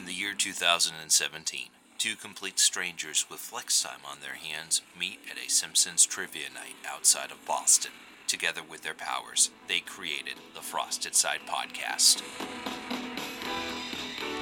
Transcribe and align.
In 0.00 0.06
the 0.06 0.14
year 0.14 0.32
2017, 0.32 1.66
two 1.98 2.16
complete 2.16 2.58
strangers 2.58 3.26
with 3.28 3.38
flex 3.38 3.82
time 3.82 4.00
on 4.10 4.20
their 4.22 4.36
hands 4.36 4.80
meet 4.98 5.18
at 5.30 5.36
a 5.36 5.50
Simpsons 5.50 6.06
trivia 6.06 6.48
night 6.54 6.76
outside 6.88 7.30
of 7.30 7.44
Boston. 7.44 7.90
Together 8.26 8.62
with 8.66 8.80
their 8.80 8.94
powers, 8.94 9.50
they 9.68 9.80
created 9.80 10.36
the 10.54 10.62
Frosted 10.62 11.14
Side 11.14 11.40
podcast. 11.46 12.22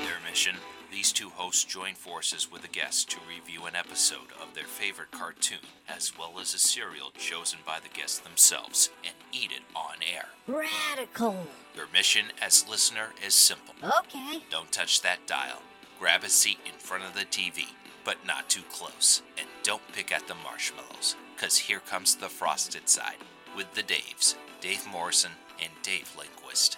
Their 0.05 0.21
mission 0.31 0.55
these 0.99 1.13
two 1.13 1.29
hosts 1.29 1.63
join 1.63 1.95
forces 1.95 2.51
with 2.51 2.65
a 2.65 2.69
guest 2.69 3.09
to 3.09 3.19
review 3.29 3.67
an 3.67 3.77
episode 3.77 4.33
of 4.43 4.53
their 4.53 4.65
favorite 4.65 5.13
cartoon, 5.13 5.61
as 5.89 6.19
well 6.19 6.41
as 6.41 6.53
a 6.53 6.59
cereal 6.59 7.13
chosen 7.17 7.61
by 7.65 7.79
the 7.79 7.89
guests 7.89 8.19
themselves, 8.19 8.91
and 9.05 9.15
eat 9.31 9.53
it 9.53 9.63
on 9.77 9.95
air. 10.13 10.27
Radical. 10.49 11.47
Your 11.77 11.87
mission 11.93 12.25
as 12.43 12.69
listener 12.69 13.11
is 13.25 13.33
simple. 13.33 13.77
Okay. 14.01 14.43
Don't 14.51 14.73
touch 14.73 15.01
that 15.03 15.25
dial. 15.29 15.63
Grab 16.01 16.25
a 16.25 16.29
seat 16.29 16.59
in 16.67 16.77
front 16.81 17.05
of 17.05 17.15
the 17.15 17.27
TV, 17.27 17.67
but 18.05 18.27
not 18.27 18.49
too 18.49 18.63
close. 18.69 19.23
And 19.39 19.47
don't 19.63 19.93
pick 19.93 20.11
at 20.11 20.27
the 20.27 20.35
marshmallows, 20.43 21.15
because 21.37 21.57
here 21.57 21.79
comes 21.79 22.17
the 22.17 22.29
frosted 22.29 22.89
side 22.89 23.23
with 23.57 23.73
the 23.75 23.85
Daves, 23.85 24.35
Dave 24.61 24.85
Morrison 24.91 25.31
and 25.63 25.71
Dave 25.85 26.13
Lindquist. 26.19 26.77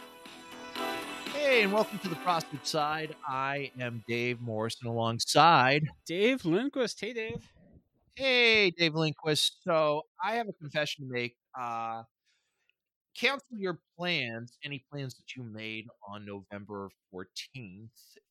Hey, 1.42 1.62
and 1.62 1.72
welcome 1.72 1.98
to 2.00 2.08
the 2.08 2.16
Frosted 2.16 2.66
Side. 2.66 3.16
I 3.26 3.70
am 3.80 4.04
Dave 4.06 4.42
Morrison 4.42 4.88
alongside. 4.88 5.88
Dave 6.06 6.44
Lindquist. 6.44 7.00
Hey, 7.00 7.14
Dave. 7.14 7.42
Hey, 8.14 8.70
Dave 8.72 8.94
Lindquist. 8.94 9.64
So 9.64 10.02
I 10.22 10.34
have 10.34 10.48
a 10.50 10.52
confession 10.52 11.06
to 11.06 11.10
make. 11.10 11.34
Uh, 11.58 12.02
cancel 13.16 13.56
your 13.56 13.80
plans, 13.98 14.58
any 14.64 14.84
plans 14.90 15.14
that 15.14 15.36
you 15.36 15.42
made 15.42 15.86
on 16.08 16.24
November 16.24 16.90
14th. 17.14 17.88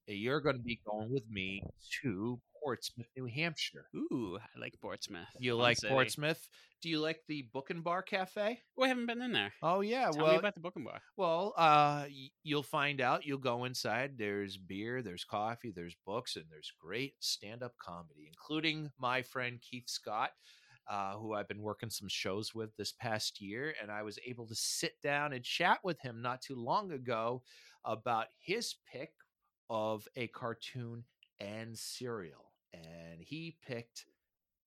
You're 0.07 0.41
going 0.41 0.55
to 0.55 0.61
be 0.61 0.79
going 0.89 1.11
with 1.11 1.30
me 1.30 1.61
to 2.02 2.39
Portsmouth, 2.63 3.07
New 3.16 3.25
Hampshire. 3.25 3.85
Ooh, 3.95 4.38
I 4.38 4.59
like 4.59 4.73
Portsmouth. 4.81 5.27
You 5.38 5.53
Fun 5.53 5.59
like 5.59 5.77
city. 5.77 5.94
Portsmouth? 5.94 6.50
Do 6.81 6.89
you 6.89 7.00
like 7.00 7.22
the 7.27 7.44
Book 7.53 7.69
and 7.69 7.83
Bar 7.83 8.02
Cafe? 8.02 8.59
Oh, 8.77 8.83
I 8.83 8.88
haven't 8.88 9.05
been 9.05 9.22
in 9.22 9.31
there. 9.33 9.53
Oh 9.61 9.81
yeah, 9.81 10.09
Tell 10.11 10.23
well, 10.23 10.31
me 10.33 10.39
about 10.39 10.55
the 10.55 10.61
book 10.61 10.75
and 10.75 10.85
bar. 10.85 11.02
Well, 11.17 11.53
uh, 11.57 12.05
you'll 12.44 12.63
find 12.63 13.02
out. 13.02 13.25
You'll 13.25 13.38
go 13.38 13.66
inside. 13.66 14.17
There's 14.17 14.57
beer, 14.57 15.02
there's 15.02 15.25
coffee, 15.25 15.72
there's 15.75 15.95
books, 16.05 16.35
and 16.35 16.45
there's 16.50 16.72
great 16.81 17.16
stand-up 17.19 17.73
comedy, 17.77 18.27
including 18.27 18.91
my 18.97 19.22
friend 19.22 19.59
Keith 19.61 19.88
Scott, 19.89 20.31
uh, 20.89 21.13
who 21.13 21.33
I've 21.33 21.47
been 21.47 21.61
working 21.61 21.89
some 21.89 22.07
shows 22.07 22.55
with 22.55 22.75
this 22.75 22.91
past 22.91 23.39
year, 23.39 23.75
and 23.81 23.91
I 23.91 24.01
was 24.03 24.17
able 24.25 24.47
to 24.47 24.55
sit 24.55 24.93
down 25.01 25.33
and 25.33 25.43
chat 25.43 25.79
with 25.83 25.99
him 26.01 26.21
not 26.21 26.41
too 26.41 26.55
long 26.55 26.91
ago 26.91 27.43
about 27.85 28.27
his 28.39 28.75
pick 28.91 29.11
of 29.69 30.07
a 30.15 30.27
cartoon 30.27 31.03
and 31.39 31.77
cereal, 31.77 32.51
and 32.73 33.21
he 33.21 33.57
picked. 33.65 34.05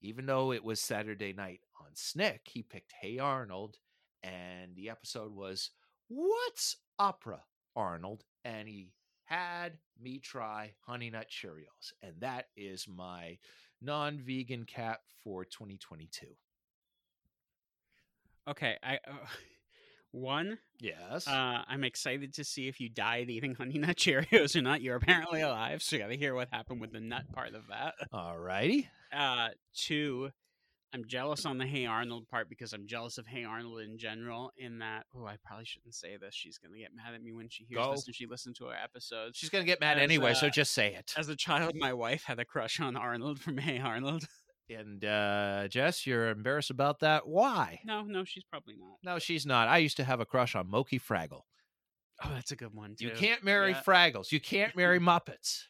Even 0.04 0.26
though 0.26 0.50
it 0.52 0.64
was 0.64 0.80
Saturday 0.80 1.32
night 1.32 1.60
on 1.80 1.86
Snick, 1.94 2.40
he 2.44 2.62
picked 2.62 2.92
Hey 3.00 3.20
Arnold, 3.20 3.76
and 4.24 4.74
the 4.74 4.90
episode 4.90 5.32
was 5.32 5.70
What's 6.08 6.76
Opera, 6.98 7.40
Arnold? 7.76 8.24
And 8.44 8.68
he 8.68 8.90
had 9.24 9.78
me 10.00 10.18
try 10.18 10.72
Honey 10.80 11.10
Nut 11.10 11.28
Cheerios. 11.30 11.92
And 12.02 12.14
that 12.20 12.46
is 12.56 12.86
my 12.88 13.38
non 13.82 14.20
vegan 14.24 14.64
cap 14.64 15.00
for 15.22 15.44
2022. 15.44 16.26
Okay, 18.48 18.76
I 18.82 18.94
uh, 19.06 19.12
one. 20.12 20.58
Yes. 20.80 21.28
Uh, 21.28 21.62
I'm 21.66 21.84
excited 21.84 22.34
to 22.34 22.44
see 22.44 22.68
if 22.68 22.80
you 22.80 22.88
died 22.88 23.30
eating 23.30 23.54
Honey 23.58 23.78
Nut 23.78 23.96
Cheerios 23.96 24.56
or 24.56 24.62
not. 24.62 24.82
You're 24.82 24.96
apparently 24.96 25.40
alive, 25.40 25.82
so 25.82 25.96
you 25.96 26.02
got 26.02 26.08
to 26.08 26.16
hear 26.16 26.34
what 26.34 26.48
happened 26.52 26.80
with 26.80 26.92
the 26.92 27.00
nut 27.00 27.24
part 27.32 27.54
of 27.54 27.68
that. 27.68 27.94
All 28.12 28.38
righty. 28.38 28.88
Uh, 29.12 29.48
two. 29.74 30.30
I'm 30.94 31.04
jealous 31.06 31.46
on 31.46 31.56
the 31.56 31.66
Hey 31.66 31.86
Arnold 31.86 32.28
part 32.28 32.48
because 32.50 32.72
I'm 32.74 32.86
jealous 32.86 33.16
of 33.16 33.26
Hey 33.26 33.44
Arnold 33.44 33.80
in 33.80 33.96
general. 33.96 34.52
In 34.58 34.78
that, 34.80 35.06
oh, 35.16 35.24
I 35.24 35.36
probably 35.44 35.64
shouldn't 35.64 35.94
say 35.94 36.16
this. 36.18 36.34
She's 36.34 36.58
gonna 36.58 36.76
get 36.78 36.90
mad 36.94 37.14
at 37.14 37.22
me 37.22 37.32
when 37.32 37.48
she 37.48 37.64
hears 37.64 37.84
Go. 37.84 37.92
this 37.92 38.06
and 38.06 38.14
she 38.14 38.26
listens 38.26 38.58
to 38.58 38.66
our 38.66 38.74
episodes. 38.74 39.38
She's 39.38 39.48
going 39.48 39.64
to 39.64 39.66
get 39.66 39.80
mad 39.80 39.96
As, 39.96 40.02
anyway, 40.02 40.34
so 40.34 40.48
uh, 40.48 40.50
just 40.50 40.72
say 40.72 40.94
it. 40.94 41.14
As 41.16 41.28
a 41.28 41.36
child, 41.36 41.74
my 41.74 41.92
wife 41.94 42.24
had 42.24 42.38
a 42.38 42.44
crush 42.44 42.78
on 42.80 42.96
Arnold 42.96 43.40
from 43.40 43.58
Hey 43.58 43.78
Arnold. 43.78 44.24
And 44.70 45.04
uh, 45.04 45.68
Jess, 45.68 46.06
you're 46.06 46.30
embarrassed 46.30 46.70
about 46.70 47.00
that. 47.00 47.26
Why? 47.26 47.80
No, 47.84 48.02
no, 48.02 48.24
she's 48.24 48.44
probably 48.44 48.74
not. 48.78 48.96
No, 49.02 49.18
she's 49.18 49.44
not. 49.44 49.68
I 49.68 49.78
used 49.78 49.98
to 49.98 50.04
have 50.04 50.20
a 50.20 50.24
crush 50.24 50.54
on 50.54 50.66
Mokey 50.66 50.98
Fraggle. 51.02 51.42
Oh, 52.24 52.30
that's 52.32 52.52
a 52.52 52.56
good 52.56 52.72
one 52.72 52.94
too. 52.98 53.06
You 53.06 53.10
can't 53.10 53.44
marry 53.44 53.72
Yeah. 53.72 53.82
Fraggles. 53.82 54.32
You 54.32 54.40
can't 54.40 54.74
marry 54.74 54.98
Muppets. 55.00 55.64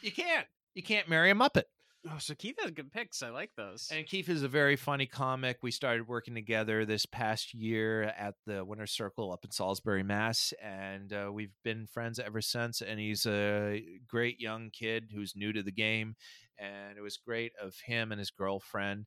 You 0.00 0.12
can't. 0.12 0.46
You 0.74 0.82
can't 0.82 1.08
marry 1.08 1.30
a 1.30 1.34
Muppet. 1.34 1.64
Oh, 2.08 2.16
so 2.18 2.34
Keith 2.34 2.56
has 2.60 2.70
good 2.70 2.90
picks. 2.90 3.22
I 3.22 3.28
like 3.28 3.50
those. 3.56 3.88
And 3.92 4.06
Keith 4.06 4.30
is 4.30 4.42
a 4.42 4.48
very 4.48 4.76
funny 4.76 5.04
comic. 5.04 5.58
We 5.62 5.70
started 5.70 6.08
working 6.08 6.34
together 6.34 6.86
this 6.86 7.04
past 7.04 7.52
year 7.52 8.04
at 8.04 8.36
the 8.46 8.64
Winner's 8.64 8.92
Circle 8.92 9.30
up 9.30 9.44
in 9.44 9.50
Salisbury, 9.50 10.02
Mass, 10.02 10.54
and 10.62 11.12
uh, 11.12 11.30
we've 11.30 11.52
been 11.62 11.86
friends 11.86 12.18
ever 12.18 12.40
since. 12.40 12.80
And 12.80 12.98
he's 12.98 13.26
a 13.26 13.84
great 14.08 14.40
young 14.40 14.70
kid 14.70 15.10
who's 15.14 15.36
new 15.36 15.52
to 15.52 15.62
the 15.62 15.72
game, 15.72 16.16
and 16.58 16.96
it 16.96 17.02
was 17.02 17.18
great 17.18 17.52
of 17.60 17.74
him 17.84 18.12
and 18.12 18.18
his 18.18 18.30
girlfriend 18.30 19.04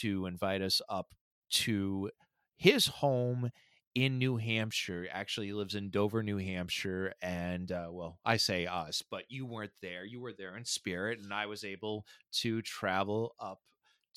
to 0.00 0.26
invite 0.26 0.60
us 0.60 0.82
up 0.90 1.14
to 1.48 2.10
his 2.56 2.86
home 2.86 3.50
in 3.96 4.18
New 4.18 4.36
Hampshire. 4.36 5.08
Actually, 5.10 5.46
he 5.46 5.52
lives 5.54 5.74
in 5.74 5.88
Dover, 5.88 6.22
New 6.22 6.36
Hampshire. 6.36 7.14
And 7.22 7.72
uh, 7.72 7.88
well, 7.90 8.18
I 8.26 8.36
say 8.36 8.66
us, 8.66 9.02
but 9.10 9.24
you 9.28 9.46
weren't 9.46 9.72
there. 9.80 10.04
You 10.04 10.20
were 10.20 10.34
there 10.34 10.54
in 10.54 10.66
spirit, 10.66 11.18
and 11.18 11.32
I 11.32 11.46
was 11.46 11.64
able 11.64 12.04
to 12.42 12.60
travel 12.60 13.34
up 13.40 13.60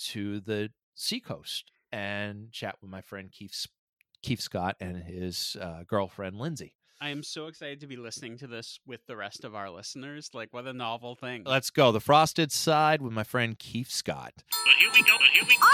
to 0.09 0.41
the 0.41 0.69
seacoast 0.95 1.71
and 1.93 2.51
chat 2.51 2.75
with 2.81 2.91
my 2.91 2.99
friend 2.99 3.31
Keith 3.31 3.65
Keith 4.21 4.41
Scott 4.41 4.75
and 4.81 4.97
his 4.97 5.55
uh, 5.61 5.83
girlfriend 5.87 6.35
Lindsay. 6.37 6.75
I 7.01 7.11
am 7.11 7.23
so 7.23 7.47
excited 7.47 7.79
to 7.79 7.87
be 7.87 7.95
listening 7.95 8.37
to 8.39 8.47
this 8.47 8.81
with 8.85 9.07
the 9.07 9.15
rest 9.15 9.45
of 9.45 9.55
our 9.55 9.69
listeners. 9.69 10.31
Like, 10.33 10.49
what 10.51 10.67
a 10.67 10.73
novel 10.73 11.15
thing. 11.15 11.43
Let's 11.45 11.69
go. 11.69 11.93
The 11.93 12.01
frosted 12.01 12.51
side 12.51 13.01
with 13.01 13.13
my 13.13 13.23
friend 13.23 13.57
Keith 13.57 13.89
Scott. 13.89 14.33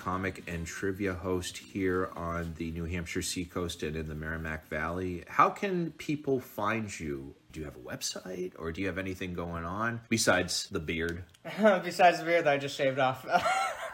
comic 0.05 0.43
and 0.47 0.65
trivia 0.65 1.13
host 1.13 1.57
here 1.57 2.09
on 2.15 2.53
the 2.57 2.71
New 2.71 2.85
Hampshire 2.85 3.21
Seacoast 3.21 3.83
and 3.83 3.95
in 3.95 4.07
the 4.07 4.15
Merrimack 4.15 4.67
Valley. 4.69 5.23
How 5.27 5.49
can 5.49 5.91
people 5.97 6.39
find 6.39 6.99
you? 6.99 7.33
Do 7.55 7.61
you 7.61 7.65
have 7.67 7.77
a 7.77 7.79
website 7.79 8.51
or 8.59 8.73
do 8.73 8.81
you 8.81 8.87
have 8.87 8.97
anything 8.97 9.33
going 9.33 9.63
on 9.63 10.01
besides 10.09 10.67
the 10.71 10.79
beard? 10.81 11.23
Besides 11.85 12.19
the 12.19 12.25
beard 12.25 12.43
that 12.47 12.53
I 12.53 12.57
just 12.57 12.75
shaved 12.75 12.99
off. 12.99 13.25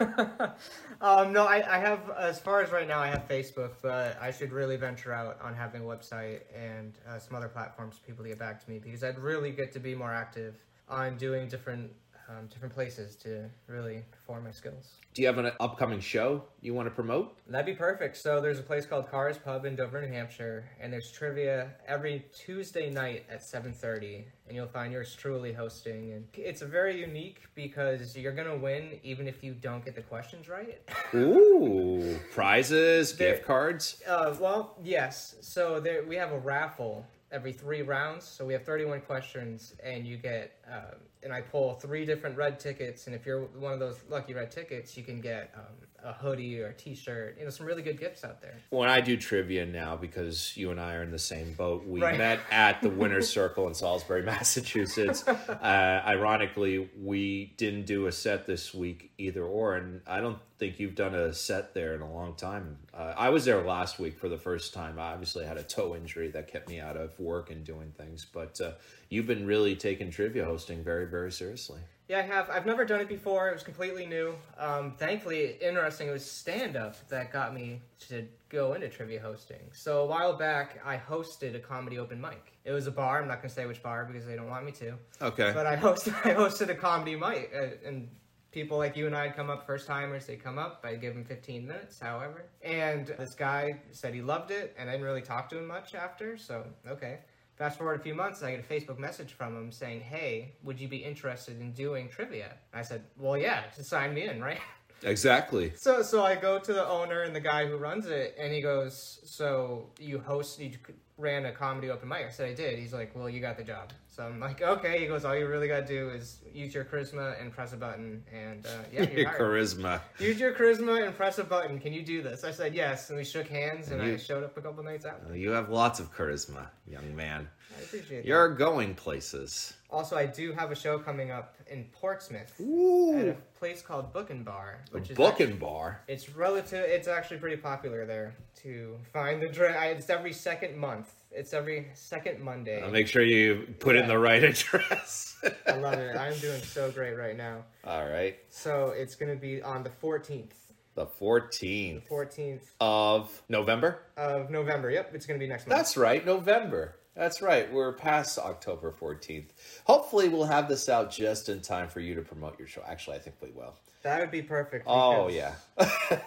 um, 1.00 1.32
no, 1.32 1.46
I, 1.46 1.62
I 1.76 1.78
have, 1.78 2.10
as 2.18 2.40
far 2.40 2.60
as 2.60 2.72
right 2.72 2.88
now, 2.88 2.98
I 2.98 3.06
have 3.06 3.28
Facebook, 3.28 3.74
but 3.80 4.20
I 4.20 4.32
should 4.32 4.50
really 4.50 4.74
venture 4.74 5.12
out 5.12 5.40
on 5.40 5.54
having 5.54 5.82
a 5.82 5.84
website 5.84 6.40
and 6.52 6.98
uh, 7.08 7.20
some 7.20 7.36
other 7.36 7.46
platforms 7.46 7.98
for 7.98 8.04
people 8.04 8.24
to 8.24 8.30
get 8.30 8.38
back 8.40 8.64
to 8.64 8.68
me 8.68 8.80
because 8.80 9.04
I'd 9.04 9.20
really 9.20 9.52
get 9.52 9.70
to 9.74 9.78
be 9.78 9.94
more 9.94 10.12
active 10.12 10.56
on 10.88 11.16
doing 11.16 11.46
different 11.46 11.92
um, 12.32 12.46
different 12.46 12.74
places 12.74 13.16
to 13.16 13.44
really 13.66 14.02
perform 14.10 14.44
my 14.44 14.50
skills. 14.50 14.94
Do 15.14 15.22
you 15.22 15.28
have 15.28 15.38
an 15.38 15.52
upcoming 15.60 16.00
show 16.00 16.44
you 16.60 16.74
want 16.74 16.86
to 16.86 16.94
promote? 16.94 17.36
That'd 17.48 17.66
be 17.66 17.74
perfect. 17.74 18.16
So 18.16 18.40
there's 18.40 18.58
a 18.58 18.62
place 18.62 18.86
called 18.86 19.10
Cars 19.10 19.36
Pub 19.38 19.64
in 19.64 19.76
Dover, 19.76 20.00
New 20.00 20.08
Hampshire, 20.12 20.64
and 20.80 20.92
there's 20.92 21.10
trivia 21.10 21.70
every 21.86 22.24
Tuesday 22.34 22.90
night 22.90 23.24
at 23.30 23.42
7:30, 23.42 24.24
and 24.46 24.56
you'll 24.56 24.66
find 24.66 24.92
yours 24.92 25.14
truly 25.14 25.52
hosting. 25.52 26.12
And 26.12 26.26
it's 26.34 26.62
very 26.62 26.98
unique 26.98 27.40
because 27.54 28.16
you're 28.16 28.32
gonna 28.32 28.56
win 28.56 28.98
even 29.02 29.28
if 29.28 29.42
you 29.44 29.52
don't 29.54 29.84
get 29.84 29.94
the 29.94 30.02
questions 30.02 30.48
right. 30.48 30.80
Ooh, 31.14 32.18
prizes, 32.32 33.16
There- 33.16 33.34
gift 33.34 33.46
cards. 33.46 34.02
Uh, 34.06 34.34
well, 34.40 34.76
yes. 34.82 35.36
So 35.40 35.80
there 35.80 36.04
we 36.04 36.16
have 36.16 36.32
a 36.32 36.38
raffle 36.38 37.04
every 37.32 37.52
three 37.52 37.82
rounds. 37.82 38.24
So 38.24 38.44
we 38.44 38.52
have 38.52 38.64
31 38.64 39.00
questions, 39.00 39.74
and 39.82 40.06
you 40.06 40.16
get, 40.18 40.52
um, 40.70 40.96
and 41.22 41.32
I 41.32 41.40
pull 41.40 41.74
three 41.74 42.04
different 42.04 42.36
red 42.36 42.60
tickets. 42.60 43.06
And 43.06 43.16
if 43.16 43.24
you're 43.26 43.42
one 43.58 43.72
of 43.72 43.78
those 43.80 44.00
lucky 44.10 44.34
red 44.34 44.50
tickets, 44.50 44.96
you 44.96 45.02
can 45.02 45.20
get 45.20 45.52
um, 45.56 45.62
a 46.04 46.12
hoodie 46.12 46.60
or 46.60 46.68
a 46.68 46.74
T-shirt. 46.74 47.36
You 47.38 47.44
know, 47.44 47.50
some 47.50 47.64
really 47.66 47.82
good 47.82 47.98
gifts 47.98 48.24
out 48.24 48.40
there. 48.42 48.54
when 48.70 48.88
I 48.90 49.00
do 49.00 49.16
trivia 49.16 49.64
now, 49.64 49.96
because 49.96 50.56
you 50.56 50.70
and 50.70 50.80
I 50.80 50.94
are 50.96 51.02
in 51.02 51.10
the 51.10 51.18
same 51.18 51.52
boat, 51.54 51.86
we 51.86 52.02
Right. 52.02 52.18
met 52.18 52.40
at 52.50 52.82
the 52.82 52.90
Winner's 52.90 53.28
Circle 53.30 53.66
in 53.68 53.74
Salisbury, 53.74 54.22
Massachusetts. 54.24 55.26
uh, 55.26 56.02
ironically, 56.06 56.90
we 57.00 57.54
didn't 57.56 57.86
do 57.86 58.06
a 58.06 58.12
set 58.12 58.46
this 58.46 58.74
week 58.74 59.12
either, 59.18 59.44
or, 59.44 59.76
and 59.76 60.00
I 60.06 60.20
don't 60.20 60.38
think 60.62 60.78
you've 60.78 60.94
done 60.94 61.12
a 61.12 61.32
set 61.32 61.74
there 61.74 61.92
in 61.96 62.02
a 62.02 62.12
long 62.12 62.36
time. 62.36 62.78
Uh, 62.94 63.12
I 63.16 63.30
was 63.30 63.44
there 63.44 63.60
last 63.66 63.98
week 63.98 64.16
for 64.16 64.28
the 64.28 64.38
first 64.38 64.72
time. 64.72 64.96
I 64.96 65.10
obviously 65.10 65.44
had 65.44 65.56
a 65.56 65.62
toe 65.64 65.96
injury 65.96 66.28
that 66.28 66.46
kept 66.46 66.68
me 66.68 66.78
out 66.78 66.96
of 66.96 67.18
work 67.18 67.50
and 67.50 67.64
doing 67.64 67.90
things, 67.98 68.24
but 68.32 68.60
uh, 68.60 68.74
you've 69.08 69.26
been 69.26 69.44
really 69.44 69.74
taking 69.74 70.12
trivia 70.12 70.44
hosting 70.44 70.84
very, 70.84 71.06
very 71.06 71.32
seriously. 71.32 71.80
Yeah, 72.08 72.20
I 72.20 72.22
have. 72.22 72.48
I've 72.48 72.64
never 72.64 72.84
done 72.84 73.00
it 73.00 73.08
before. 73.08 73.48
It 73.48 73.54
was 73.54 73.64
completely 73.64 74.06
new. 74.06 74.36
Um, 74.56 74.92
thankfully, 74.98 75.56
interesting. 75.60 76.06
It 76.06 76.12
was 76.12 76.24
stand 76.24 76.76
up 76.76 76.94
that 77.08 77.32
got 77.32 77.52
me 77.52 77.80
to 78.08 78.28
go 78.48 78.74
into 78.74 78.88
trivia 78.88 79.20
hosting. 79.20 79.62
So 79.72 80.02
a 80.02 80.06
while 80.06 80.34
back, 80.34 80.78
I 80.84 80.96
hosted 80.96 81.56
a 81.56 81.58
comedy 81.58 81.98
open 81.98 82.20
mic. 82.20 82.52
It 82.64 82.70
was 82.70 82.86
a 82.86 82.92
bar. 82.92 83.20
I'm 83.20 83.26
not 83.26 83.38
going 83.38 83.48
to 83.48 83.54
say 83.54 83.66
which 83.66 83.82
bar 83.82 84.04
because 84.04 84.26
they 84.26 84.36
don't 84.36 84.48
want 84.48 84.64
me 84.64 84.70
to. 84.72 84.94
Okay. 85.22 85.50
But 85.52 85.66
I 85.66 85.74
hosted. 85.74 86.14
I 86.24 86.34
hosted 86.34 86.68
a 86.68 86.76
comedy 86.76 87.16
mic, 87.16 87.50
uh, 87.52 87.88
and 87.88 88.08
people 88.52 88.78
like 88.78 88.96
you 88.96 89.06
and 89.06 89.16
I 89.16 89.30
come 89.30 89.50
up, 89.50 89.66
first 89.66 89.86
timers. 89.86 90.26
They 90.26 90.36
come 90.36 90.58
up. 90.58 90.84
I 90.84 90.94
give 90.94 91.14
them 91.14 91.24
15 91.24 91.66
minutes, 91.66 91.98
however. 91.98 92.44
And 92.62 93.06
this 93.18 93.34
guy 93.34 93.80
said 93.90 94.14
he 94.14 94.22
loved 94.22 94.50
it, 94.50 94.76
and 94.78 94.88
I 94.88 94.92
didn't 94.92 95.06
really 95.06 95.22
talk 95.22 95.48
to 95.50 95.58
him 95.58 95.66
much 95.66 95.94
after. 95.94 96.36
So 96.36 96.64
okay. 96.86 97.18
Fast 97.56 97.78
forward 97.78 98.00
a 98.00 98.02
few 98.02 98.14
months, 98.14 98.42
I 98.42 98.56
get 98.56 98.60
a 98.60 98.62
Facebook 98.62 98.98
message 98.98 99.34
from 99.34 99.54
him 99.56 99.70
saying, 99.70 100.00
"Hey, 100.00 100.54
would 100.62 100.80
you 100.80 100.88
be 100.88 100.96
interested 100.96 101.60
in 101.60 101.72
doing 101.72 102.08
trivia?" 102.08 102.54
I 102.72 102.82
said, 102.82 103.04
"Well, 103.18 103.36
yeah, 103.36 103.64
just 103.76 103.90
sign 103.90 104.14
me 104.14 104.26
in, 104.26 104.42
right?" 104.50 104.58
Exactly. 105.02 105.72
So, 105.76 106.02
so 106.02 106.24
I 106.24 106.36
go 106.36 106.58
to 106.58 106.72
the 106.72 106.86
owner 106.86 107.22
and 107.22 107.34
the 107.34 107.40
guy 107.40 107.66
who 107.66 107.76
runs 107.76 108.06
it, 108.06 108.34
and 108.38 108.52
he 108.52 108.62
goes, 108.62 109.20
"So 109.24 109.90
you 110.00 110.18
host, 110.18 110.60
you 110.60 110.72
ran 111.18 111.44
a 111.44 111.52
comedy 111.52 111.90
open 111.90 112.08
mic?" 112.08 112.26
I 112.26 112.30
said, 112.30 112.48
"I 112.48 112.54
did." 112.54 112.78
He's 112.78 112.94
like, 112.94 113.14
"Well, 113.14 113.28
you 113.28 113.40
got 113.40 113.58
the 113.58 113.64
job." 113.64 113.92
So 114.14 114.22
I'm 114.24 114.38
like, 114.40 114.60
"Okay." 114.60 115.00
He 115.00 115.06
goes, 115.06 115.24
"All 115.24 115.34
you 115.34 115.46
really 115.48 115.68
got 115.68 115.80
to 115.80 115.86
do 115.86 116.10
is 116.10 116.40
use 116.52 116.74
your 116.74 116.84
charisma 116.84 117.40
and 117.40 117.50
press 117.50 117.72
a 117.72 117.78
button, 117.78 118.22
and 118.30 118.66
uh, 118.66 118.68
yeah, 118.92 119.02
Your 119.10 119.26
hired." 119.30 119.40
charisma. 119.40 120.02
Use 120.18 120.38
your 120.38 120.52
charisma 120.52 121.06
and 121.06 121.16
press 121.16 121.38
a 121.38 121.44
button. 121.44 121.78
Can 121.80 121.94
you 121.94 122.02
do 122.02 122.20
this? 122.22 122.44
I 122.44 122.50
said 122.50 122.74
yes, 122.74 123.08
and 123.08 123.16
we 123.18 123.24
shook 123.24 123.48
hands, 123.48 123.90
and 123.90 124.02
I 124.02 124.08
You- 124.08 124.18
showed 124.18 124.44
up 124.44 124.54
a 124.58 124.60
couple 124.60 124.84
nights 124.84 125.06
after. 125.06 125.34
You 125.34 125.52
have 125.52 125.70
lots 125.70 125.98
of 125.98 126.14
charisma, 126.14 126.66
young 126.86 127.16
man. 127.16 127.48
I 127.78 127.82
appreciate 127.82 128.20
it. 128.20 128.24
You're 128.26 128.48
going 128.54 128.94
places. 128.94 129.74
Also, 129.90 130.16
I 130.16 130.26
do 130.26 130.52
have 130.52 130.70
a 130.70 130.74
show 130.74 130.98
coming 130.98 131.30
up 131.30 131.56
in 131.70 131.84
Portsmouth 131.92 132.52
at 132.60 133.28
a 133.28 133.36
place 133.58 133.82
called 133.82 134.12
Book 134.12 134.30
and 134.30 134.44
Bar, 134.44 134.78
which 134.90 135.10
is 135.10 135.16
Book 135.16 135.32
actually- 135.32 135.46
and 135.52 135.60
bar. 135.60 136.00
It's 136.08 136.30
relative. 136.30 136.84
It's 136.84 137.08
actually 137.08 137.38
pretty 137.38 137.56
popular 137.58 138.06
there 138.06 138.34
to 138.62 138.96
find 139.12 139.42
the 139.42 139.48
drink. 139.48 139.76
It's 139.78 140.08
every 140.08 140.32
second 140.32 140.76
month. 140.78 141.12
It's 141.30 141.52
every 141.54 141.88
second 141.94 142.40
Monday. 142.40 142.82
I'll 142.82 142.90
make 142.90 143.06
sure 143.08 143.22
you 143.22 143.74
put 143.80 143.96
in 143.96 144.06
the 144.08 144.18
right 144.18 144.42
address. 144.50 145.36
I 145.66 145.72
love 145.76 145.94
it. 145.94 146.16
I'm 146.16 146.38
doing 146.38 146.60
so 146.62 146.90
great 146.90 147.14
right 147.14 147.36
now. 147.36 147.64
All 147.84 148.06
right. 148.08 148.38
So 148.50 148.88
it's 148.96 149.14
gonna 149.14 149.36
be 149.36 149.62
on 149.62 149.82
the 149.82 149.90
14th, 149.90 150.52
The 150.94 151.06
14th 151.06 152.06
14th 152.08 152.60
of 152.80 153.42
November? 153.48 154.02
of 154.16 154.50
November. 154.50 154.90
Yep, 154.90 155.14
it's 155.14 155.26
gonna 155.26 155.38
be 155.38 155.46
next 155.48 155.66
month. 155.66 155.78
That's 155.78 155.96
right, 155.96 156.24
November. 156.24 156.96
That's 157.14 157.42
right. 157.42 157.70
We're 157.70 157.92
past 157.92 158.38
October 158.38 158.90
14th. 158.90 159.48
Hopefully, 159.84 160.28
we'll 160.28 160.44
have 160.44 160.68
this 160.68 160.88
out 160.88 161.10
just 161.10 161.48
in 161.50 161.60
time 161.60 161.88
for 161.88 162.00
you 162.00 162.14
to 162.14 162.22
promote 162.22 162.58
your 162.58 162.68
show. 162.68 162.82
Actually, 162.86 163.16
I 163.16 163.20
think 163.20 163.36
we 163.42 163.50
will. 163.50 163.74
That 164.02 164.20
would 164.20 164.30
be 164.30 164.42
perfect. 164.42 164.84
Oh, 164.88 165.28
yeah. 165.28 165.54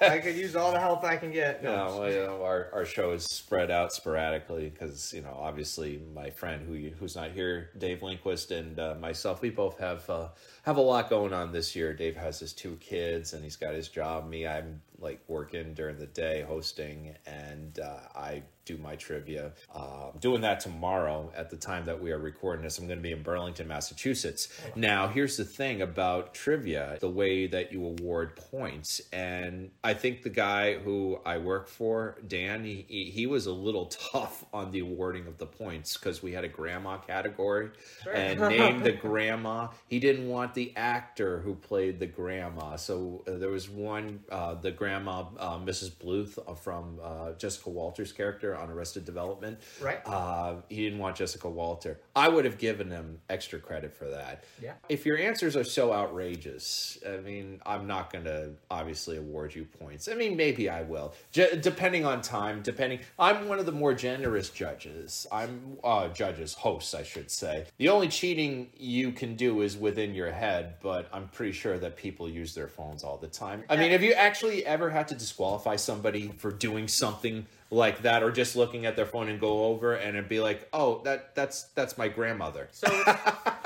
I 0.01 0.19
could 0.19 0.35
use 0.35 0.55
all 0.55 0.71
the 0.71 0.79
help 0.79 1.03
I 1.03 1.17
can 1.17 1.31
get. 1.31 1.61
you 1.61 1.69
No, 1.69 1.97
well, 1.99 2.11
you 2.11 2.23
know, 2.23 2.43
our, 2.43 2.69
our 2.73 2.85
show 2.85 3.11
is 3.11 3.25
spread 3.25 3.69
out 3.69 3.93
sporadically 3.93 4.69
because 4.69 5.13
you 5.13 5.21
know 5.21 5.37
obviously 5.39 6.01
my 6.13 6.29
friend 6.29 6.65
who 6.67 6.89
who's 6.99 7.15
not 7.15 7.31
here, 7.31 7.69
Dave 7.77 8.01
Lindquist, 8.01 8.51
and 8.51 8.79
uh, 8.79 8.95
myself, 8.99 9.41
we 9.41 9.49
both 9.49 9.77
have 9.79 10.09
uh, 10.09 10.29
have 10.63 10.77
a 10.77 10.81
lot 10.81 11.09
going 11.09 11.33
on 11.33 11.51
this 11.51 11.75
year. 11.75 11.93
Dave 11.93 12.15
has 12.15 12.39
his 12.39 12.53
two 12.53 12.75
kids 12.77 13.33
and 13.33 13.43
he's 13.43 13.55
got 13.55 13.73
his 13.73 13.87
job. 13.87 14.27
Me, 14.27 14.47
I'm 14.47 14.81
like 14.99 15.21
working 15.27 15.73
during 15.73 15.97
the 15.97 16.07
day 16.07 16.43
hosting, 16.47 17.15
and 17.25 17.79
uh, 17.79 17.99
I 18.15 18.43
do 18.65 18.77
my 18.77 18.95
trivia. 18.95 19.51
Uh, 19.73 20.09
I'm 20.13 20.19
doing 20.19 20.41
that 20.41 20.59
tomorrow 20.59 21.31
at 21.35 21.49
the 21.49 21.57
time 21.57 21.85
that 21.85 22.01
we 22.01 22.11
are 22.11 22.17
recording 22.17 22.63
this. 22.63 22.79
I'm 22.79 22.87
going 22.87 22.97
to 22.97 23.03
be 23.03 23.11
in 23.11 23.21
Burlington, 23.21 23.67
Massachusetts. 23.67 24.49
Now, 24.75 25.07
here's 25.07 25.37
the 25.37 25.45
thing 25.45 25.81
about 25.81 26.33
trivia: 26.33 26.97
the 26.99 27.09
way 27.09 27.47
that 27.47 27.64
you 27.71 27.85
award 27.85 28.35
points, 28.35 29.01
and 29.11 29.71
I 29.83 29.93
think 29.93 30.23
the 30.23 30.29
guy 30.29 30.75
who 30.75 31.19
I 31.25 31.37
work 31.37 31.67
for, 31.67 32.17
Dan, 32.27 32.63
he 32.63 32.85
he, 32.87 33.25
was 33.25 33.45
a 33.45 33.51
little 33.51 33.85
tough 34.11 34.45
on 34.53 34.71
the 34.71 34.79
awarding 34.79 35.27
of 35.27 35.37
the 35.37 35.45
points 35.45 35.97
because 35.97 36.21
we 36.21 36.31
had 36.31 36.43
a 36.43 36.47
grandma 36.47 36.97
category 36.97 37.71
and 38.11 38.39
named 38.49 38.83
the 38.83 38.91
grandma. 38.91 39.69
He 39.87 39.99
didn't 39.99 40.29
want 40.29 40.53
the 40.53 40.73
actor 40.75 41.39
who 41.39 41.55
played 41.55 41.99
the 41.99 42.07
grandma, 42.07 42.75
so 42.75 43.23
uh, 43.27 43.37
there 43.37 43.49
was 43.49 43.69
one 43.69 44.21
uh, 44.29 44.55
the 44.55 44.71
grandma, 44.71 45.25
uh, 45.37 45.57
Mrs. 45.57 45.91
Bluth 45.91 46.37
uh, 46.47 46.53
from 46.53 46.99
uh, 47.03 47.33
Jessica 47.33 47.69
Walter's 47.69 48.11
character 48.11 48.55
on 48.55 48.69
Arrested 48.69 49.05
Development. 49.05 49.59
Right. 49.81 49.99
Uh, 50.05 50.55
he 50.69 50.83
didn't 50.83 50.99
want 50.99 51.15
Jessica 51.15 51.49
Walter. 51.49 51.99
I 52.15 52.29
would 52.29 52.45
have 52.45 52.57
given 52.57 52.89
him 52.89 53.19
extra 53.29 53.59
credit 53.59 53.93
for 53.93 54.05
that. 54.05 54.43
Yeah. 54.61 54.73
If 54.89 55.05
your 55.05 55.17
answers 55.17 55.55
are 55.55 55.63
so 55.63 55.93
outrageous, 55.93 56.97
I 57.07 57.17
mean, 57.17 57.54
I'm 57.65 57.87
not 57.87 58.11
going 58.11 58.25
to 58.25 58.51
obviously 58.69 59.17
award 59.17 59.55
you 59.55 59.65
points. 59.65 60.07
I 60.07 60.15
mean, 60.15 60.35
maybe 60.35 60.69
I 60.69 60.81
will, 60.83 61.13
J- 61.31 61.59
depending 61.59 62.05
on 62.05 62.21
time. 62.21 62.61
Depending, 62.61 62.99
I'm 63.17 63.47
one 63.47 63.59
of 63.59 63.65
the 63.65 63.71
more 63.71 63.93
generous 63.93 64.49
judges. 64.49 65.27
I'm 65.31 65.77
uh, 65.83 66.09
judges, 66.09 66.53
hosts, 66.53 66.93
I 66.93 67.03
should 67.03 67.31
say. 67.31 67.65
The 67.77 67.89
only 67.89 68.07
cheating 68.07 68.69
you 68.77 69.11
can 69.11 69.35
do 69.35 69.61
is 69.61 69.77
within 69.77 70.13
your 70.13 70.31
head, 70.31 70.75
but 70.81 71.07
I'm 71.13 71.27
pretty 71.29 71.51
sure 71.53 71.77
that 71.79 71.95
people 71.95 72.29
use 72.29 72.53
their 72.55 72.67
phones 72.67 73.03
all 73.03 73.17
the 73.17 73.27
time. 73.27 73.63
I 73.69 73.75
mean, 73.75 73.91
have 73.91 74.03
you 74.03 74.13
actually 74.13 74.65
ever 74.65 74.89
had 74.89 75.07
to 75.09 75.15
disqualify 75.15 75.75
somebody 75.75 76.29
for 76.37 76.51
doing 76.51 76.87
something? 76.87 77.45
Like 77.71 78.03
that 78.03 78.21
or 78.21 78.31
just 78.31 78.55
looking 78.55 78.85
at 78.85 78.95
their 78.95 79.05
phone 79.07 79.27
and 79.27 79.39
go 79.39 79.65
over 79.65 79.95
and 79.95 80.15
it'd 80.15 80.29
be 80.29 80.39
like 80.39 80.67
oh 80.71 81.01
that 81.03 81.33
that's 81.35 81.63
that's 81.75 81.97
my 81.97 82.07
grandmother 82.07 82.67
So, 82.71 82.87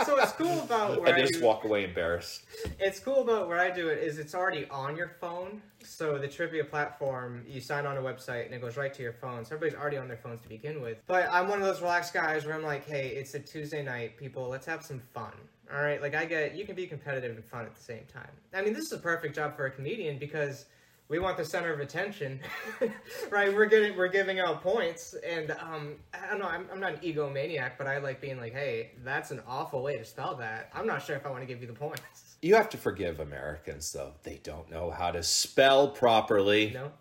so 0.06 0.16
what's 0.16 0.32
cool 0.34 0.62
about 0.62 1.02
where 1.02 1.10
and 1.10 1.18
I 1.18 1.22
just 1.22 1.40
do- 1.40 1.46
walk 1.46 1.66
away 1.66 1.84
embarrassed 1.84 2.44
It's 2.80 3.00
cool 3.00 3.22
about 3.22 3.48
where 3.48 3.60
I 3.60 3.70
do 3.70 3.90
it 3.90 4.00
is 4.02 4.18
it's 4.18 4.34
already 4.34 4.68
on 4.70 4.96
your 4.96 5.12
phone. 5.20 5.62
So 5.84 6.18
the 6.18 6.28
trivia 6.28 6.64
platform, 6.66 7.44
you 7.48 7.62
sign 7.62 7.86
on 7.86 7.98
a 7.98 8.02
website 8.02 8.46
and 8.46 8.54
it 8.54 8.62
goes 8.62 8.76
right 8.78 8.94
to 8.94 9.02
your 9.02 9.14
phone. 9.14 9.46
So 9.46 9.56
everybody's 9.56 9.80
already 9.80 9.98
on 9.98 10.08
their 10.08 10.18
phones 10.18 10.42
to 10.42 10.50
begin 10.50 10.82
with. 10.82 10.98
But 11.08 11.30
I'm 11.32 11.48
one 11.48 11.60
of 11.62 11.66
those 11.66 11.82
relaxed 11.82 12.14
guys 12.14 12.46
where 12.46 12.54
I'm 12.54 12.64
like, 12.64 12.86
hey, 12.86 13.10
it's 13.10 13.34
a 13.34 13.40
Tuesday 13.40 13.82
night, 13.84 14.18
people, 14.18 14.48
let's 14.50 14.66
have 14.66 14.84
some 14.84 15.00
fun. 15.14 15.32
All 15.74 15.82
right, 15.82 16.02
like 16.02 16.16
I 16.16 16.26
get, 16.26 16.56
you 16.56 16.66
can 16.66 16.76
be 16.76 16.86
competitive 16.86 17.36
and 17.36 17.46
fun 17.46 17.66
at 17.66 17.76
the 17.76 17.82
same 17.82 18.04
time. 18.12 18.30
I 18.54 18.62
mean, 18.62 18.74
this 18.74 18.86
is 18.86 18.92
a 18.92 18.98
perfect 18.98 19.36
job 19.36 19.56
for 19.56 19.66
a 19.68 19.72
comedian 19.72 20.18
because 20.18 20.66
we 21.10 21.20
want 21.20 21.36
the 21.36 21.46
center 21.46 21.74
of 21.74 21.80
attention, 21.80 22.40
right? 23.30 23.54
We're 23.54 23.66
getting, 23.66 23.98
we're 23.98 24.08
giving 24.08 24.40
out 24.40 24.62
points, 24.62 25.16
and 25.28 25.52
um, 25.52 25.96
I 26.14 26.30
don't 26.30 26.40
know. 26.40 26.48
I'm, 26.48 26.68
I'm 26.72 26.80
not 26.80 26.94
an 26.94 27.00
egomaniac, 27.00 27.72
but 27.78 27.88
I 27.88 27.98
like 27.98 28.22
being 28.22 28.38
like, 28.38 28.54
hey, 28.54 28.92
that's 29.04 29.32
an 29.32 29.42
awful 29.48 29.84
way 29.84 29.98
to 29.98 30.06
spell 30.06 30.36
that. 30.36 30.70
I'm 30.74 30.88
not 30.88 31.04
sure 31.04 31.16
if 31.16 31.26
I 31.26 31.30
want 31.30 31.42
to 31.42 31.48
give 31.48 31.62
you 31.62 31.68
the 31.68 31.74
points. 31.74 32.30
you 32.42 32.56
have 32.56 32.70
to 32.70 32.78
forgive 32.78 33.20
americans 33.20 33.92
though 33.92 34.14
they 34.24 34.40
don't 34.44 34.70
know 34.70 34.92
how 34.92 35.12
to 35.12 35.22
spell 35.22 35.90
properly 35.90 36.72
know? 36.72 36.92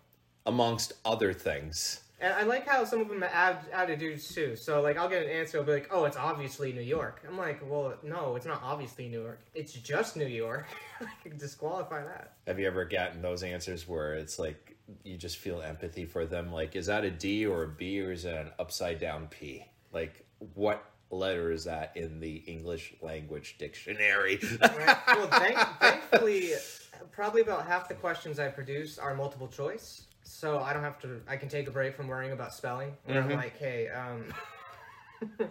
amongst 0.45 0.93
other 1.05 1.33
things 1.33 2.01
And 2.21 2.33
I 2.33 2.43
like 2.43 2.67
how 2.67 2.83
some 2.83 2.99
of 3.01 3.07
them 3.07 3.23
add 3.23 3.59
attitudes 3.71 4.33
too. 4.33 4.55
So 4.55 4.81
like 4.81 4.97
I'll 4.97 5.07
get 5.09 5.23
an 5.23 5.29
answer, 5.29 5.57
I'll 5.59 5.63
be 5.63 5.71
like, 5.73 5.87
"Oh, 5.91 6.03
it's 6.05 6.17
obviously 6.17 6.73
New 6.73 6.81
York." 6.81 7.21
I'm 7.27 7.37
like, 7.37 7.61
"Well, 7.69 7.95
no, 8.03 8.35
it's 8.35 8.45
not 8.45 8.61
obviously 8.63 9.07
New 9.07 9.21
York. 9.23 9.39
It's 9.55 9.73
just 9.73 10.17
New 10.17 10.25
York." 10.27 10.65
I 11.01 11.05
can 11.23 11.37
disqualify 11.37 12.03
that. 12.03 12.33
have 12.45 12.59
you 12.59 12.67
ever 12.67 12.83
gotten 12.85 13.21
those 13.21 13.41
answers 13.43 13.87
where 13.87 14.15
it's 14.15 14.37
like 14.37 14.75
you 15.03 15.15
just 15.17 15.37
feel 15.37 15.61
empathy 15.61 16.03
for 16.05 16.25
them 16.25 16.51
like 16.51 16.75
is 16.75 16.87
that 16.87 17.05
a 17.05 17.11
d 17.11 17.45
or 17.45 17.63
a 17.63 17.67
b 17.67 18.01
or 18.01 18.11
is 18.11 18.25
it 18.25 18.33
an 18.35 18.49
upside 18.59 18.99
down 18.99 19.27
p 19.27 19.63
like 19.93 20.25
what 20.55 20.83
letter 21.11 21.51
is 21.51 21.63
that 21.63 21.91
in 21.95 22.19
the 22.19 22.37
english 22.47 22.93
language 23.01 23.55
dictionary 23.59 24.39
Right? 24.61 24.97
well, 25.07 25.27
thank, 25.27 25.57
thankfully, 25.79 26.51
probably 27.11 27.41
about 27.41 27.65
half 27.65 27.87
the 27.87 27.93
questions 27.95 28.39
I 28.39 28.47
produce 28.49 28.97
are 28.97 29.13
multiple 29.15 29.47
choice, 29.47 30.07
so 30.29 30.59
I 30.59 30.73
don't 30.73 30.83
have 30.83 30.99
to. 30.99 31.21
I 31.27 31.37
can 31.37 31.49
take 31.49 31.67
a 31.67 31.71
break 31.71 31.95
from 31.95 32.07
worrying 32.07 32.31
about 32.31 32.53
spelling. 32.53 32.93
Where 33.05 33.21
I'm 33.21 33.29
like, 33.31 33.57
"Hey, 33.57 33.89
um." 33.89 34.25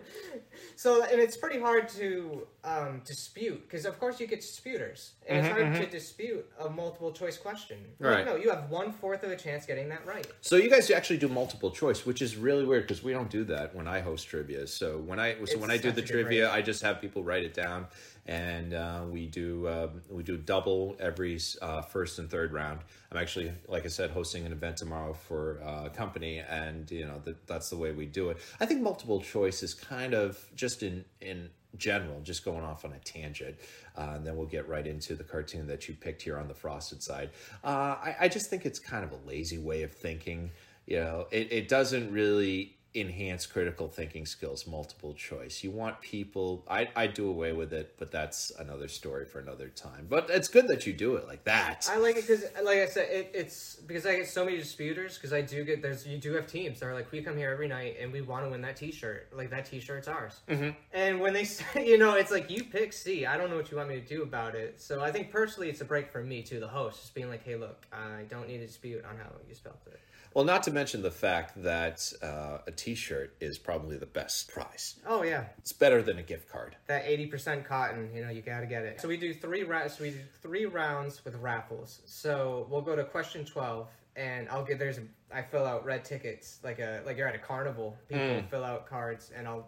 so 0.77 1.03
and 1.05 1.21
it's 1.21 1.37
pretty 1.37 1.61
hard 1.61 1.89
to 1.91 2.47
um, 2.65 3.03
dispute 3.05 3.63
because 3.69 3.85
of 3.85 3.99
course 4.01 4.19
you 4.19 4.27
get 4.27 4.41
disputers 4.41 5.13
and 5.29 5.39
it's 5.39 5.49
hard 5.49 5.75
to 5.75 5.87
dispute 5.87 6.47
a 6.61 6.71
multiple 6.71 7.13
choice 7.13 7.37
question. 7.37 7.79
Mm-hmm, 7.79 8.05
Right. 8.05 8.25
no, 8.25 8.37
you 8.37 8.49
have 8.51 8.71
one 8.71 8.93
fourth 8.93 9.25
of 9.25 9.31
a 9.31 9.37
chance 9.37 9.67
getting 9.67 9.89
that 9.91 10.07
right. 10.07 10.27
So 10.41 10.57
you 10.57 10.71
guys 10.71 10.91
actually 10.91 11.19
do 11.19 11.29
multiple 11.29 11.71
choice, 11.71 12.07
which 12.07 12.23
is 12.23 12.37
really 12.37 12.65
weird 12.65 12.85
because 12.85 13.03
we 13.03 13.13
don't 13.13 13.29
do 13.31 13.45
that 13.45 13.75
when 13.75 13.87
I 13.87 14.01
host 14.01 14.27
trivia. 14.29 14.67
So 14.67 14.99
when 14.99 15.19
I 15.21 15.35
so 15.35 15.43
It's 15.43 15.57
when 15.57 15.71
I 15.71 15.77
do 15.77 15.93
the 15.93 16.03
trivia. 16.03 16.51
I 16.51 16.63
just 16.63 16.83
have 16.83 17.01
people 17.01 17.23
write 17.23 17.45
it 17.45 17.53
down, 17.53 17.89
and 18.29 18.75
uh, 18.75 19.01
we 19.11 19.27
do 19.27 19.67
um, 19.69 20.03
we 20.11 20.23
do 20.23 20.37
double 20.37 20.97
every 21.01 21.41
uh, 21.63 21.81
first 21.81 22.19
and 22.19 22.31
third 22.31 22.53
round. 22.53 22.81
I'm 23.11 23.17
actually, 23.17 23.51
like 23.67 23.87
I 23.87 23.89
said, 23.89 24.11
hosting 24.11 24.45
an 24.45 24.53
event 24.53 24.77
tomorrow 24.77 25.15
for 25.15 25.61
uh, 25.65 25.87
a 25.87 25.91
company, 25.91 26.39
and 26.39 26.89
you 26.91 27.07
know 27.07 27.21
that 27.25 27.47
that's 27.47 27.71
the 27.71 27.77
way 27.77 27.93
we 27.93 28.05
do 28.05 28.29
it. 28.29 28.37
I 28.61 28.67
think 28.67 28.83
multiple 28.83 29.23
choice 29.23 29.63
is 29.63 29.73
kind 29.73 30.13
of 30.13 30.39
just 30.55 30.83
in 30.83 31.07
in 31.23 31.49
general, 31.79 32.21
just 32.21 32.45
going 32.45 32.65
off 32.65 32.85
on 32.85 32.93
a 32.93 32.99
tangent, 32.99 33.57
uh, 33.97 34.13
and 34.17 34.27
then 34.27 34.37
we'll 34.37 34.47
get 34.47 34.69
right 34.69 34.87
into 34.87 35.15
the 35.15 35.25
cartoon 35.25 35.67
that 35.69 35.89
you 35.89 35.95
picked 35.95 36.21
here 36.21 36.39
on 36.39 36.49
the 36.49 36.55
frosted 36.55 37.03
side. 37.03 37.31
Uh, 37.65 37.97
I, 38.03 38.17
I 38.21 38.29
just 38.29 38.51
think 38.51 38.67
it's 38.67 38.79
kind 38.79 39.05
of 39.05 39.13
a 39.13 39.27
lazy 39.27 39.59
way 39.59 39.83
of 39.83 39.93
thinking. 39.93 40.51
You 40.87 41.01
know, 41.01 41.27
it, 41.31 41.53
it 41.53 41.69
doesn't 41.69 42.11
really 42.13 42.78
enhance 43.01 43.47
critical 43.47 43.89
thinking 43.89 44.27
skills, 44.27 44.67
multiple 44.67 45.15
choice. 45.15 45.63
You 45.63 45.71
want 45.71 46.01
people, 46.01 46.65
I, 46.69 46.89
I 46.97 47.07
do 47.07 47.29
away 47.29 47.53
with 47.53 47.73
it, 47.73 47.95
but 47.99 48.11
that's 48.11 48.53
another 48.59 48.89
story 48.89 49.25
for 49.25 49.39
another 49.39 49.69
time. 49.69 50.07
But 50.09 50.31
it's 50.31 50.49
good 50.49 50.69
that 50.69 50.87
you 50.87 50.93
do 50.93 51.17
it 51.17 51.27
like 51.27 51.45
that. 51.45 51.89
I 51.91 51.99
like 51.99 52.17
it 52.17 52.27
because, 52.27 52.45
like 52.63 52.79
I 52.79 52.87
said, 52.87 53.09
it, 53.11 53.31
it's 53.35 53.77
because 53.77 54.07
I 54.07 54.17
get 54.17 54.29
so 54.29 54.45
many 54.45 54.57
disputers. 54.57 55.17
Because 55.17 55.33
I 55.33 55.41
do 55.41 55.65
get 55.65 55.83
there's 55.83 56.07
you 56.07 56.19
do 56.19 56.33
have 56.35 56.47
teams 56.47 56.81
that 56.81 56.87
are 56.87 56.95
like 56.95 57.11
we 57.13 57.23
come 57.23 57.37
here 57.37 57.51
every 57.51 57.69
night 57.69 57.97
and 58.01 58.13
we 58.13 58.21
want 58.21 58.45
to 58.45 58.51
win 58.51 58.61
that 58.63 58.77
T-shirt. 58.77 59.29
Like 59.35 59.51
that 59.51 59.67
T-shirt's 59.67 60.09
ours. 60.09 60.41
Mm-hmm. 60.49 60.71
And 60.93 61.21
when 61.21 61.33
they 61.33 61.45
say, 61.45 61.87
you 61.87 61.99
know, 61.99 62.15
it's 62.15 62.31
like 62.31 62.51
you 62.51 62.65
pick 62.65 62.93
C. 62.93 63.27
I 63.27 63.37
don't 63.37 63.51
know 63.51 63.57
what 63.57 63.71
you 63.71 63.77
want 63.77 63.89
me 63.89 64.01
to 64.01 64.07
do 64.07 64.23
about 64.23 64.55
it. 64.55 64.81
So 64.81 65.01
I 65.01 65.11
think 65.11 65.31
personally, 65.31 65.69
it's 65.69 65.81
a 65.81 65.85
break 65.85 66.11
for 66.11 66.23
me 66.23 66.43
too, 66.43 66.61
the 66.61 66.69
host, 66.69 67.01
just 67.01 67.15
being 67.15 67.29
like, 67.29 67.45
hey, 67.45 67.57
look, 67.57 67.87
I 67.93 68.23
don't 68.29 68.49
need 68.49 68.61
a 68.61 68.67
dispute 68.67 69.05
on 69.05 69.17
how 69.17 69.31
you 69.49 69.55
spelled 69.55 69.77
it. 69.87 70.01
Well, 70.35 70.45
not 70.45 70.63
to 70.65 70.71
mention 70.71 71.03
the 71.03 71.11
fact 71.11 71.61
that 71.63 72.13
uh, 72.23 72.59
a 72.67 72.71
t 72.71 72.95
shirt 72.95 73.35
is 73.41 73.59
probably 73.59 73.97
the 73.97 74.07
best 74.07 74.49
prize. 74.49 74.97
Oh 75.07 75.23
yeah, 75.23 75.45
It's 75.59 75.73
better 75.73 76.03
than 76.03 76.19
a 76.19 76.23
gift 76.23 76.49
card. 76.51 76.77
that 76.87 77.05
eighty 77.07 77.27
percent 77.27 77.65
cotton. 77.65 78.11
You 78.15 78.25
know, 78.25 78.31
you 78.31 78.43
gotta 78.43 78.67
get 78.67 78.85
it. 78.85 79.01
So 79.01 79.09
we 79.09 79.17
do 79.17 79.33
three 79.35 79.63
rounds. 79.65 79.97
So 79.97 80.05
we 80.05 80.11
do 80.11 80.21
three 80.43 80.67
rounds 80.67 81.25
with 81.25 81.35
raffles. 81.37 82.01
So 82.07 82.67
we'll 82.71 82.83
go 82.83 82.95
to 82.95 83.05
question 83.05 83.45
twelve, 83.45 83.89
and 84.17 84.49
I'll 84.49 84.65
get 84.65 84.79
there's 84.79 84.99
a, 84.99 85.03
I 85.33 85.43
fill 85.43 85.65
out 85.65 85.85
red 85.85 86.05
tickets 86.05 86.59
like 86.63 86.79
a 86.79 87.03
like 87.05 87.17
you're 87.17 87.27
at 87.29 87.35
a 87.35 87.39
carnival. 87.39 87.97
People 88.09 88.43
fill 88.51 88.65
out 88.65 88.87
cards, 88.87 89.33
and 89.37 89.49
I'll 89.49 89.67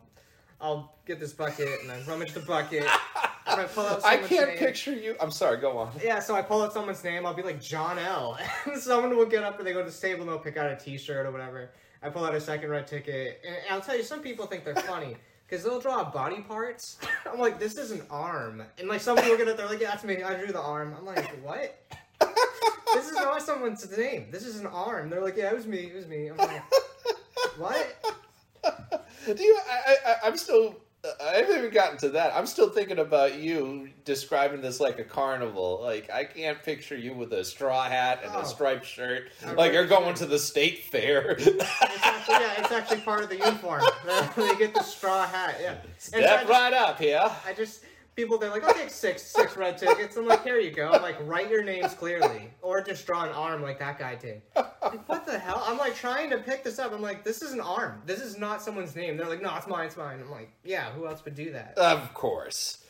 I'll 0.60 0.94
get 1.06 1.18
this 1.18 1.32
bucket 1.32 1.68
and 1.82 1.90
I 1.90 2.00
rummage 2.06 2.32
the 2.32 2.40
bucket. 2.40 2.84
I 3.58 3.64
pull 3.64 3.86
out. 3.86 4.04
I 4.04 4.16
can't 4.18 4.50
name. 4.50 4.58
picture 4.58 4.92
you. 4.92 5.16
I'm 5.20 5.30
sorry, 5.30 5.58
go 5.58 5.78
on. 5.78 5.92
Yeah, 6.02 6.20
so 6.20 6.34
I 6.34 6.42
pull 6.42 6.62
out 6.62 6.72
someone's 6.72 7.02
name. 7.04 7.26
I'll 7.26 7.34
be 7.34 7.42
like 7.42 7.60
John 7.60 7.98
L. 7.98 8.38
And 8.66 8.80
someone 8.80 9.16
will 9.16 9.26
get 9.26 9.42
up 9.42 9.58
and 9.58 9.66
they 9.66 9.72
go 9.72 9.80
to 9.80 9.86
the 9.86 9.92
stable 9.92 10.22
and 10.22 10.30
they'll 10.30 10.38
pick 10.38 10.56
out 10.56 10.70
a 10.70 10.76
T-shirt 10.76 11.26
or 11.26 11.30
whatever. 11.30 11.70
I 12.02 12.08
pull 12.08 12.24
out 12.24 12.34
a 12.34 12.40
second 12.40 12.70
red 12.70 12.86
ticket, 12.86 13.42
and 13.46 13.56
I'll 13.70 13.80
tell 13.80 13.96
you, 13.96 14.02
some 14.02 14.20
people 14.20 14.46
think 14.46 14.64
they're 14.64 14.74
funny 14.74 15.16
because 15.46 15.64
they'll 15.64 15.80
draw 15.80 16.02
body 16.10 16.40
parts. 16.40 16.98
I'm 17.30 17.38
like, 17.38 17.58
this 17.58 17.76
is 17.76 17.90
an 17.90 18.02
arm, 18.10 18.62
and 18.78 18.88
like 18.88 19.00
some 19.00 19.16
people 19.16 19.36
get 19.36 19.48
it, 19.48 19.56
they're 19.56 19.66
like, 19.66 19.80
yeah, 19.80 19.90
that's 19.90 20.04
me. 20.04 20.22
I 20.22 20.34
drew 20.34 20.52
the 20.52 20.60
arm. 20.60 20.94
I'm 20.98 21.04
like, 21.04 21.28
what? 21.44 21.78
this 22.94 23.08
is 23.08 23.14
not 23.14 23.42
someone's 23.42 23.96
name. 23.96 24.28
This 24.30 24.46
is 24.46 24.60
an 24.60 24.66
arm. 24.66 25.10
They're 25.10 25.22
like, 25.22 25.36
yeah, 25.36 25.50
it 25.50 25.56
was 25.56 25.66
me. 25.66 25.78
It 25.78 25.94
was 25.94 26.06
me. 26.06 26.28
I'm 26.28 26.36
like, 26.36 26.62
what? 27.58 29.06
Do 29.36 29.42
you? 29.42 29.58
I, 29.68 29.96
I, 30.06 30.14
I'm 30.24 30.36
still. 30.36 30.76
I 31.02 31.36
haven't 31.36 31.56
even 31.56 31.70
gotten 31.70 31.96
to 31.98 32.10
that. 32.10 32.34
I'm 32.34 32.44
still 32.46 32.68
thinking 32.68 32.98
about 32.98 33.38
you 33.38 33.88
describing 34.04 34.60
this 34.60 34.80
like 34.80 34.98
a 34.98 35.04
carnival. 35.04 35.80
Like 35.82 36.10
I 36.10 36.24
can't 36.24 36.62
picture 36.62 36.96
you 36.96 37.14
with 37.14 37.32
a 37.32 37.42
straw 37.44 37.84
hat 37.84 38.20
and 38.22 38.30
Oh. 38.34 38.40
a 38.40 38.44
striped 38.46 38.84
shirt, 38.84 39.30
I 39.46 39.52
like 39.52 39.72
you're 39.72 39.86
going 39.86 40.14
to 40.16 40.26
the 40.26 40.38
state 40.38 40.84
fair. 40.84 41.36
It's 41.38 41.46
actually, 42.04 42.34
yeah, 42.34 42.54
it's 42.60 42.70
actually 42.72 43.00
part 43.00 43.22
of 43.22 43.30
the 43.30 43.36
uniform. 43.38 43.82
they 44.36 44.56
get 44.56 44.74
the 44.74 44.82
straw 44.82 45.26
hat. 45.26 45.56
Yeah. 45.60 45.70
And 45.72 45.80
so 45.98 46.18
I 46.18 46.20
Step 46.20 46.40
just- 46.40 46.50
right 46.50 46.72
up 46.74 47.00
yeah. 47.00 47.34
I 47.46 47.54
just 47.54 47.82
people 48.16 48.38
they're 48.38 48.50
like, 48.50 48.64
I'll 48.64 48.74
take 48.74 48.90
six 48.90 49.22
six 49.22 49.56
red 49.56 49.78
tickets. 49.78 50.16
I'm 50.16 50.26
like, 50.26 50.42
here 50.42 50.58
you 50.58 50.70
go. 50.70 50.90
I'm 50.90 51.02
like, 51.02 51.16
write 51.22 51.50
your 51.50 51.62
names 51.62 51.94
clearly, 51.94 52.50
or 52.62 52.82
just 52.82 53.06
draw 53.06 53.24
an 53.24 53.30
arm 53.30 53.62
like 53.62 53.78
that 53.78 53.98
guy 53.98 54.14
did. 54.14 54.42
Like, 54.56 55.08
what 55.08 55.26
the 55.26 55.38
hell? 55.38 55.62
I'm 55.66 55.78
like 55.78 55.94
trying 55.94 56.30
to 56.30 56.38
pick 56.38 56.64
this 56.64 56.78
up. 56.78 56.92
I'm 56.92 57.02
like, 57.02 57.24
this 57.24 57.42
is 57.42 57.52
an 57.52 57.60
arm. 57.60 58.02
This 58.06 58.20
is 58.20 58.38
not 58.38 58.62
someone's 58.62 58.96
name. 58.96 59.16
They're 59.16 59.28
like, 59.28 59.42
no, 59.42 59.54
it's 59.56 59.66
mine. 59.66 59.86
It's 59.86 59.96
mine. 59.96 60.20
I'm 60.20 60.30
like, 60.30 60.50
yeah, 60.64 60.90
who 60.92 61.06
else 61.06 61.24
would 61.24 61.34
do 61.34 61.52
that? 61.52 61.76
Of 61.76 62.12
course. 62.14 62.84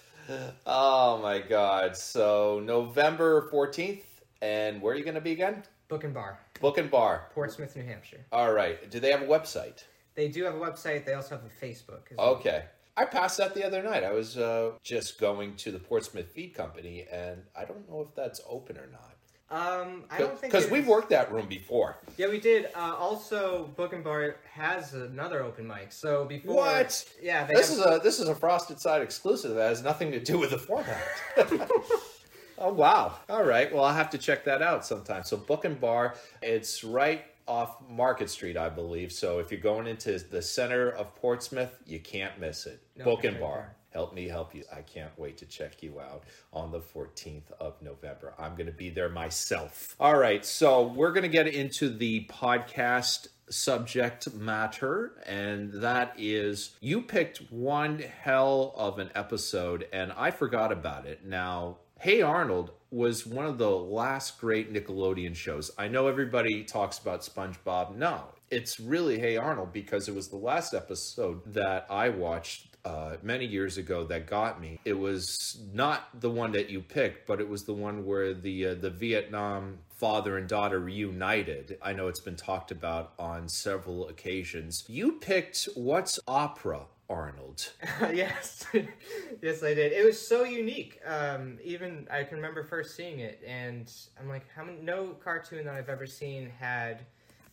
Oh 0.67 1.19
my 1.23 1.41
God! 1.41 1.97
So 1.97 2.61
November 2.65 3.49
fourteenth, 3.51 4.05
and 4.43 4.81
where 4.81 4.95
are 4.95 4.97
you 4.97 5.03
going 5.03 5.15
to 5.17 5.21
be 5.21 5.33
again? 5.33 5.65
Book 5.89 6.05
and 6.05 6.15
Bar, 6.15 6.39
Book 6.61 6.79
and 6.79 6.89
Bar. 6.89 7.31
Portsmouth, 7.35 7.75
New 7.75 7.83
Hampshire. 7.83 8.25
All 8.31 8.53
right. 8.53 8.89
Do 8.91 9.01
they 9.01 9.11
have 9.11 9.23
a 9.23 9.27
website? 9.27 9.83
They 10.15 10.29
do 10.29 10.45
have 10.45 10.55
a 10.55 10.59
website. 10.59 11.05
They 11.05 11.15
also 11.15 11.37
have 11.37 11.45
a 11.45 11.65
Facebook. 11.65 12.13
okay. 12.17 12.51
well. 12.51 12.69
I 13.01 13.07
passed 13.07 13.39
that 13.39 13.55
the 13.55 13.65
other 13.65 13.83
night. 13.83 14.05
I 14.05 14.13
was 14.13 14.37
uh, 14.37 14.73
just 14.83 15.19
going 15.19 15.57
to 15.57 15.73
the 15.73 15.79
Portsmouth 15.79 16.29
Feed 16.33 16.53
Company, 16.53 17.07
and 17.11 17.43
I 17.57 17.65
don't 17.65 17.89
know 17.89 18.03
if 18.03 18.15
that's 18.15 18.43
open 18.47 18.77
or 18.77 18.89
not. 18.93 19.07
Um, 19.51 20.05
I 20.11 20.19
don't 20.19 20.39
think 20.39 20.53
Because 20.53 20.71
we've 20.71 20.87
worked 20.87 21.09
that 21.09 21.33
room 21.33 21.49
before. 21.49 21.97
Yeah, 22.19 22.29
we 22.29 22.39
did. 22.39 22.67
Uh, 22.77 22.95
also, 22.99 23.71
Book 23.75 23.95
and 23.95 24.05
Bar 24.05 24.37
has 24.53 24.93
another 24.93 25.43
open 25.43 25.67
mic. 25.67 25.93
So 25.93 26.27
before, 26.27 26.55
What? 26.57 27.05
Yeah, 27.23 27.47
they 27.47 27.55
This 27.55 27.71
have- 27.71 27.79
is 27.79 27.97
a 27.97 28.01
this 28.05 28.21
is 28.21 28.29
a 28.29 28.35
Frosted 28.35 28.79
Side 28.79 29.01
exclusive 29.01 29.55
that 29.55 29.69
has 29.71 29.83
nothing 29.83 30.13
to 30.13 30.21
do 30.21 30.39
with 30.39 30.51
the 30.51 30.59
format. 30.59 31.03
oh 32.59 32.73
wow! 32.75 33.17
All 33.31 33.45
right, 33.45 33.73
well 33.75 33.85
I'll 33.85 33.95
have 33.95 34.11
to 34.11 34.19
check 34.19 34.45
that 34.45 34.61
out 34.61 34.85
sometime. 34.85 35.25
So 35.25 35.39
Book 35.39 35.65
and 35.65 35.81
Bar, 35.81 36.15
it's 36.43 36.85
right 36.85 37.25
off 37.51 37.83
Market 37.89 38.31
Street, 38.31 38.57
I 38.57 38.69
believe. 38.69 39.11
So 39.11 39.41
if 39.41 39.51
you're 39.51 39.61
going 39.61 39.89
into 39.89 40.19
the 40.19 40.41
center 40.41 40.89
of 40.89 41.15
Portsmouth, 41.17 41.77
you 41.85 41.99
can't 41.99 42.39
miss 42.39 42.67
it. 42.67 42.81
No, 42.97 43.05
Book 43.05 43.25
and 43.25 43.41
Bar. 43.41 43.75
Help 43.91 44.15
me 44.15 44.29
help 44.29 44.55
you. 44.55 44.63
I 44.73 44.83
can't 44.83 45.11
wait 45.19 45.37
to 45.39 45.47
check 45.47 45.83
you 45.83 45.99
out 45.99 46.23
on 46.53 46.71
the 46.71 46.79
14th 46.79 47.51
of 47.59 47.83
November. 47.83 48.35
I'm 48.39 48.53
going 48.53 48.67
to 48.67 48.73
be 48.73 48.89
there 48.89 49.09
myself. 49.09 49.97
All 49.99 50.17
right, 50.17 50.45
so 50.47 50.85
we're 50.87 51.13
going 51.13 51.25
to 51.25 51.29
get 51.29 51.49
into 51.49 51.89
the 51.89 52.25
podcast 52.31 53.27
subject 53.51 54.33
matter, 54.33 55.15
and 55.27 55.73
that 55.73 56.15
is 56.17 56.77
you 56.81 57.03
picked 57.03 57.39
one 57.51 57.99
hell 57.99 58.73
of 58.77 59.01
an 59.01 59.11
episode, 59.17 59.89
and 59.93 60.13
I 60.13 60.31
forgot 60.31 60.71
about 60.71 61.05
it. 61.05 61.27
Now, 61.27 61.79
Hey 61.99 62.23
Arnold 62.23 62.71
was 62.91 63.27
one 63.27 63.47
of 63.47 63.59
the 63.59 63.71
last 63.71 64.41
great 64.41 64.73
Nickelodeon 64.73 65.35
shows. 65.35 65.71
I 65.79 65.89
know 65.89 66.09
everybody 66.09 66.65
talks 66.65 66.99
about 66.99 67.21
SpongeBob. 67.21 67.97
No, 67.97 68.25
it's 68.51 68.81
really 68.81 69.19
Hey 69.19 69.37
Arnold 69.37 69.73
because 69.73 70.09
it 70.09 70.15
was 70.15 70.29
the 70.29 70.37
last 70.37 70.75
episode 70.75 71.41
that 71.53 71.87
I 71.89 72.09
watched 72.09 72.71
uh, 72.85 73.17
many 73.23 73.47
years 73.47 73.79
ago 73.79 74.05
that 74.05 74.27
got 74.27 74.61
me. 74.61 74.81
It 74.85 74.95
was 74.95 75.61
not 75.73 76.21
the 76.21 76.31
one 76.31 76.53
that 76.53 76.71
you 76.71 76.81
picked, 76.81 77.27
but 77.27 77.41
it 77.41 77.49
was 77.49 77.65
the 77.65 77.75
one 77.75 78.05
where 78.05 78.35
the 78.35 78.69
uh, 78.69 78.75
the 78.75 78.91
Vietnam 78.91 79.79
father 79.91 80.39
and 80.39 80.49
daughter 80.49 80.81
reunited. 80.81 81.79
I 81.83 81.93
know 81.93 82.09
it's 82.09 82.21
been 82.21 82.37
talked 82.37 82.71
about 82.71 83.13
on 83.19 83.49
several 83.49 84.09
occasions. 84.09 84.85
You 84.89 85.13
picked 85.13 85.69
what's 85.75 86.19
opera, 86.27 86.87
Arnold? 87.11 87.73
yes, 88.01 88.65
yes, 89.43 89.63
I 89.63 89.75
did. 89.75 89.93
It 89.93 90.05
was 90.05 90.25
so 90.25 90.45
unique. 90.45 91.01
Um, 91.05 91.59
even 91.63 92.07
I 92.11 92.23
can 92.23 92.37
remember 92.37 92.63
first 92.63 92.95
seeing 92.95 93.19
it, 93.21 93.43
and 93.47 93.93
I'm 94.19 94.29
like, 94.29 94.47
how 94.55 94.65
many? 94.65 94.79
No 94.81 95.09
cartoon 95.23 95.67
that 95.67 95.75
I've 95.75 95.89
ever 95.89 96.07
seen 96.07 96.49
had 96.49 97.05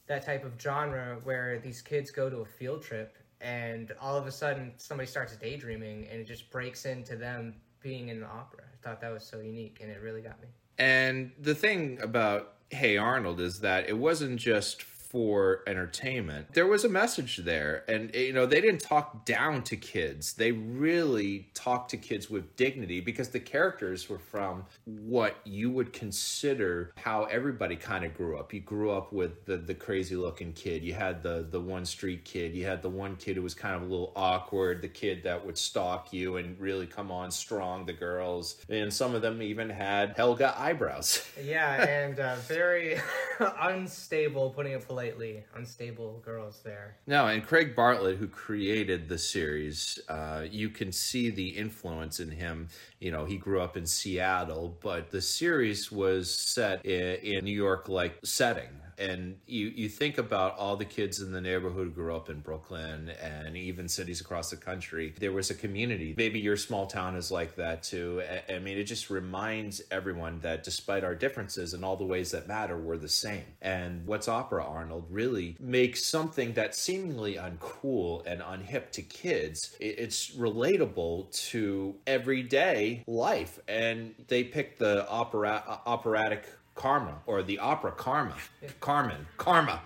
that 0.05 0.25
type 0.25 0.45
of 0.45 0.53
genre 0.61 1.17
where 1.23 1.59
these 1.59 1.81
kids 1.81 2.11
go 2.11 2.29
to 2.29 2.37
a 2.37 2.45
field 2.45 2.83
trip, 2.83 3.17
and 3.41 3.91
all 3.99 4.15
of 4.15 4.27
a 4.27 4.31
sudden 4.31 4.73
somebody 4.77 5.07
starts 5.07 5.35
daydreaming, 5.35 6.07
and 6.09 6.21
it 6.21 6.27
just 6.27 6.49
breaks 6.51 6.85
into 6.85 7.15
them 7.15 7.55
being 7.81 8.09
in 8.09 8.19
the 8.19 8.27
opera. 8.27 8.63
I 8.63 8.87
thought 8.87 9.01
that 9.01 9.11
was 9.11 9.23
so 9.23 9.39
unique, 9.39 9.79
and 9.81 9.91
it 9.91 10.01
really 10.01 10.21
got 10.21 10.39
me. 10.41 10.47
And 10.77 11.31
the 11.39 11.55
thing 11.55 11.99
about 12.01 12.53
Hey 12.69 12.97
Arnold 12.97 13.39
is 13.39 13.61
that 13.61 13.89
it 13.89 13.97
wasn't 13.97 14.39
just 14.39 14.83
for 15.09 15.61
entertainment. 15.67 16.53
There 16.53 16.67
was 16.67 16.83
a 16.83 16.89
message 16.89 17.37
there. 17.37 17.83
And, 17.87 18.13
you 18.13 18.33
know, 18.33 18.45
they 18.45 18.61
didn't 18.61 18.81
talk 18.81 19.25
down 19.25 19.63
to 19.63 19.75
kids. 19.75 20.33
They 20.33 20.51
really 20.51 21.47
talked 21.53 21.91
to 21.91 21.97
kids 21.97 22.29
with 22.29 22.55
dignity 22.55 22.99
because 22.99 23.29
the 23.29 23.39
characters 23.39 24.09
were 24.09 24.19
from 24.19 24.65
what 24.85 25.37
you 25.45 25.71
would 25.71 25.93
consider 25.93 26.93
how 26.97 27.23
everybody 27.25 27.75
kind 27.75 28.03
of 28.05 28.13
grew 28.13 28.37
up. 28.37 28.53
You 28.53 28.59
grew 28.59 28.91
up 28.91 29.13
with 29.13 29.45
the, 29.45 29.57
the 29.57 29.75
crazy 29.75 30.15
looking 30.15 30.53
kid. 30.53 30.83
You 30.83 30.93
had 30.93 31.23
the, 31.23 31.47
the 31.49 31.59
one 31.59 31.85
street 31.85 32.25
kid. 32.25 32.55
You 32.55 32.65
had 32.65 32.81
the 32.81 32.89
one 32.89 33.15
kid 33.15 33.37
who 33.37 33.43
was 33.43 33.53
kind 33.53 33.75
of 33.75 33.83
a 33.83 33.85
little 33.85 34.11
awkward, 34.15 34.81
the 34.81 34.87
kid 34.87 35.23
that 35.23 35.45
would 35.45 35.57
stalk 35.57 36.11
you 36.11 36.37
and 36.37 36.59
really 36.59 36.85
come 36.85 37.11
on 37.11 37.31
strong, 37.31 37.85
the 37.85 37.93
girls. 37.93 38.57
And 38.69 38.93
some 38.93 39.15
of 39.15 39.21
them 39.21 39.41
even 39.41 39.69
had 39.69 40.15
Helga 40.15 40.59
eyebrows. 40.59 41.25
Yeah, 41.43 41.83
and 41.83 42.19
uh, 42.19 42.35
very 42.47 42.99
unstable, 43.39 44.49
putting 44.51 44.73
it 44.73 44.83
politely 44.97 45.43
unstable 45.55 46.19
girls 46.25 46.61
there. 46.63 46.97
No, 47.05 47.27
and 47.27 47.45
Craig 47.45 47.75
Bartlett, 47.75 48.17
who 48.17 48.27
created 48.27 49.07
the 49.07 49.17
series, 49.19 49.99
uh, 50.09 50.45
you 50.49 50.69
can 50.69 50.91
see 50.91 51.29
the 51.29 51.49
influence 51.49 52.19
in 52.19 52.31
him. 52.31 52.69
You 52.99 53.11
know, 53.11 53.23
he 53.23 53.37
grew 53.37 53.61
up 53.61 53.77
in 53.77 53.85
Seattle, 53.85 54.75
but 54.81 55.11
the 55.11 55.21
series 55.21 55.91
was 55.91 56.33
set 56.33 56.83
in, 56.83 57.17
in 57.17 57.45
New 57.45 57.51
York 57.55 57.87
like 57.89 58.17
setting. 58.23 58.71
And 58.97 59.37
you, 59.45 59.67
you 59.67 59.89
think 59.89 60.17
about 60.17 60.57
all 60.57 60.75
the 60.75 60.85
kids 60.85 61.21
in 61.21 61.31
the 61.31 61.41
neighborhood 61.41 61.87
who 61.87 61.91
grew 61.91 62.15
up 62.15 62.29
in 62.29 62.39
Brooklyn 62.39 63.11
and 63.21 63.55
even 63.55 63.87
cities 63.87 64.21
across 64.21 64.49
the 64.49 64.57
country. 64.57 65.13
There 65.19 65.31
was 65.31 65.49
a 65.51 65.55
community. 65.55 66.15
Maybe 66.17 66.39
your 66.39 66.57
small 66.57 66.87
town 66.87 67.15
is 67.15 67.31
like 67.31 67.55
that 67.55 67.83
too. 67.83 68.23
I, 68.49 68.59
mean, 68.59 68.77
it 68.77 68.85
just 68.85 69.09
reminds 69.09 69.81
everyone 69.91 70.39
that 70.41 70.63
despite 70.63 71.03
our 71.03 71.15
differences 71.15 71.73
and 71.73 71.85
all 71.85 71.95
the 71.95 72.05
ways 72.05 72.31
that 72.31 72.47
matter, 72.47 72.77
we're 72.77 72.97
the 72.97 73.07
same. 73.09 73.43
And 73.61 74.05
what's 74.07 74.27
Opera 74.27 74.65
Arnold 74.65 75.05
really 75.09 75.55
makes 75.59 76.03
something 76.03 76.53
that's 76.53 76.77
seemingly 76.79 77.35
uncool 77.35 78.23
and 78.25 78.41
unhip 78.41 78.91
to 78.91 79.01
kids. 79.01 79.75
It- 79.79 79.97
It's 79.99 80.31
relatable 80.35 81.31
to 81.49 81.95
everyday 82.05 83.03
life. 83.07 83.59
And 83.67 84.13
they 84.27 84.43
pick 84.43 84.77
the 84.77 85.07
opera, 85.09 85.81
operatic 85.85 86.45
karma 86.77 87.15
or 87.25 87.43
the 87.43 87.59
opera 87.59 87.91
karma. 87.91 88.35
Carmen. 88.79 89.27
Karma. 89.37 89.81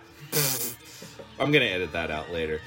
I'm 1.40 1.50
going 1.50 1.64
to 1.64 1.68
edit 1.68 1.92
that 1.92 2.10
out 2.10 2.30
later. 2.30 2.60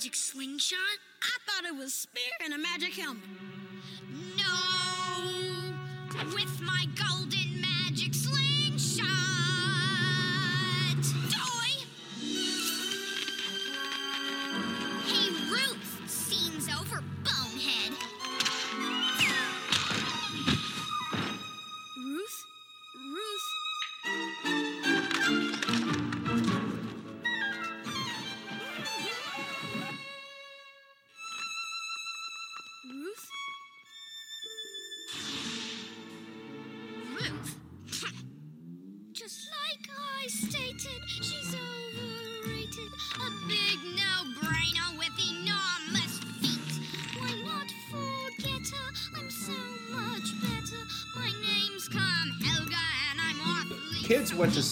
Magic 0.00 0.16
slingshot? 0.16 0.78
I 1.22 1.36
thought 1.44 1.68
it 1.68 1.76
was 1.76 1.92
spear 1.92 2.32
and 2.42 2.54
a 2.54 2.58
magic 2.58 2.94
helmet. 2.94 3.49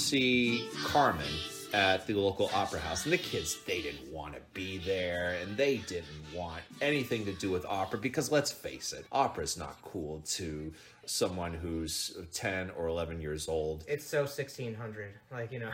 See 0.09 0.67
Carmen 0.85 1.27
at 1.75 2.07
the 2.07 2.15
local 2.15 2.51
opera 2.55 2.81
house, 2.81 3.05
and 3.05 3.13
the 3.13 3.19
kids, 3.19 3.59
they 3.67 3.83
didn't 3.83 4.11
want 4.11 4.33
to 4.33 4.41
be 4.55 4.79
there, 4.79 5.37
and 5.43 5.55
they 5.55 5.79
didn't 5.79 6.07
want 6.35 6.63
anything 6.81 7.27
to 7.27 7.33
do 7.33 7.51
with 7.51 7.67
opera 7.67 7.99
because 7.99 8.31
let's 8.33 8.51
face 8.51 8.95
it, 8.95 9.05
opera's 9.13 9.59
not 9.59 9.77
cool 9.83 10.23
to 10.25 10.73
someone 11.05 11.53
who's 11.53 12.17
10 12.33 12.71
or 12.71 12.87
11 12.87 13.21
years 13.21 13.49
old. 13.49 13.85
It's 13.87 14.07
so 14.07 14.21
1600. 14.21 15.13
Like, 15.31 15.53
you 15.53 15.59
know. 15.59 15.71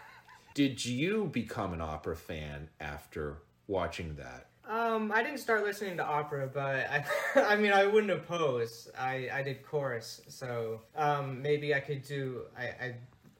Did 0.54 0.84
you 0.84 1.26
become 1.26 1.72
an 1.72 1.80
opera 1.80 2.16
fan 2.16 2.68
after 2.80 3.38
watching 3.68 4.16
that? 4.16 4.48
Um, 4.68 5.12
I 5.12 5.22
didn't 5.22 5.38
start 5.38 5.62
listening 5.62 5.96
to 5.98 6.04
opera, 6.04 6.50
but 6.52 6.90
I, 6.90 7.04
I 7.36 7.56
mean, 7.56 7.72
I 7.72 7.86
wouldn't 7.86 8.10
oppose. 8.10 8.88
I, 8.98 9.28
I 9.32 9.42
did 9.42 9.64
chorus, 9.64 10.22
so 10.26 10.80
um, 10.96 11.40
maybe 11.40 11.72
I 11.72 11.78
could 11.78 12.02
do. 12.02 12.42
I, 12.58 12.62
I, 12.62 12.94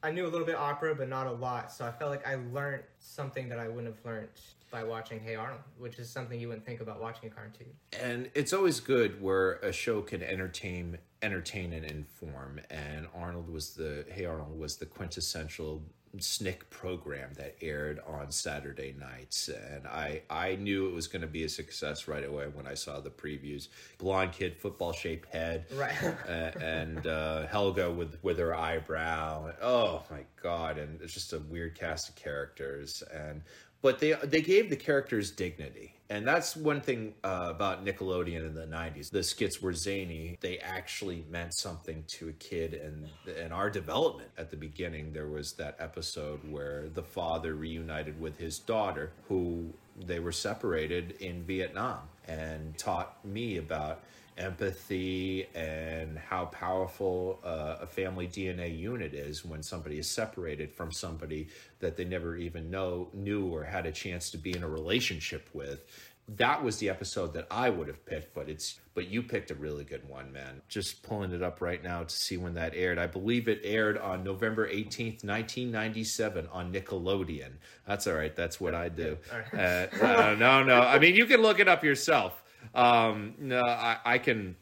I 0.07 0.13
knew 0.13 0.25
a 0.25 0.29
little 0.29 0.47
bit 0.47 0.55
opera, 0.55 0.95
but 0.95 1.09
not 1.09 1.27
a 1.27 1.33
lot. 1.33 1.73
So 1.73 1.85
I 1.85 1.91
felt 1.91 2.13
like 2.13 2.25
I 2.25 2.37
learned 2.53 2.85
something 3.01 3.49
that 3.49 3.59
I 3.59 3.67
wouldn't 3.67 3.93
have 3.93 4.05
learned 4.05 4.29
by 4.71 4.85
watching 4.85 5.19
Hey 5.19 5.35
Arnold, 5.35 5.63
which 5.79 5.99
is 5.99 6.09
something 6.09 6.39
you 6.39 6.47
wouldn't 6.47 6.65
think 6.65 6.81
about 6.81 7.01
watching 7.01 7.29
a 7.29 7.33
cartoon. 7.35 7.67
and 8.01 8.31
it's 8.33 8.53
always 8.53 8.79
good 8.79 9.21
where 9.21 9.55
a 9.55 9.73
show 9.73 10.03
can 10.03 10.23
entertain 10.23 10.99
entertain 11.23 11.73
and 11.73 11.85
inform 11.87 12.61
and 12.71 13.07
arnold 13.17 13.49
was 13.49 13.75
the 13.75 14.05
hey 14.11 14.27
arnold 14.27 14.57
was 14.59 14.77
the 14.77 14.85
quintessential 14.85 15.83
snick 16.21 16.69
program 16.71 17.31
that 17.37 17.57
aired 17.61 18.01
on 18.07 18.31
saturday 18.31 18.95
nights 18.99 19.49
and 19.49 19.87
i 19.87 20.21
i 20.31 20.57
knew 20.57 20.89
it 20.89 20.95
was 20.95 21.07
going 21.07 21.23
to 21.23 21.29
be 21.29 21.45
a 21.45 21.49
success 21.49 22.09
right 22.09 22.25
away 22.25 22.47
when 22.55 22.67
i 22.67 22.75
saw 22.75 23.01
the 23.01 23.11
previews 23.11 23.69
blonde 23.99 24.33
kid 24.33 24.57
football 24.57 24.93
shaped 24.93 25.29
head 25.29 25.65
Right. 25.75 25.95
uh, 26.29 26.51
and 26.61 27.07
uh, 27.07 27.47
Helga 27.47 27.91
with 27.91 28.17
with 28.23 28.39
her 28.39 28.55
eyebrow. 28.55 29.53
Oh 29.61 30.03
my 30.11 30.25
god! 30.43 30.79
And 30.79 31.01
it's 31.03 31.13
just 31.13 31.33
a 31.33 31.39
weird 31.41 31.75
cast 31.75 32.09
of 32.09 32.15
characters. 32.15 33.03
And 33.13 33.43
but 33.83 33.99
they 33.99 34.13
they 34.25 34.41
gave 34.41 34.71
the 34.71 34.77
characters 34.77 35.31
dignity, 35.31 35.96
and 36.09 36.27
that's 36.27 36.57
one 36.57 36.81
thing 36.81 37.15
uh, 37.25 37.49
about 37.51 37.85
Nickelodeon 37.85 38.47
in 38.47 38.55
the 38.55 38.67
'90s. 38.67 39.11
The 39.11 39.23
skits 39.23 39.61
were 39.61 39.73
zany; 39.73 40.37
they 40.41 40.59
actually 40.59 41.25
meant 41.31 41.55
something 41.55 42.05
to 42.09 42.29
a 42.29 42.33
kid. 42.33 42.75
And 42.75 43.09
in 43.37 43.53
our 43.53 43.71
development 43.71 44.31
at 44.39 44.51
the 44.51 44.57
beginning, 44.57 45.13
there 45.13 45.29
was 45.29 45.53
that 45.55 45.77
episode 45.79 46.41
where 46.51 46.89
the 46.95 47.03
father 47.03 47.55
reunited 47.55 48.21
with 48.21 48.39
his 48.39 48.59
daughter, 48.59 49.13
who 49.29 49.73
they 50.07 50.21
were 50.21 50.33
separated 50.33 51.13
in 51.21 51.43
Vietnam, 51.43 52.01
and 52.29 52.77
taught 52.79 53.25
me 53.25 53.57
about 53.57 54.01
empathy 54.39 55.47
and 55.55 56.19
how 56.19 56.47
powerful 56.47 57.41
uh, 57.45 57.77
a 57.81 57.87
family 57.87 58.29
DNA 58.29 58.77
unit 58.77 59.15
is 59.15 59.45
when 59.45 59.63
somebody 59.63 59.99
is 59.99 60.09
separated 60.09 60.73
from 60.73 60.93
somebody 60.93 61.49
that 61.81 61.97
they 61.97 62.05
never 62.05 62.37
even 62.37 62.71
know 62.71 63.09
knew 63.13 63.47
or 63.47 63.65
had 63.65 63.87
a 63.87 63.93
chance 63.93 64.31
to 64.31 64.39
be 64.39 64.55
in 64.55 64.63
a 64.63 64.69
relationship 64.69 65.49
with. 65.53 65.85
That 66.29 66.65
was 66.65 66.79
the 66.79 66.91
episode 66.91 67.35
that 67.35 67.47
I 67.53 67.71
would 67.71 67.87
have 67.87 68.05
picked, 68.05 68.35
but 68.35 68.49
it's 68.49 68.81
but 68.95 69.09
you 69.09 69.23
picked 69.23 69.53
a 69.53 69.55
really 69.55 69.85
good 69.85 70.09
one, 70.09 70.33
man. 70.33 70.61
Just 70.69 71.03
pulling 71.05 71.31
it 71.33 71.43
up 71.43 71.61
right 71.61 71.85
now 71.85 72.03
to 72.03 72.15
see 72.15 72.37
when 72.37 72.55
that 72.55 72.75
aired. 72.75 72.99
I 72.99 73.07
believe 73.07 73.47
it 73.47 73.61
aired 73.63 73.97
on 73.97 74.25
November 74.25 74.67
18th, 74.69 75.23
1997 75.23 76.49
on 76.51 76.73
Nickelodeon. 76.73 77.53
That's 77.87 78.09
all 78.09 78.15
right. 78.15 78.35
That's 78.35 78.61
what 78.61 78.75
I 78.75 78.89
do. 78.89 79.19
Uh, 79.57 79.87
uh, 80.03 80.37
no, 80.39 80.63
no. 80.63 80.81
I 80.81 80.99
mean, 80.99 81.15
you 81.15 81.25
can 81.25 81.41
look 81.41 81.61
it 81.61 81.69
up 81.69 81.85
yourself. 81.85 82.43
Um, 82.75 83.35
no, 83.39 83.63
I, 83.63 83.99
I 84.05 84.19
can. 84.19 84.57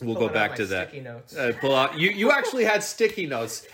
We'll 0.00 0.14
Pulling 0.14 0.28
go 0.28 0.34
back 0.34 0.56
to 0.56 0.66
that. 0.66 0.88
sticky 0.88 1.02
notes. 1.04 1.36
Uh, 1.36 1.52
pull 1.60 1.74
out. 1.74 1.98
You 1.98 2.10
you 2.10 2.30
actually 2.32 2.64
had 2.64 2.82
sticky 2.82 3.26
notes. 3.26 3.66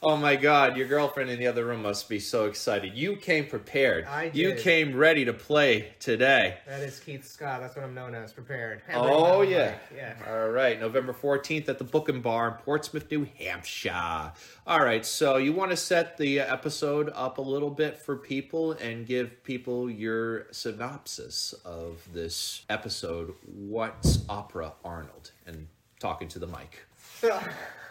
Oh 0.00 0.16
my 0.16 0.36
God! 0.36 0.76
Your 0.76 0.86
girlfriend 0.86 1.28
in 1.28 1.40
the 1.40 1.48
other 1.48 1.64
room 1.64 1.82
must 1.82 2.08
be 2.08 2.20
so 2.20 2.46
excited. 2.46 2.94
You 2.94 3.16
came 3.16 3.46
prepared. 3.46 4.04
I 4.04 4.28
did. 4.28 4.36
You 4.36 4.54
came 4.54 4.94
ready 4.94 5.24
to 5.24 5.32
play 5.32 5.92
today. 5.98 6.58
That 6.68 6.82
is 6.82 7.00
Keith 7.00 7.26
Scott. 7.26 7.60
That's 7.60 7.74
what 7.74 7.84
I'm 7.84 7.94
known 7.94 8.14
as. 8.14 8.32
Prepared. 8.32 8.82
Oh 8.94 9.40
Like, 9.40 9.48
yeah. 9.50 9.74
yeah. 9.94 10.14
All 10.28 10.50
right, 10.50 10.78
November 10.78 11.12
14th 11.12 11.68
at 11.68 11.78
the 11.78 11.84
Book 11.84 12.08
and 12.08 12.22
Bar 12.22 12.48
in 12.48 12.54
Portsmouth, 12.64 13.10
New 13.10 13.26
Hampshire. 13.38 14.32
All 14.66 14.78
right, 14.80 15.04
so 15.04 15.36
you 15.36 15.52
want 15.52 15.72
to 15.72 15.76
set 15.76 16.16
the 16.16 16.40
episode 16.40 17.10
up 17.14 17.38
a 17.38 17.42
little 17.42 17.70
bit 17.70 17.98
for 17.98 18.14
people 18.16 18.72
and 18.72 19.04
give 19.04 19.42
people 19.42 19.90
your 19.90 20.46
synopsis 20.52 21.54
of 21.64 22.06
this 22.12 22.64
episode. 22.70 23.34
What's 23.46 24.24
Opera 24.28 24.74
Arnold? 24.84 25.32
And 25.44 25.66
talking 25.98 26.28
to 26.28 26.38
the 26.38 26.46
mic. 26.46 26.84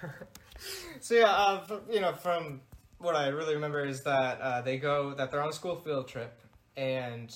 So, 0.99 1.13
yeah, 1.13 1.25
uh, 1.31 1.61
f- 1.69 1.81
you 1.91 2.01
know, 2.01 2.13
from 2.13 2.61
what 2.97 3.15
I 3.15 3.27
really 3.27 3.53
remember 3.53 3.85
is 3.85 4.01
that 4.01 4.41
uh, 4.41 4.61
they 4.61 4.77
go 4.77 5.13
that 5.13 5.29
they're 5.29 5.43
on 5.43 5.49
a 5.49 5.53
school 5.53 5.75
field 5.75 6.07
trip, 6.07 6.41
and 6.75 7.33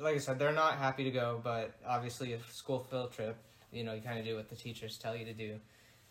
like 0.00 0.16
I 0.16 0.18
said, 0.18 0.38
they're 0.38 0.52
not 0.52 0.78
happy 0.78 1.04
to 1.04 1.10
go, 1.10 1.40
but 1.42 1.74
obviously 1.86 2.32
a 2.32 2.40
school 2.50 2.80
field 2.80 3.12
trip, 3.12 3.36
you 3.72 3.84
know, 3.84 3.94
you 3.94 4.02
kind 4.02 4.18
of 4.18 4.24
do 4.24 4.34
what 4.34 4.48
the 4.48 4.56
teachers 4.56 4.98
tell 4.98 5.14
you 5.16 5.24
to 5.24 5.32
do, 5.32 5.60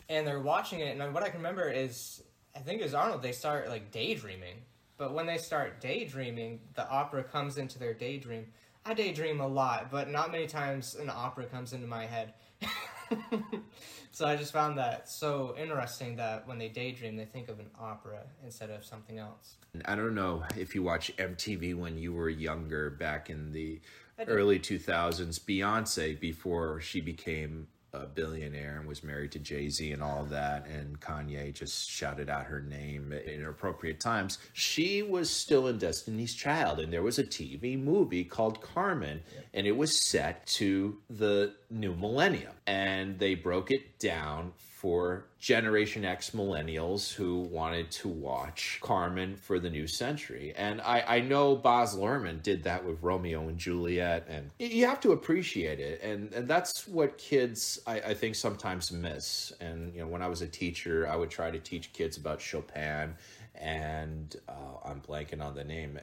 and 0.10 0.26
they're 0.26 0.40
watching 0.40 0.80
it, 0.80 0.98
and 0.98 1.14
what 1.14 1.24
I 1.24 1.30
can 1.30 1.40
remember 1.40 1.70
is 1.70 2.24
I 2.56 2.60
think 2.60 2.80
it 2.80 2.84
was 2.84 2.94
Arnold. 2.94 3.22
They 3.22 3.32
start 3.32 3.68
like 3.68 3.92
daydreaming, 3.92 4.62
but 4.98 5.14
when 5.14 5.26
they 5.26 5.38
start 5.38 5.82
daydreaming, 5.82 6.62
the 6.76 6.88
opera 6.90 7.24
comes 7.24 7.58
into 7.58 7.80
their 7.80 7.94
daydream. 7.94 8.48
I 8.86 8.94
daydream 8.94 9.40
a 9.40 9.48
lot, 9.48 9.92
but 9.92 10.10
not 10.10 10.32
many 10.32 10.48
times 10.48 10.96
an 10.96 11.10
opera 11.10 11.46
comes 11.46 11.74
into 11.74 11.88
my 11.88 12.06
head. 12.06 12.34
so 14.12 14.26
I 14.26 14.36
just 14.36 14.54
found 14.54 14.78
that 14.78 15.10
so 15.10 15.56
interesting 15.58 16.16
that 16.18 16.48
when 16.48 16.58
they 16.58 16.70
daydream, 16.70 17.16
they 17.16 17.26
think 17.26 17.50
of 17.50 17.60
an 17.60 17.70
opera 17.80 18.22
instead 18.44 18.70
of 18.70 18.84
something 18.84 19.20
else. 19.20 19.56
I 19.86 19.96
don't 19.96 20.16
know 20.16 20.44
if 20.58 20.76
you 20.76 20.84
watch 20.84 21.16
MTV 21.18 21.76
when 21.76 21.98
you 21.98 22.14
were 22.14 22.30
younger 22.30 22.90
back 22.90 23.30
in 23.30 23.52
the 23.52 23.82
early 24.28 24.60
2000s. 24.60 25.40
Beyonce, 25.40 26.20
before 26.20 26.80
she 26.80 27.02
became 27.02 27.68
a 27.94 28.06
billionaire 28.08 28.78
and 28.80 28.88
was 28.88 29.04
married 29.04 29.32
to 29.32 29.40
Jay 29.40 29.70
Z 29.70 29.92
and 29.92 30.02
all 30.02 30.24
of 30.24 30.30
that, 30.32 30.66
and 30.68 31.00
Kanye 31.00 31.54
just 31.54 31.90
shouted 31.90 32.30
out 32.30 32.46
her 32.46 32.60
name 32.60 33.14
at 33.14 33.26
inappropriate 33.26 34.00
times, 34.00 34.40
she 34.54 35.04
was 35.04 35.30
still 35.30 35.68
in 35.68 35.78
Destiny's 35.78 36.34
Child. 36.34 36.80
And 36.80 36.92
there 36.92 37.04
was 37.04 37.20
a 37.20 37.24
TV 37.24 37.82
movie 37.82 38.24
called 38.24 38.62
Carmen, 38.62 39.22
and 39.54 39.68
it 39.68 39.78
was 39.78 40.10
set 40.10 40.46
to 40.48 40.98
the 41.10 41.54
new 41.70 41.94
millennium. 41.96 42.54
And 42.66 43.20
they 43.20 43.36
broke 43.36 43.70
it 43.70 44.00
down 44.00 44.54
for 44.84 45.24
Generation 45.40 46.04
X 46.04 46.32
millennials 46.32 47.14
who 47.14 47.40
wanted 47.40 47.90
to 47.90 48.10
watch 48.10 48.80
Carmen 48.82 49.38
for 49.38 49.58
the 49.58 49.70
new 49.70 49.88
century. 49.88 50.54
And 50.58 50.82
I, 50.82 51.06
I 51.08 51.20
know 51.22 51.56
Baz 51.56 51.96
Luhrmann 51.96 52.44
did 52.44 52.64
that 52.64 52.84
with 52.84 53.02
Romeo 53.02 53.48
and 53.48 53.58
Juliet, 53.58 54.28
and 54.28 54.52
you 54.60 54.86
have 54.86 55.00
to 55.00 55.14
appreciate 55.14 55.80
it. 55.80 56.04
And, 56.04 56.34
and 56.34 56.50
that's 56.50 56.86
what 56.86 57.18
kids, 57.18 57.80
I, 57.88 58.02
I 58.02 58.14
think, 58.14 58.36
sometimes 58.36 58.92
miss. 58.92 59.54
And, 59.62 59.94
you 59.94 60.02
know, 60.02 60.08
when 60.08 60.22
I 60.22 60.28
was 60.28 60.42
a 60.42 60.48
teacher, 60.48 61.08
I 61.08 61.16
would 61.16 61.30
try 61.30 61.50
to 61.50 61.60
teach 61.60 61.94
kids 61.94 62.18
about 62.18 62.42
Chopin 62.42 63.16
and 63.56 64.36
uh, 64.50 64.84
I'm 64.84 65.00
blanking 65.00 65.42
on 65.42 65.56
the 65.56 65.64
name, 65.64 65.98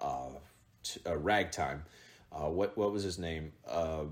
uh, 0.00 0.06
uh, 1.04 1.16
Ragtime. 1.16 1.82
Uh, 2.32 2.48
what 2.48 2.78
what 2.78 2.92
was 2.92 3.02
his 3.02 3.18
name? 3.18 3.50
Uh, 3.68 4.04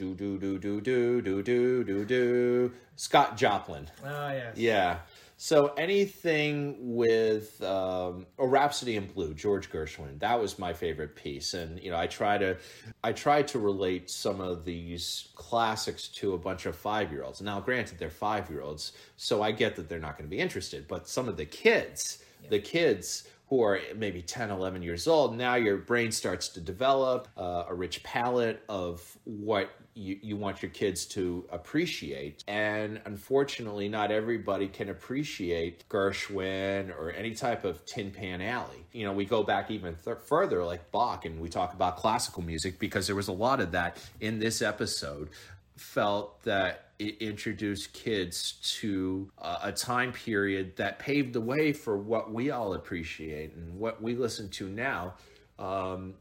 do 0.00 0.14
do 0.14 0.38
do 0.38 0.58
do 0.58 0.80
do 0.80 1.20
do 1.20 1.42
do 1.42 1.84
do 1.84 2.04
do. 2.06 2.72
Scott 2.96 3.36
Joplin. 3.36 3.86
Oh 4.02 4.30
yes. 4.30 4.56
Yeah. 4.56 4.98
So 5.36 5.68
anything 5.76 6.76
with 6.80 7.62
um, 7.62 8.26
a 8.38 8.46
Rhapsody 8.46 8.96
in 8.96 9.06
Blue, 9.06 9.34
George 9.34 9.70
Gershwin, 9.70 10.18
that 10.20 10.40
was 10.40 10.58
my 10.58 10.72
favorite 10.72 11.16
piece, 11.16 11.52
and 11.52 11.78
you 11.82 11.90
know 11.90 11.98
I 11.98 12.06
try 12.06 12.38
to, 12.38 12.56
I 13.04 13.12
try 13.12 13.42
to 13.42 13.58
relate 13.58 14.10
some 14.10 14.40
of 14.40 14.64
these 14.64 15.28
classics 15.34 16.08
to 16.08 16.32
a 16.32 16.38
bunch 16.38 16.64
of 16.64 16.76
five 16.76 17.12
year 17.12 17.22
olds. 17.22 17.42
Now, 17.42 17.60
granted, 17.60 17.98
they're 17.98 18.10
five 18.10 18.48
year 18.48 18.62
olds, 18.62 18.92
so 19.16 19.42
I 19.42 19.52
get 19.52 19.76
that 19.76 19.88
they're 19.88 19.98
not 19.98 20.16
going 20.16 20.28
to 20.28 20.34
be 20.34 20.40
interested, 20.40 20.88
but 20.88 21.08
some 21.08 21.28
of 21.28 21.36
the 21.36 21.46
kids, 21.46 22.22
the 22.48 22.58
kids 22.58 23.28
who 23.50 23.62
are 23.64 23.80
maybe 23.96 24.22
10 24.22 24.50
11 24.50 24.80
years 24.80 25.08
old 25.08 25.36
now 25.36 25.56
your 25.56 25.76
brain 25.76 26.12
starts 26.12 26.48
to 26.48 26.60
develop 26.60 27.26
uh, 27.36 27.64
a 27.68 27.74
rich 27.74 28.00
palette 28.04 28.62
of 28.68 29.18
what 29.24 29.70
you, 29.94 30.18
you 30.22 30.36
want 30.36 30.62
your 30.62 30.70
kids 30.70 31.04
to 31.04 31.44
appreciate 31.50 32.44
and 32.46 33.00
unfortunately 33.04 33.88
not 33.88 34.10
everybody 34.10 34.68
can 34.68 34.88
appreciate 34.88 35.88
gershwin 35.88 36.90
or 36.96 37.10
any 37.10 37.34
type 37.34 37.64
of 37.64 37.84
tin 37.86 38.10
pan 38.10 38.40
alley 38.40 38.84
you 38.92 39.04
know 39.04 39.12
we 39.12 39.24
go 39.24 39.42
back 39.42 39.70
even 39.70 39.96
th- 40.04 40.18
further 40.26 40.64
like 40.64 40.90
bach 40.92 41.24
and 41.24 41.40
we 41.40 41.48
talk 41.48 41.74
about 41.74 41.96
classical 41.96 42.42
music 42.42 42.78
because 42.78 43.06
there 43.06 43.16
was 43.16 43.28
a 43.28 43.32
lot 43.32 43.60
of 43.60 43.72
that 43.72 43.98
in 44.20 44.38
this 44.38 44.62
episode 44.62 45.28
felt 45.76 46.42
that 46.42 46.90
it 46.98 47.16
introduced 47.20 47.94
kids 47.94 48.52
to 48.62 49.30
uh, 49.38 49.60
a 49.62 49.72
time 49.72 50.12
period 50.12 50.76
that 50.76 50.98
paved 50.98 51.32
the 51.32 51.40
way 51.40 51.72
for 51.72 51.96
what 51.96 52.30
we 52.30 52.50
all 52.50 52.74
appreciate 52.74 53.54
and 53.54 53.78
what 53.78 54.02
we 54.02 54.14
listen 54.14 54.50
to 54.50 54.68
now. 54.68 55.14
Um, 55.58 56.14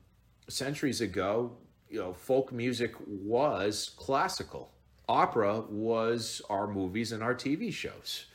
centuries 0.47 1.01
ago, 1.01 1.51
you 1.89 1.99
know, 1.99 2.13
folk 2.13 2.51
music 2.51 2.93
was 3.07 3.91
classical. 3.97 4.71
Opera 5.07 5.61
was 5.69 6.41
our 6.49 6.67
movies 6.67 7.11
and 7.11 7.23
our 7.23 7.33
TV 7.33 7.73
shows. 7.73 8.25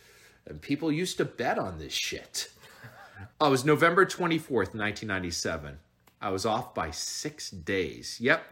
And 0.46 0.60
people 0.60 0.90
used 0.90 1.16
to 1.18 1.24
bet 1.24 1.58
on 1.58 1.78
this 1.78 1.92
shit. 1.92 2.50
Oh, 3.40 3.46
it 3.46 3.50
was 3.50 3.64
November 3.64 4.04
24th, 4.04 4.74
1997. 4.74 5.78
I 6.20 6.30
was 6.30 6.44
off 6.44 6.74
by 6.74 6.90
six 6.90 7.50
days. 7.50 8.18
Yep. 8.20 8.44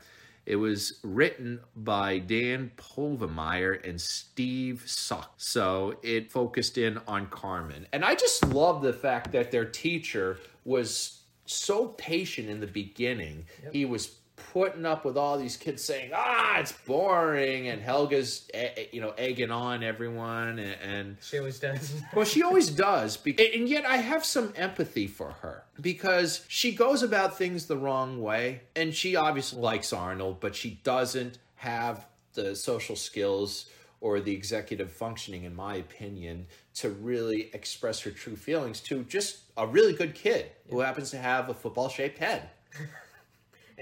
It 0.45 0.57
was 0.57 0.99
written 1.03 1.61
by 1.77 2.19
Dan 2.19 2.73
Polvemeyer 2.77 3.87
and 3.88 4.01
Steve 4.01 4.83
Suck. 4.87 5.35
So 5.37 5.97
it 6.03 6.33
focused 6.33 6.79
in 6.79 7.01
on 7.07 7.27
Carmen. 7.27 7.87
And 7.93 8.05
I 8.05 8.15
just 8.15 8.49
love 8.49 8.83
the 8.83 8.93
fact 8.93 9.33
that 9.33 9.51
their 9.51 9.65
teacher 9.65 10.38
was 10.65 11.23
so 11.45 11.88
patient 11.88 12.49
in 12.49 12.61
the 12.61 12.67
beginning. 12.67 13.47
He 13.73 13.85
was 13.85 14.17
putting 14.53 14.87
up 14.87 15.05
with 15.05 15.16
all 15.16 15.38
these 15.38 15.57
kids 15.57 15.83
saying, 15.83 16.11
ah, 16.14 16.59
it's 16.59 16.73
boring. 16.73 17.68
And 17.68 17.83
Helga's, 17.83 18.49
eh, 18.55 18.68
eh, 18.77 18.85
you 18.92 19.01
know, 19.01 19.11
egging 19.18 19.51
on 19.51 19.83
everyone. 19.83 20.59
And, 20.59 20.77
and 20.83 21.16
She 21.21 21.38
always 21.38 21.59
does. 21.59 21.95
well, 22.14 22.25
she 22.25 22.42
always 22.42 22.71
does. 22.71 23.16
Be- 23.16 23.55
and 23.55 23.68
yet 23.68 23.85
I 23.87 23.99
have 23.99 24.25
some 24.25 24.53
empathy 24.57 25.07
for 25.07 25.33
her 25.42 25.64
because 25.81 26.45
she 26.49 26.73
goes 26.73 27.03
about 27.03 27.37
things 27.37 27.66
the 27.66 27.77
wrong 27.77 28.21
way. 28.21 28.62
And 28.77 28.95
she 28.95 29.16
obviously 29.16 29.61
likes 29.61 29.92
Arnold, 29.92 30.40
but 30.40 30.55
she 30.55 30.81
doesn't 30.83 31.38
have 31.57 32.07
the 32.35 32.57
social 32.57 32.97
skills 32.97 33.66
or 34.01 34.18
the 34.21 34.33
executive 34.33 34.90
functioning, 34.90 35.45
in 35.45 35.55
my 35.55 35.77
opinion, 35.77 36.47
to 36.75 36.90
really 36.90 37.51
express 37.55 38.01
her 38.01 38.11
true 38.11 38.35
feelings 38.35 38.81
to 38.81 39.05
just 39.05 39.38
a 39.57 39.66
really 39.66 39.92
good 39.92 40.14
kid 40.14 40.47
who 40.68 40.81
happens 40.81 41.11
to 41.11 41.18
have 41.18 41.49
a 41.49 41.55
football 41.55 41.88
shaped 41.88 42.18
head. 42.18 42.49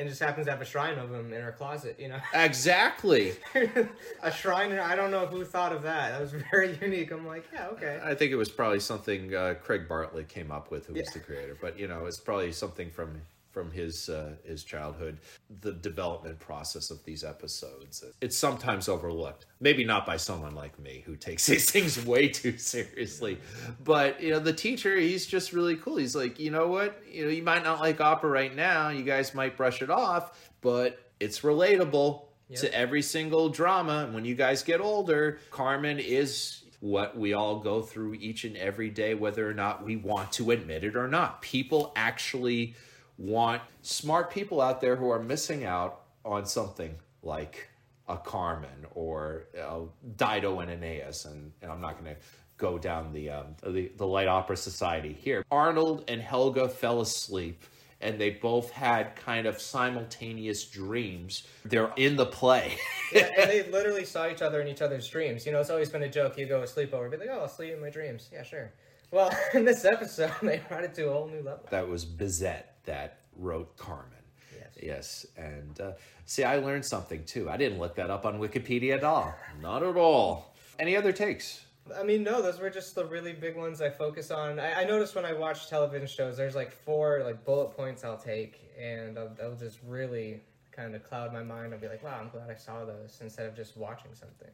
and 0.01 0.09
just 0.09 0.21
happens 0.23 0.47
to 0.47 0.51
have 0.51 0.63
a 0.63 0.65
shrine 0.65 0.99
of 0.99 1.13
him 1.13 1.31
in 1.33 1.43
her 1.43 1.53
closet, 1.53 1.97
you 2.01 2.09
know. 2.09 2.19
Exactly. 2.33 3.35
a 4.23 4.33
shrine. 4.33 4.73
I 4.73 4.97
don't 4.97 5.11
know 5.11 5.27
who 5.27 5.45
thought 5.45 5.73
of 5.73 5.83
that. 5.83 6.13
That 6.13 6.21
was 6.23 6.33
very 6.51 6.79
unique. 6.83 7.11
I'm 7.11 7.27
like, 7.27 7.45
yeah, 7.53 7.69
okay. 7.69 8.01
I 8.03 8.15
think 8.15 8.33
it 8.33 8.37
was 8.37 8.49
probably 8.49 8.81
something 8.81 9.35
uh, 9.35 9.55
Craig 9.63 9.87
Bartlett 9.87 10.29
came 10.29 10.51
up 10.51 10.71
with, 10.71 10.87
who 10.87 10.95
was 10.95 11.11
the 11.11 11.21
creator. 11.21 11.57
But 11.61 11.79
you 11.79 11.87
know, 11.87 12.07
it's 12.07 12.19
probably 12.19 12.51
something 12.53 12.91
from 12.91 13.21
from 13.51 13.71
his 13.71 14.09
uh, 14.09 14.35
his 14.45 14.65
childhood. 14.65 15.19
The 15.61 15.73
development 15.73 16.39
process 16.39 16.91
of 16.91 17.05
these 17.05 17.25
episodes, 17.25 18.05
it's 18.21 18.37
sometimes 18.37 18.89
overlooked. 18.89 19.47
Maybe 19.61 19.85
not 19.85 20.07
by 20.07 20.17
someone 20.17 20.55
like 20.55 20.79
me 20.79 21.03
who 21.05 21.17
takes 21.17 21.47
these 21.47 21.71
things 21.71 22.05
way 22.05 22.29
too 22.29 22.57
seriously. 22.59 23.39
But 23.83 24.23
you 24.23 24.31
know, 24.31 24.39
the 24.39 24.53
teacher, 24.53 24.97
he's 24.97 25.27
just 25.27 25.53
really 25.53 25.77
cool. 25.77 25.97
He's 25.97 26.17
like, 26.17 26.39
you 26.39 26.51
know 26.51 26.69
what? 26.69 27.03
You 27.11 27.25
know, 27.25 27.31
you 27.31 27.43
might 27.43 27.65
not 27.65 27.81
like 27.81 28.01
opera 28.01 28.31
right 28.31 28.55
now. 28.55 28.91
You 28.91 29.03
guys 29.03 29.35
might 29.35 29.57
brush 29.57 29.83
it 29.83 29.91
off, 29.91 30.51
but 30.61 30.99
it's 31.19 31.41
relatable 31.41 32.25
to 32.57 32.75
every 32.75 33.03
single 33.03 33.49
drama. 33.49 34.05
And 34.05 34.15
when 34.15 34.25
you 34.25 34.35
guys 34.35 34.63
get 34.63 34.81
older, 34.81 35.39
Carmen 35.51 35.99
is 35.99 36.65
what 36.81 37.17
we 37.17 37.35
all 37.35 37.61
go 37.61 37.83
through 37.83 38.15
each 38.15 38.45
and 38.45 38.57
every 38.57 38.91
day, 38.91 39.15
whether 39.15 39.49
or 39.49 39.55
not 39.55 39.85
we 39.85 39.97
want 39.97 40.33
to 40.33 40.51
admit 40.51 40.83
it 40.83 40.97
or 40.97 41.07
not. 41.07 41.43
People 41.43 41.93
actually 41.95 42.75
want 43.21 43.63
smart 43.83 44.31
people 44.31 44.61
out 44.61 44.81
there 44.81 44.97
who 44.97 45.11
are 45.11 45.23
missing 45.23 45.65
out 45.65 46.03
on 46.25 46.47
something 46.47 46.95
like 47.23 47.69
a 48.09 48.17
Carmen 48.17 48.87
or 48.95 49.45
uh, 49.61 49.81
Dido 50.17 50.61
and 50.61 50.71
Aeneas. 50.71 51.27
And, 51.27 51.53
and 51.63 51.71
I'm 51.71 51.81
not 51.81 52.01
going 52.01 52.15
to 52.15 52.21
go 52.57 52.79
down 52.79 53.13
the, 53.13 53.31
um, 53.31 53.47
the 53.63 53.91
the 53.97 54.07
light 54.07 54.29
opera 54.29 54.57
society 54.57 55.13
here. 55.13 55.45
Arnold 55.51 56.05
and 56.09 56.21
Helga 56.21 56.69
fell 56.69 57.01
asleep 57.01 57.65
and 58.03 58.19
they 58.19 58.31
both 58.31 58.71
had 58.71 59.15
kind 59.17 59.47
of 59.47 59.61
simultaneous 59.61 60.65
dreams. 60.65 61.45
They're 61.65 61.93
in 61.97 62.17
the 62.17 62.27
play. 62.27 62.77
Yeah, 63.13 63.29
and 63.37 63.51
they 63.51 63.69
literally 63.69 64.05
saw 64.05 64.29
each 64.29 64.41
other 64.41 64.61
in 64.61 64.69
each 64.69 64.83
other's 64.83 65.09
dreams. 65.09 65.45
You 65.45 65.51
know, 65.51 65.59
it's 65.59 65.69
always 65.69 65.91
been 65.91 66.05
a 66.05 66.09
joke. 66.09 66.39
You 66.39 66.47
go 66.47 66.65
sleep 66.65 66.95
over, 66.95 67.09
be 67.09 67.17
like, 67.17 67.29
oh, 67.29 67.41
I'll 67.41 67.49
sleep 67.49 67.75
in 67.75 67.81
my 67.81 67.91
dreams. 67.91 68.29
Yeah, 68.33 68.45
sure. 68.45 68.73
Well, 69.11 69.37
in 69.55 69.65
this 69.65 69.85
episode, 69.85 70.31
they 70.43 70.61
brought 70.69 70.85
it 70.85 70.95
to 70.95 71.09
a 71.09 71.13
whole 71.13 71.27
new 71.27 71.43
level. 71.43 71.67
that 71.71 71.89
was 71.89 72.07
Bizet 72.07 72.63
that 72.91 73.21
wrote 73.37 73.77
Carmen. 73.77 74.19
Yes. 74.59 74.67
Yes, 74.83 75.27
and 75.37 75.81
uh, 75.81 75.93
see, 76.27 76.43
I 76.43 76.57
learned 76.57 76.85
something 76.85 77.25
too. 77.25 77.49
I 77.49 77.57
didn't 77.57 77.79
look 77.79 77.95
that 77.95 78.11
up 78.11 78.27
on 78.27 78.41
Wikipedia 78.41 78.97
at 78.97 79.05
all. 79.05 79.33
Not 79.63 79.83
at 79.83 79.97
all. 79.97 80.55
Any 80.79 80.97
other 80.97 81.13
takes? 81.13 81.65
I 81.97 82.03
mean, 82.03 82.23
no, 82.23 82.43
those 82.43 82.59
were 82.61 82.71
just 82.71 82.95
the 82.95 83.05
really 83.05 83.33
big 83.33 83.57
ones 83.57 83.81
I 83.81 83.91
focus 83.91 84.31
on. 84.31 84.59
I, 84.59 84.83
I 84.83 84.85
noticed 84.85 85.15
when 85.15 85.25
I 85.25 85.33
watch 85.33 85.69
television 85.69 86.07
shows, 86.07 86.37
there's 86.37 86.55
like 86.55 86.73
four 86.73 87.23
like 87.25 87.45
bullet 87.45 87.77
points 87.77 88.05
I'll 88.05 88.19
take, 88.19 88.61
and 88.81 89.17
I'll, 89.19 89.37
I'll 89.43 89.55
just 89.55 89.79
really 89.87 90.41
kind 90.73 90.95
of 90.95 91.05
cloud 91.05 91.33
my 91.33 91.43
mind. 91.43 91.73
I'll 91.73 91.81
be 91.81 91.89
like, 91.89 92.03
wow, 92.03 92.19
I'm 92.21 92.29
glad 92.29 92.51
I 92.51 92.57
saw 92.57 92.85
those 92.85 93.19
instead 93.21 93.47
of 93.47 93.55
just 93.55 93.77
watching 93.77 94.15
something. 94.15 94.51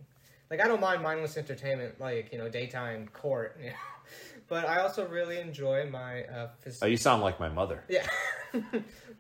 like 0.50 0.60
I 0.60 0.68
don't 0.68 0.80
mind 0.80 1.02
mindless 1.02 1.36
entertainment, 1.38 1.98
like 2.00 2.30
you 2.32 2.38
know 2.38 2.48
daytime 2.50 3.08
court, 3.14 3.58
you 3.62 3.70
know? 3.70 3.76
But 4.48 4.66
I 4.68 4.80
also 4.80 5.06
really 5.08 5.38
enjoy 5.38 5.88
my 5.90 6.24
uh, 6.24 6.48
phys- 6.64 6.78
Oh, 6.82 6.86
you 6.86 6.96
sound 6.96 7.22
like 7.22 7.38
my 7.40 7.48
mother. 7.48 7.82
yeah. 7.88 8.06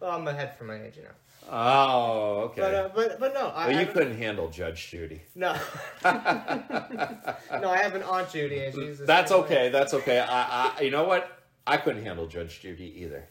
well, 0.00 0.10
I'm 0.12 0.26
ahead 0.28 0.56
for 0.56 0.64
my 0.64 0.82
age, 0.82 0.96
you 0.96 1.02
know. 1.04 1.10
Oh, 1.48 2.50
okay. 2.50 2.60
But 2.60 2.74
uh, 2.74 2.88
but 2.94 3.20
but 3.20 3.34
no, 3.34 3.48
I, 3.48 3.68
well, 3.68 3.76
you 3.76 3.82
I- 3.82 3.84
couldn't 3.92 4.16
handle 4.18 4.48
Judge 4.50 4.90
Judy. 4.90 5.22
No, 5.36 5.52
no, 6.04 7.70
I 7.70 7.78
have 7.82 7.94
an 7.94 8.02
aunt 8.02 8.30
Judy, 8.30 8.64
and 8.64 8.74
she's. 8.74 8.98
That's 8.98 9.30
same 9.30 9.40
way. 9.40 9.44
okay. 9.46 9.68
That's 9.68 9.94
okay. 9.94 10.18
I, 10.18 10.72
I, 10.76 10.80
you 10.80 10.90
know 10.90 11.04
what? 11.04 11.30
I 11.66 11.76
couldn't 11.76 12.02
handle 12.04 12.26
Judge 12.26 12.60
Judy 12.60 12.92
either. 13.02 13.28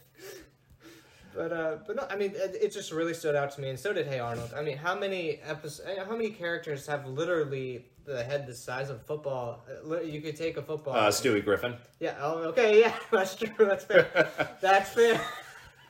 But 1.36 1.52
uh, 1.52 1.76
but 1.86 1.96
no, 1.96 2.06
I 2.08 2.16
mean, 2.16 2.32
it, 2.34 2.56
it 2.62 2.72
just 2.72 2.90
really 2.92 3.12
stood 3.14 3.36
out 3.36 3.50
to 3.52 3.60
me, 3.60 3.68
and 3.68 3.78
so 3.78 3.92
did 3.92 4.06
Hey 4.06 4.18
Arnold. 4.18 4.52
I 4.56 4.62
mean, 4.62 4.76
how 4.78 4.98
many 4.98 5.38
episodes? 5.46 5.88
How 5.98 6.10
many 6.16 6.30
characters 6.30 6.86
have 6.86 7.06
literally 7.06 7.84
the 8.06 8.24
head 8.24 8.46
the 8.46 8.54
size 8.54 8.88
of 8.88 9.02
football? 9.02 9.62
Uh, 9.90 10.00
You 10.00 10.20
could 10.22 10.36
take 10.36 10.56
a 10.56 10.62
football. 10.62 10.94
Uh, 10.94 11.08
Stewie 11.10 11.44
Griffin. 11.44 11.74
Yeah. 12.00 12.14
Oh, 12.20 12.38
okay. 12.44 12.80
Yeah, 12.80 12.94
that's 13.12 13.34
true. 13.34 13.52
That's 13.58 13.84
fair. 13.84 14.30
that's 14.62 14.90
fair. 14.90 15.20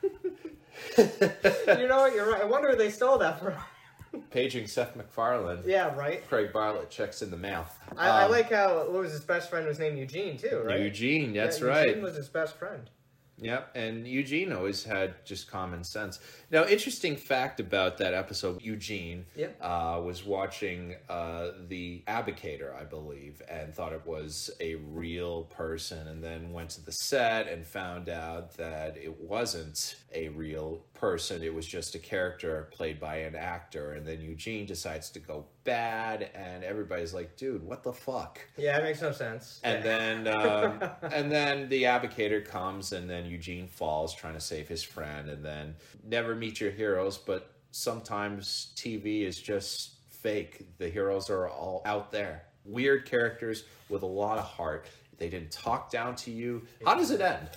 you 0.97 1.87
know 1.87 1.97
what? 1.97 2.13
You're 2.13 2.29
right. 2.31 2.41
I 2.41 2.45
wonder 2.45 2.67
where 2.69 2.77
they 2.77 2.89
stole 2.89 3.17
that 3.19 3.39
from. 3.39 3.53
Paging 4.31 4.67
Seth 4.67 4.95
MacFarlane. 4.95 5.59
Yeah, 5.65 5.93
right. 5.95 6.27
Craig 6.27 6.51
Bartlett 6.51 6.89
checks 6.89 7.21
in 7.21 7.29
the 7.29 7.37
mail. 7.37 7.65
I, 7.97 8.09
I 8.09 8.23
Um, 8.25 8.31
like 8.31 8.51
how 8.51 8.77
what 8.89 8.91
was 9.01 9.11
his 9.11 9.21
best 9.21 9.49
friend 9.49 9.67
was 9.67 9.79
named 9.79 9.97
Eugene 9.97 10.37
too, 10.37 10.63
right? 10.65 10.79
Eugene. 10.79 11.33
That's 11.33 11.59
Yeah, 11.61 11.67
right. 11.67 11.87
Eugene 11.87 12.03
was 12.03 12.15
his 12.15 12.27
best 12.29 12.57
friend. 12.57 12.89
Yep, 13.39 13.75
and 13.75 14.07
Eugene 14.07 14.51
always 14.51 14.83
had 14.83 15.23
just 15.23 15.49
common 15.49 15.83
sense. 15.83 16.19
Now, 16.49 16.65
interesting 16.65 17.15
fact 17.15 17.59
about 17.59 17.97
that 17.99 18.13
episode: 18.15 18.61
Eugene 18.61 19.25
Yep. 19.35 19.57
uh, 19.61 20.01
was 20.03 20.25
watching 20.25 20.95
uh, 21.07 21.49
the 21.67 22.03
Abdicator, 22.07 22.75
I 22.75 22.83
believe, 22.83 23.41
and 23.47 23.73
thought 23.73 23.93
it 23.93 24.05
was 24.05 24.49
a 24.59 24.75
real 24.75 25.43
person, 25.43 26.07
and 26.07 26.23
then 26.23 26.51
went 26.51 26.71
to 26.71 26.81
the 26.83 26.91
set 26.91 27.47
and 27.47 27.65
found 27.65 28.09
out 28.09 28.57
that 28.57 28.97
it 28.97 29.19
wasn't 29.19 29.97
a 30.13 30.29
real 30.29 30.81
person; 30.95 31.43
it 31.43 31.53
was 31.53 31.67
just 31.67 31.93
a 31.93 31.99
character 31.99 32.67
played 32.71 32.99
by 32.99 33.17
an 33.17 33.35
actor. 33.35 33.93
And 33.93 34.05
then 34.05 34.19
Eugene 34.19 34.65
decides 34.65 35.11
to 35.11 35.19
go 35.19 35.45
bad, 35.67 36.31
and 36.33 36.63
everybody's 36.63 37.13
like, 37.13 37.35
"Dude, 37.35 37.61
what 37.61 37.83
the 37.83 37.93
fuck?" 37.93 38.39
Yeah, 38.57 38.77
it 38.79 38.83
makes 38.83 39.01
no 39.01 39.11
sense. 39.11 39.59
And 39.63 39.83
then, 39.83 40.27
um, 40.41 40.81
and 41.03 41.29
then 41.29 41.69
the 41.69 41.83
Abdicator 41.83 42.43
comes, 42.43 42.93
and 42.93 43.07
then 43.07 43.25
Eugene 43.25 43.67
falls 43.67 44.15
trying 44.15 44.33
to 44.33 44.39
save 44.39 44.67
his 44.67 44.81
friend, 44.81 45.29
and 45.29 45.45
then 45.45 45.75
never 46.03 46.33
meet 46.33 46.59
your 46.61 46.71
heroes. 46.71 47.17
But 47.17 47.51
sometimes 47.71 48.71
TV 48.75 49.23
is 49.23 49.39
just 49.39 49.95
fake. 50.09 50.65
The 50.79 50.89
heroes 50.89 51.29
are 51.29 51.47
all 51.49 51.81
out 51.85 52.11
there, 52.11 52.45
weird 52.63 53.05
characters 53.05 53.65
with 53.89 54.01
a 54.01 54.07
lot 54.07 54.39
of 54.39 54.45
heart. 54.45 54.87
They 55.17 55.29
didn't 55.29 55.51
talk 55.51 55.91
down 55.91 56.15
to 56.17 56.31
you. 56.31 56.63
How 56.85 56.95
does 56.95 57.11
it 57.11 57.21
end? 57.21 57.49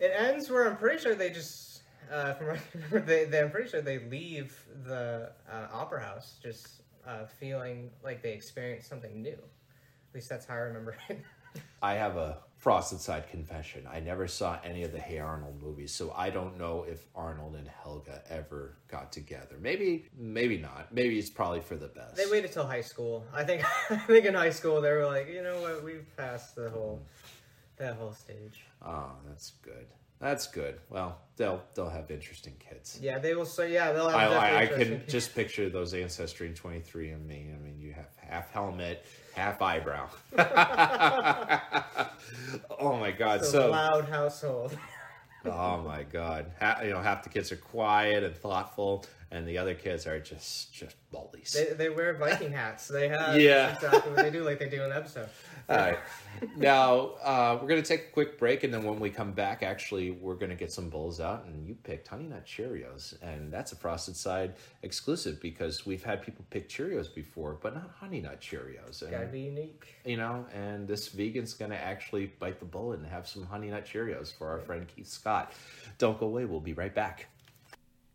It 0.00 0.12
ends 0.16 0.48
where 0.48 0.68
I'm 0.68 0.76
pretty 0.76 1.02
sure 1.02 1.14
they 1.14 1.30
just, 1.30 1.82
uh, 2.10 2.34
from 2.88 3.04
they, 3.04 3.26
they, 3.26 3.40
I'm 3.40 3.50
pretty 3.50 3.68
sure 3.68 3.82
they 3.82 3.98
leave 3.98 4.56
the 4.86 5.32
uh, 5.50 5.66
opera 5.72 6.00
house 6.00 6.38
just 6.42 6.82
uh, 7.08 7.26
feeling 7.40 7.90
like 8.04 8.22
they 8.22 8.32
experienced 8.32 8.88
something 8.88 9.22
new. 9.22 9.30
At 9.30 10.14
least 10.14 10.28
that's 10.28 10.46
how 10.46 10.54
I 10.54 10.58
remember 10.58 10.96
it. 11.08 11.20
I 11.82 11.94
have 11.94 12.16
a 12.16 12.38
frosted 12.56 13.00
side 13.00 13.28
confession. 13.30 13.86
I 13.90 14.00
never 14.00 14.28
saw 14.28 14.58
any 14.62 14.82
of 14.82 14.92
the 14.92 14.98
Hey 14.98 15.18
Arnold 15.18 15.62
movies, 15.62 15.92
so 15.92 16.12
I 16.14 16.28
don't 16.30 16.58
know 16.58 16.84
if 16.88 17.06
Arnold 17.14 17.54
and 17.56 17.66
Helga 17.66 18.22
ever 18.28 18.76
got 18.88 19.10
together. 19.12 19.56
Maybe, 19.60 20.08
maybe 20.16 20.58
not. 20.58 20.92
Maybe 20.92 21.18
it's 21.18 21.30
probably 21.30 21.60
for 21.60 21.76
the 21.76 21.88
best. 21.88 22.16
they 22.16 22.26
waited 22.30 22.52
till 22.52 22.66
high 22.66 22.82
school. 22.82 23.24
I 23.32 23.44
think 23.44 23.64
I 23.90 23.96
think 23.96 24.26
in 24.26 24.34
high 24.34 24.50
school 24.50 24.80
they 24.80 24.92
were 24.92 25.06
like, 25.06 25.28
you 25.28 25.42
know 25.42 25.60
what, 25.60 25.82
we've 25.82 26.06
passed 26.16 26.54
the 26.56 26.68
whole 26.70 27.00
that 27.76 27.94
whole 27.94 28.12
stage. 28.12 28.64
Oh, 28.84 29.12
that's 29.26 29.52
good. 29.62 29.86
That's 30.20 30.48
good. 30.48 30.80
Well, 30.90 31.18
they'll 31.36 31.62
they'll 31.74 31.88
have 31.88 32.10
interesting 32.10 32.54
kids. 32.58 32.98
Yeah, 33.00 33.18
they 33.18 33.34
will 33.34 33.46
say 33.46 33.72
yeah, 33.72 33.92
they'll 33.92 34.08
have 34.08 34.32
I, 34.32 34.56
I, 34.56 34.62
I 34.62 34.66
can 34.66 35.02
just 35.06 35.34
picture 35.34 35.70
those 35.70 35.94
ancestry 35.94 36.48
and 36.48 36.56
23 36.56 37.10
and 37.10 37.26
me. 37.26 37.50
I 37.54 37.58
mean, 37.62 37.78
you 37.78 37.92
have 37.92 38.08
half 38.16 38.50
helmet, 38.50 39.04
half 39.34 39.62
eyebrow. 39.62 40.08
oh 42.80 42.96
my 42.96 43.12
God! 43.12 43.40
the 43.40 43.44
So, 43.44 43.70
loud 43.70 44.08
household. 44.08 44.76
oh 45.44 45.78
my 45.82 46.02
God! 46.02 46.50
Ha, 46.60 46.80
you 46.82 46.90
know, 46.90 47.00
half 47.00 47.22
the 47.22 47.28
kids 47.28 47.52
are 47.52 47.56
quiet 47.56 48.24
and 48.24 48.34
thoughtful, 48.36 49.04
and 49.30 49.46
the 49.46 49.58
other 49.58 49.74
kids 49.74 50.06
are 50.06 50.18
just 50.20 50.72
just 50.72 50.96
bullies. 51.10 51.52
They, 51.52 51.74
they 51.74 51.88
wear 51.90 52.14
Viking 52.14 52.52
hats. 52.52 52.88
They 52.88 53.08
have 53.16 53.38
Yeah. 53.38 53.74
exactly 53.74 54.12
what 54.12 54.22
they 54.22 54.30
do, 54.30 54.42
like 54.44 54.58
they 54.58 54.68
do 54.68 54.82
in 54.82 54.90
the 54.90 54.96
episode. 54.96 55.28
All 55.68 55.76
right. 55.76 55.98
Now, 56.56 57.10
uh, 57.22 57.58
we're 57.60 57.68
going 57.68 57.82
to 57.82 57.86
take 57.86 58.06
a 58.08 58.12
quick 58.12 58.38
break, 58.38 58.64
and 58.64 58.72
then 58.72 58.84
when 58.84 58.98
we 59.00 59.10
come 59.10 59.32
back, 59.32 59.62
actually, 59.62 60.12
we're 60.12 60.34
going 60.36 60.48
to 60.48 60.56
get 60.56 60.72
some 60.72 60.88
bowls 60.88 61.20
out. 61.20 61.44
And 61.44 61.66
you 61.66 61.74
picked 61.74 62.08
Honey 62.08 62.24
Nut 62.24 62.46
Cheerios, 62.46 63.20
and 63.22 63.52
that's 63.52 63.72
a 63.72 63.76
Frosted 63.76 64.16
Side 64.16 64.54
exclusive 64.82 65.40
because 65.42 65.84
we've 65.84 66.02
had 66.02 66.22
people 66.22 66.44
pick 66.48 66.70
Cheerios 66.70 67.14
before, 67.14 67.58
but 67.60 67.74
not 67.74 67.90
Honey 68.00 68.20
Nut 68.20 68.40
Cheerios. 68.40 69.08
Gotta 69.10 69.26
be 69.26 69.40
unique. 69.40 69.94
you 70.06 70.16
know, 70.16 70.46
and 70.54 70.88
this 70.88 71.08
vegan's 71.08 71.52
going 71.52 71.70
to 71.70 71.78
actually 71.78 72.26
bite 72.38 72.60
the 72.60 72.64
bullet 72.64 73.00
and 73.00 73.06
have 73.08 73.28
some 73.28 73.44
Honey 73.44 73.68
Nut 73.68 73.84
Cheerios 73.84 74.32
for 74.32 74.48
our 74.48 74.60
friend 74.60 74.86
Keith 74.94 75.08
Scott. 75.08 75.52
Don't 75.98 76.18
go 76.18 76.26
away. 76.26 76.46
We'll 76.46 76.60
be 76.60 76.72
right 76.72 76.94
back. 76.94 77.26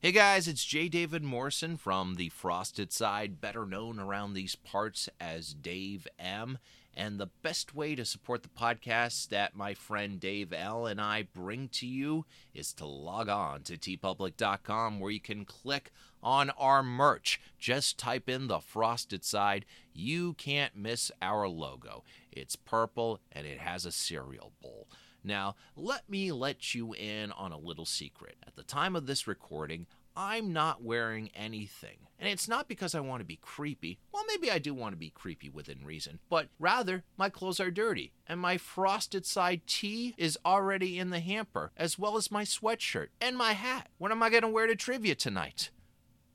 Hey 0.04 0.12
guys, 0.12 0.50
it's 0.50 0.66
J. 0.66 0.90
David 0.90 1.24
Morrison 1.24 1.78
from 1.78 2.16
the 2.16 2.28
Frosted 2.28 2.92
Side, 2.92 3.40
better 3.40 3.66
known 3.66 4.00
around 4.00 4.34
these 4.34 4.54
parts 4.54 5.08
as 5.18 5.54
Dave 5.54 6.10
M. 6.20 6.58
And 6.94 7.22
the 7.22 7.30
best 7.42 7.74
way 7.74 7.96
to 7.96 8.04
support 8.04 8.44
the 8.44 8.50
podcast 8.50 9.30
that 9.30 9.56
my 9.56 9.74
friend 9.74 10.20
Dave 10.20 10.52
L. 10.52 10.88
and 10.88 11.00
I 11.00 11.30
bring 11.34 11.70
to 11.70 11.88
you 11.88 12.26
is 12.54 12.74
to 12.74 12.86
log 12.86 13.30
on 13.30 13.62
to 13.62 13.78
teepublic.com 13.78 15.00
where 15.00 15.10
you 15.10 15.22
can 15.22 15.46
click 15.46 15.94
on 16.22 16.50
our 16.50 16.84
merch. 16.84 17.40
Just 17.58 17.98
type 17.98 18.28
in 18.28 18.48
the 18.48 18.60
Frosted 18.60 19.24
Side. 19.24 19.64
You 19.94 20.34
can't 20.34 20.76
miss 20.76 21.14
our 21.22 21.48
logo. 21.48 22.04
It's 22.30 22.58
purple 22.58 23.22
and 23.32 23.48
it 23.48 23.60
has 23.60 23.86
a 23.86 23.92
cereal 23.94 24.52
bowl. 24.62 24.90
Now, 25.24 25.56
let 25.76 26.10
me 26.10 26.32
let 26.32 26.76
you 26.76 26.94
in 26.94 27.32
on 27.32 27.52
a 27.52 27.58
little 27.58 27.86
secret. 27.86 28.36
At 28.46 28.56
the 28.56 28.64
time 28.64 28.96
of 28.96 29.06
this 29.06 29.28
recording, 29.28 29.88
I'm 30.16 30.54
not 30.54 30.84
wearing 30.84 31.30
anything. 31.34 31.98
And 32.20 32.30
it's 32.30 32.48
not 32.48 32.68
because 32.68 32.94
I 32.94 33.00
want 33.00 33.22
to 33.22 33.26
be 33.26 33.40
creepy. 33.42 34.00
Well, 34.12 34.24
maybe 34.28 34.52
I 34.52 34.60
do 34.60 34.74
want 34.74 34.94
to 34.94 34.98
be 34.98 35.10
creepy 35.10 35.50
within 35.50 35.84
reason, 35.84 36.20
but 36.30 36.48
rather, 36.60 37.04
my 37.18 37.30
clothes 37.30 37.60
are 37.60 37.72
dirty. 37.72 38.14
And 38.28 38.40
my 38.40 38.58
frosted 38.58 39.26
side 39.26 39.62
tee 39.66 40.14
is 40.18 40.38
already 40.46 41.00
in 41.00 41.10
the 41.10 41.20
hamper, 41.20 41.72
as 41.76 41.98
well 41.98 42.16
as 42.16 42.32
my 42.32 42.44
sweatshirt 42.44 43.08
and 43.20 43.36
my 43.38 43.54
hat. 43.54 43.90
What 43.98 44.12
am 44.12 44.22
I 44.22 44.30
going 44.30 44.44
to 44.44 44.50
wear 44.50 44.68
to 44.68 44.76
trivia 44.76 45.16
tonight? 45.16 45.72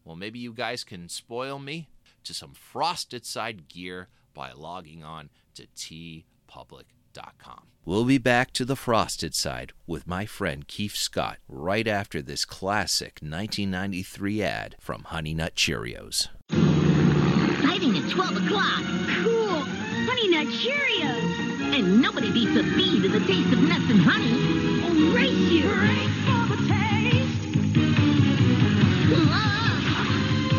Well, 0.05 0.17
maybe 0.17 0.39
you 0.39 0.53
guys 0.53 0.85
can 0.85 1.09
spoil 1.09 1.59
me 1.59 1.89
to 2.25 2.35
some 2.35 2.55
frosted 2.55 3.25
side 3.25 3.69
gear 3.69 4.09
by 4.35 4.53
logging 4.53 5.05
on 5.05 5.31
to 5.55 5.67
teepublic.com. 5.77 7.67
We'll 7.89 8.05
be 8.05 8.19
back 8.19 8.53
to 8.53 8.67
the 8.67 8.77
frosted 8.77 9.35
side 9.35 9.73
with 9.87 10.07
my 10.07 10.27
friend 10.27 10.69
Keith 10.69 10.95
Scott 10.95 11.39
right 11.49 11.89
after 11.89 12.21
this 12.21 12.45
classic 12.45 13.21
1993 13.23 14.43
ad 14.43 14.77
from 14.79 15.05
Honey 15.05 15.33
Nut 15.33 15.55
Cheerios. 15.55 16.29
Exciting 16.51 17.97
at 17.97 18.11
12 18.11 18.45
o'clock. 18.45 18.83
Cool. 19.25 19.65
Honey 20.05 20.29
Nut 20.29 20.49
Cheerios. 20.49 21.79
And 21.79 22.03
nobody 22.03 22.31
beats 22.31 22.61
a 22.61 22.63
bee 22.77 23.01
to 23.01 23.09
the 23.09 23.21
taste 23.21 23.55
of 23.55 23.63
nuts 23.63 23.89
and 23.89 24.03
honey. 24.03 24.35
Oh, 24.85 25.15
right 25.17 25.31
you. 25.31 25.63
Great 25.63 26.11
for 26.29 26.57
the 26.57 26.69
taste. 26.69 27.41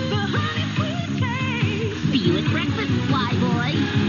the 0.09 0.17
honey 0.33 0.65
sweet 0.73 1.09
taste. 1.21 2.11
See 2.11 2.21
you 2.27 2.39
at 2.39 2.45
breakfast, 2.45 2.91
fly 3.07 3.33
boy. 3.39 4.08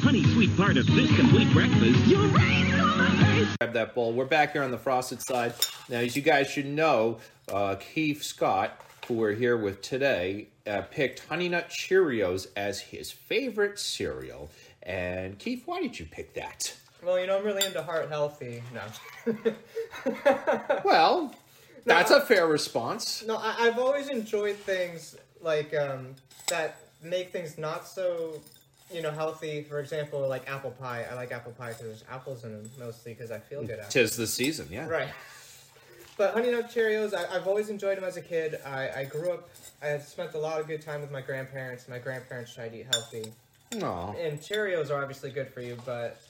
Honey 0.00 0.24
sweet 0.24 0.54
part 0.56 0.76
of 0.76 0.86
this 0.86 1.14
complete 1.16 1.52
breakfast, 1.52 2.06
You're 2.06 2.26
right 2.28 2.80
on 2.80 2.98
the 2.98 3.24
taste. 3.24 3.58
grab 3.58 3.72
that 3.74 3.94
bowl. 3.94 4.12
We're 4.12 4.24
back 4.24 4.52
here 4.52 4.62
on 4.62 4.70
the 4.70 4.78
frosted 4.78 5.20
side. 5.22 5.54
Now, 5.88 5.98
as 5.98 6.16
you 6.16 6.22
guys 6.22 6.48
should 6.50 6.66
know, 6.66 7.18
uh, 7.52 7.76
Keith 7.76 8.22
Scott, 8.22 8.80
who 9.06 9.14
we're 9.14 9.34
here 9.34 9.56
with 9.56 9.82
today, 9.82 10.48
uh, 10.66 10.82
picked 10.90 11.20
Honey 11.26 11.48
Nut 11.48 11.68
Cheerios 11.68 12.46
as 12.56 12.80
his 12.80 13.10
favorite 13.10 13.78
cereal. 13.78 14.50
And 14.82 15.38
Keith, 15.38 15.62
why 15.66 15.80
did 15.80 15.98
you 15.98 16.06
pick 16.06 16.34
that? 16.34 16.74
Well, 17.02 17.18
you 17.18 17.26
know, 17.26 17.38
I'm 17.38 17.44
really 17.44 17.64
into 17.64 17.82
heart 17.82 18.08
healthy. 18.08 18.62
No. 18.74 19.34
Well, 20.84 21.34
that's 21.84 22.10
a 22.10 22.20
fair 22.20 22.46
response. 22.46 23.24
No, 23.26 23.36
I, 23.36 23.54
I've 23.60 23.78
always 23.78 24.08
enjoyed 24.08 24.56
things 24.56 25.16
like 25.40 25.74
um, 25.74 26.14
that 26.48 26.76
make 27.02 27.32
things 27.32 27.58
not 27.58 27.86
so, 27.86 28.40
you 28.92 29.02
know, 29.02 29.10
healthy. 29.10 29.62
For 29.62 29.80
example, 29.80 30.26
like 30.28 30.48
apple 30.50 30.72
pie. 30.72 31.06
I 31.10 31.14
like 31.14 31.32
apple 31.32 31.52
pie 31.52 31.68
because 31.68 31.82
there's 31.86 32.04
apples 32.10 32.44
in 32.44 32.52
them 32.52 32.70
mostly 32.78 33.14
because 33.14 33.30
I 33.30 33.38
feel 33.38 33.62
good 33.62 33.78
after. 33.78 34.00
Tis 34.00 34.16
the 34.16 34.26
season, 34.26 34.68
yeah. 34.70 34.86
Right. 34.88 35.08
but 36.16 36.34
Honey 36.34 36.50
Nut 36.50 36.70
Cheerios, 36.70 37.14
I, 37.14 37.34
I've 37.34 37.46
always 37.46 37.68
enjoyed 37.68 37.96
them 37.96 38.04
as 38.04 38.16
a 38.16 38.22
kid. 38.22 38.58
I, 38.66 38.90
I 39.00 39.04
grew 39.04 39.32
up. 39.32 39.48
I 39.82 39.98
spent 39.98 40.34
a 40.34 40.38
lot 40.38 40.60
of 40.60 40.66
good 40.66 40.82
time 40.82 41.00
with 41.00 41.10
my 41.10 41.20
grandparents. 41.20 41.88
My 41.88 41.98
grandparents 41.98 42.54
tried 42.54 42.70
to 42.72 42.80
eat 42.80 42.86
healthy, 42.92 43.32
No. 43.74 44.14
and 44.20 44.38
Cheerios 44.40 44.90
are 44.90 45.00
obviously 45.00 45.30
good 45.30 45.48
for 45.48 45.60
you, 45.62 45.76
but 45.86 46.20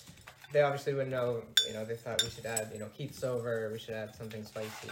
they 0.52 0.62
obviously 0.62 0.92
wouldn't 0.94 1.10
know. 1.10 1.42
You 1.66 1.74
know, 1.74 1.84
they 1.84 1.96
thought 1.96 2.22
we 2.22 2.30
should 2.30 2.46
add, 2.46 2.70
you 2.72 2.78
know, 2.78 2.86
Keats 2.96 3.24
over. 3.24 3.68
We 3.72 3.78
should 3.78 3.94
add 3.94 4.14
something 4.14 4.44
spicy 4.44 4.88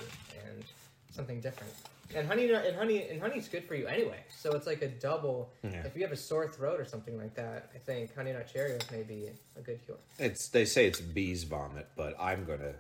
and 0.46 0.64
something 1.11 1.40
different. 1.40 1.72
And 2.14 2.27
honey 2.27 2.51
and 2.51 2.77
honey 2.77 3.09
and 3.09 3.21
honey's 3.21 3.49
good 3.49 3.64
for 3.64 3.75
you 3.75 3.87
anyway. 3.87 4.21
So 4.35 4.53
it's 4.53 4.66
like 4.66 4.83
a 4.83 4.88
double. 4.88 5.53
Yeah. 5.62 5.83
If 5.85 5.94
you 5.94 6.03
have 6.03 6.12
a 6.12 6.16
sore 6.16 6.49
throat 6.49 6.81
or 6.81 6.85
something 6.85 7.18
like 7.18 7.35
that, 7.35 7.71
I 7.75 7.79
think 7.79 8.14
honey 8.14 8.33
nut 8.33 8.51
Cheerios 8.53 8.90
may 8.90 9.03
be 9.03 9.31
a 9.57 9.61
good 9.61 9.85
cure. 9.85 9.99
It's 10.18 10.49
they 10.49 10.64
say 10.64 10.87
it's 10.87 11.01
bees 11.01 11.44
vomit, 11.44 11.88
but 11.97 12.14
I'm 12.18 12.44
gonna 12.44 12.75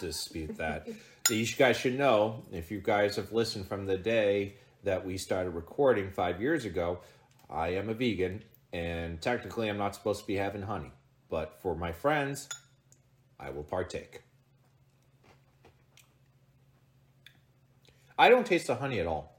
dispute 0.00 0.56
that. 0.58 0.88
You 1.30 1.46
guys 1.56 1.78
should 1.78 1.96
know 1.96 2.42
if 2.52 2.70
you 2.70 2.82
guys 2.82 3.16
have 3.16 3.32
listened 3.32 3.66
from 3.66 3.86
the 3.86 3.96
day 3.96 4.56
that 4.82 5.06
we 5.06 5.16
started 5.16 5.52
recording 5.52 6.10
five 6.10 6.38
years 6.38 6.66
ago. 6.66 6.98
I 7.48 7.68
am 7.68 7.88
a 7.88 7.94
vegan, 7.94 8.44
and 8.74 9.22
technically, 9.22 9.70
I'm 9.70 9.78
not 9.78 9.94
supposed 9.94 10.20
to 10.20 10.26
be 10.26 10.34
having 10.34 10.60
honey, 10.60 10.92
but 11.30 11.58
for 11.62 11.74
my 11.74 11.92
friends, 11.92 12.46
I 13.40 13.48
will 13.48 13.62
partake. 13.62 14.20
I 18.18 18.28
don't 18.28 18.46
taste 18.46 18.68
the 18.68 18.76
honey 18.76 19.00
at 19.00 19.06
all. 19.06 19.32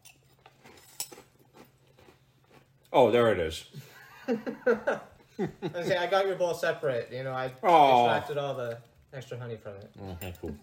Oh, 2.91 3.11
there 3.11 3.31
it 3.31 3.39
is. 3.39 3.65
I 4.27 5.83
say 5.83 5.97
I 5.97 6.07
got 6.07 6.25
your 6.25 6.35
bowl 6.35 6.53
separate. 6.53 7.09
You 7.11 7.23
know, 7.23 7.33
I 7.33 7.51
Aw. 7.63 8.07
extracted 8.07 8.37
all 8.37 8.53
the 8.55 8.77
extra 9.13 9.37
honey 9.37 9.57
from 9.57 9.73
it. 9.73 9.91
Mm, 10.01 10.11
okay, 10.13 10.33
cool. 10.41 10.55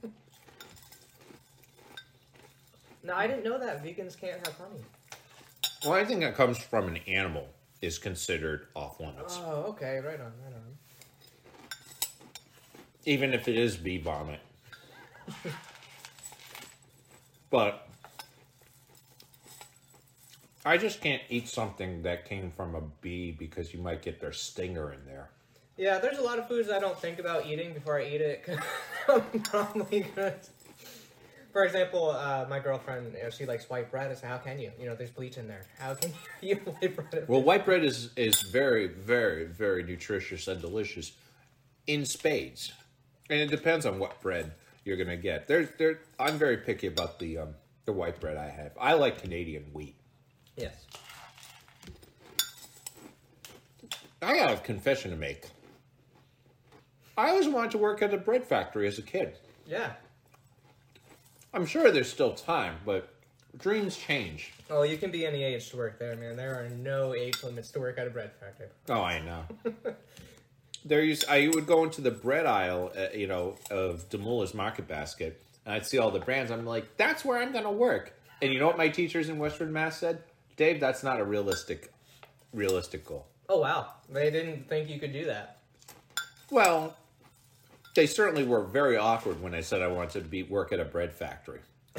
No, 3.05 3.15
I 3.15 3.27
didn't 3.27 3.45
know 3.45 3.59
that 3.59 3.85
vegans 3.85 4.19
can't 4.19 4.47
have 4.47 4.57
honey. 4.57 4.83
Well, 5.85 5.95
anything 5.95 6.21
that 6.21 6.35
comes 6.37 6.59
from 6.59 6.89
an 6.89 6.99
animal 7.09 7.49
is 7.81 7.99
considered 7.99 8.69
off 8.77 9.01
limits, 9.01 9.39
Oh, 9.43 9.65
okay, 9.71 9.99
right 9.99 10.21
on, 10.21 10.33
right 10.45 10.55
on. 10.55 10.77
even 13.05 13.35
if 13.35 13.49
it 13.49 13.57
is 13.57 13.77
bee 13.77 13.99
vomit. 13.99 14.39
but 17.51 17.89
I 20.65 20.77
just 20.79 21.01
can't 21.01 21.23
eat 21.29 21.49
something 21.49 22.03
that 22.03 22.25
came 22.29 22.51
from 22.51 22.75
a 22.75 22.81
bee 23.01 23.33
because 23.33 23.75
you 23.75 23.81
might 23.81 24.03
get 24.03 24.21
their 24.21 24.33
stinger 24.33 24.93
in 24.93 25.05
there. 25.07 25.31
Yeah, 25.77 25.99
there's 25.99 26.19
a 26.19 26.23
lot 26.23 26.39
of 26.39 26.47
foods 26.47 26.71
I 26.71 26.79
don't 26.79 26.99
think 26.99 27.19
about 27.19 27.47
eating 27.47 27.73
before 27.75 27.99
I 27.99 28.05
eat 28.07 28.21
it. 28.21 28.45
'cause 28.45 28.59
I'm 29.09 29.41
probably 29.41 30.01
gonna. 30.15 30.35
For 31.53 31.65
example, 31.65 32.11
uh, 32.11 32.47
my 32.49 32.61
girlfriend, 32.61 33.13
you 33.15 33.23
know, 33.25 33.29
she 33.31 33.45
likes 33.45 33.69
white 33.69 33.91
bread. 33.91 34.11
I 34.11 34.15
say, 34.15 34.27
how 34.27 34.39
can 34.39 34.59
you? 34.59 34.73
You 34.81 34.87
know, 34.87 34.95
there's 34.95 35.11
bleach 35.11 35.37
in 35.37 35.49
there. 35.49 35.67
How 35.79 35.95
can 35.95 36.13
you 36.41 36.55
eat 36.55 36.67
white 36.67 36.97
bread? 37.11 37.29
Well, 37.29 37.43
white 37.43 37.65
bread 37.65 37.85
is 37.85 38.11
is 38.17 38.41
very, 38.43 38.87
very, 38.87 39.45
very 39.47 39.83
nutritious 39.83 40.47
and 40.49 40.61
delicious 40.61 41.13
in 41.87 42.07
spades, 42.07 42.73
and 43.29 43.41
it 43.41 43.51
depends 43.51 43.85
on 43.85 43.99
what 43.99 44.21
bread 44.23 44.53
you're 44.85 44.97
gonna 44.97 45.17
get. 45.17 45.47
There's 45.49 45.69
there. 45.79 46.01
I'm 46.19 46.39
very 46.39 46.59
picky 46.59 46.87
about 46.87 47.19
the 47.19 47.39
um 47.39 47.55
the 47.85 47.93
white 47.93 48.21
bread 48.21 48.37
I 48.37 48.49
have. 48.49 48.73
I 48.81 48.95
like 48.95 49.21
Canadian 49.21 49.65
wheat. 49.73 49.97
Yes. 50.57 50.87
I 54.21 54.37
got 54.37 54.53
a 54.53 54.57
confession 54.59 55.11
to 55.11 55.17
make. 55.17 55.47
I 57.17 57.31
always 57.31 57.49
wanted 57.49 57.73
to 57.73 57.79
work 57.79 58.03
at 58.03 58.15
a 58.15 58.17
bread 58.17 58.45
factory 58.45 58.87
as 58.87 58.99
a 58.99 59.03
kid. 59.03 59.37
Yeah. 59.67 59.93
I'm 61.53 61.67
sure 61.67 61.91
there's 61.91 62.11
still 62.11 62.33
time, 62.33 62.77
but 62.87 63.15
dreams 63.59 63.97
change. 63.97 64.53
Oh, 64.71 64.83
you 64.83 64.97
can 64.97 65.11
be 65.11 65.27
any 65.27 65.43
age 65.43 65.71
to 65.71 65.77
work 65.77 65.99
there, 65.99 66.17
man. 66.17 66.37
There 66.37 66.55
are 66.55 66.69
no 66.71 67.15
age 67.15 67.43
limits 67.43 67.71
to 67.73 67.81
work 67.81 67.99
at 67.99 68.07
a 68.07 68.11
bread 68.11 68.31
factory. 68.41 68.69
Oh, 68.89 69.03
I 69.03 69.21
know. 69.21 69.45
there 70.85 71.03
used 71.03 71.27
I 71.29 71.49
would 71.49 71.67
go 71.67 71.85
into 71.85 72.01
the 72.01 72.11
bread 72.11 72.47
aisle, 72.47 72.93
uh, 72.97 73.15
you 73.15 73.27
know, 73.27 73.57
of 73.71 74.09
Demoulas 74.09 74.55
Market 74.55 74.89
Basket, 74.89 75.43
and 75.67 75.75
I'd 75.75 75.87
see 75.87 75.99
all 75.99 76.11
the 76.11 76.21
brands. 76.21 76.51
I'm 76.51 76.65
like, 76.65 76.97
that's 76.97 77.25
where 77.25 77.39
I'm 77.39 77.53
gonna 77.53 77.71
work. 77.73 78.15
And 78.41 78.53
you 78.53 78.59
know 78.59 78.67
what 78.67 78.79
my 78.79 78.89
teachers 78.89 79.29
in 79.29 79.39
Western 79.39 79.73
Mass 79.73 79.99
said? 79.99 80.23
Dave, 80.57 80.81
that's 80.81 81.03
not 81.03 81.21
a 81.21 81.25
realistic, 81.25 81.93
realistic 82.53 83.05
goal. 83.05 83.27
Oh 83.49 83.59
wow, 83.61 83.93
they 84.09 84.31
didn't 84.31 84.69
think 84.69 84.89
you 84.89 84.99
could 84.99 85.13
do 85.13 85.27
that. 85.27 85.59
Well, 86.51 86.97
they 87.95 88.07
certainly 88.07 88.45
were 88.45 88.63
very 88.63 88.97
awkward 88.97 89.43
when 89.43 89.55
I 89.55 89.61
said 89.61 89.83
I 89.83 89.89
wanted 89.89 90.23
to 90.23 90.29
be 90.29 90.43
work 90.43 90.73
at 90.73 90.81
a 90.81 90.85
bread 90.85 91.13
factory. 91.13 91.61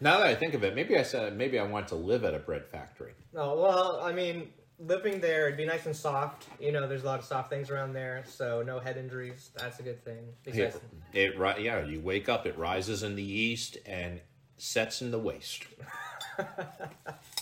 now 0.00 0.18
that 0.18 0.26
I 0.26 0.34
think 0.34 0.54
of 0.54 0.64
it, 0.64 0.74
maybe 0.74 0.98
I 0.98 1.02
said 1.02 1.36
maybe 1.36 1.58
I 1.58 1.64
want 1.64 1.88
to 1.88 1.94
live 1.94 2.24
at 2.24 2.34
a 2.34 2.38
bread 2.38 2.66
factory. 2.66 3.12
Oh 3.34 3.60
well, 3.60 4.00
I 4.02 4.12
mean, 4.12 4.50
living 4.78 5.20
there, 5.20 5.46
it'd 5.46 5.56
be 5.56 5.64
nice 5.64 5.86
and 5.86 5.96
soft. 5.96 6.46
You 6.60 6.72
know, 6.72 6.86
there's 6.86 7.02
a 7.02 7.06
lot 7.06 7.18
of 7.18 7.24
soft 7.24 7.50
things 7.50 7.70
around 7.70 7.92
there, 7.92 8.24
so 8.26 8.62
no 8.62 8.78
head 8.78 8.96
injuries. 8.96 9.50
That's 9.56 9.78
a 9.78 9.82
good 9.82 10.04
thing. 10.04 10.24
It, 11.12 11.34
it 11.36 11.60
yeah, 11.60 11.84
you 11.84 12.00
wake 12.00 12.28
up, 12.28 12.46
it 12.46 12.56
rises 12.58 13.02
in 13.02 13.16
the 13.16 13.24
east 13.24 13.78
and 13.86 14.20
sets 14.56 15.02
in 15.02 15.10
the 15.10 15.18
west. 15.18 15.64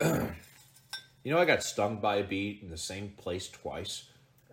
you 0.02 1.32
know, 1.32 1.38
I 1.38 1.44
got 1.44 1.62
stung 1.62 1.96
by 1.96 2.16
a 2.16 2.24
bee 2.24 2.58
in 2.62 2.70
the 2.70 2.76
same 2.76 3.10
place 3.16 3.48
twice. 3.48 4.04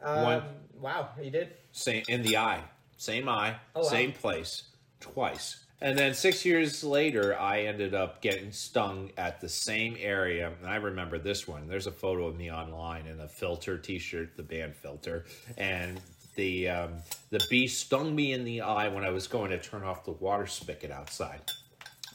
um, 0.01 0.23
one- 0.23 0.43
wow, 0.79 1.09
you 1.21 1.31
did. 1.31 1.53
Same 1.71 2.03
in 2.07 2.21
the 2.23 2.37
eye, 2.37 2.61
same 2.97 3.27
eye, 3.29 3.55
Oh, 3.75 3.81
wow. 3.81 3.87
same 3.87 4.11
place, 4.11 4.63
twice. 4.99 5.59
And 5.81 5.97
then 5.97 6.13
six 6.13 6.45
years 6.45 6.81
later, 6.83 7.37
I 7.37 7.63
ended 7.63 7.93
up 7.93 8.21
getting 8.21 8.53
stung 8.53 9.11
at 9.17 9.41
the 9.41 9.49
same 9.49 9.97
area. 9.99 10.53
And 10.61 10.69
I 10.69 10.75
remember 10.77 11.17
this 11.19 11.45
one. 11.45 11.67
There's 11.67 11.87
a 11.87 11.91
photo 11.91 12.27
of 12.27 12.37
me 12.37 12.49
online 12.49 13.05
in 13.05 13.19
a 13.19 13.27
Filter 13.27 13.77
T-shirt, 13.77 14.37
the 14.37 14.43
band 14.43 14.75
Filter, 14.77 15.25
and 15.57 15.99
the 16.35 16.69
um, 16.69 16.93
the 17.31 17.45
bee 17.49 17.67
stung 17.67 18.15
me 18.15 18.31
in 18.31 18.45
the 18.45 18.61
eye 18.61 18.87
when 18.87 19.03
I 19.03 19.09
was 19.09 19.27
going 19.27 19.49
to 19.51 19.57
turn 19.59 19.83
off 19.83 20.05
the 20.05 20.11
water 20.13 20.47
spigot 20.47 20.89
outside. 20.89 21.41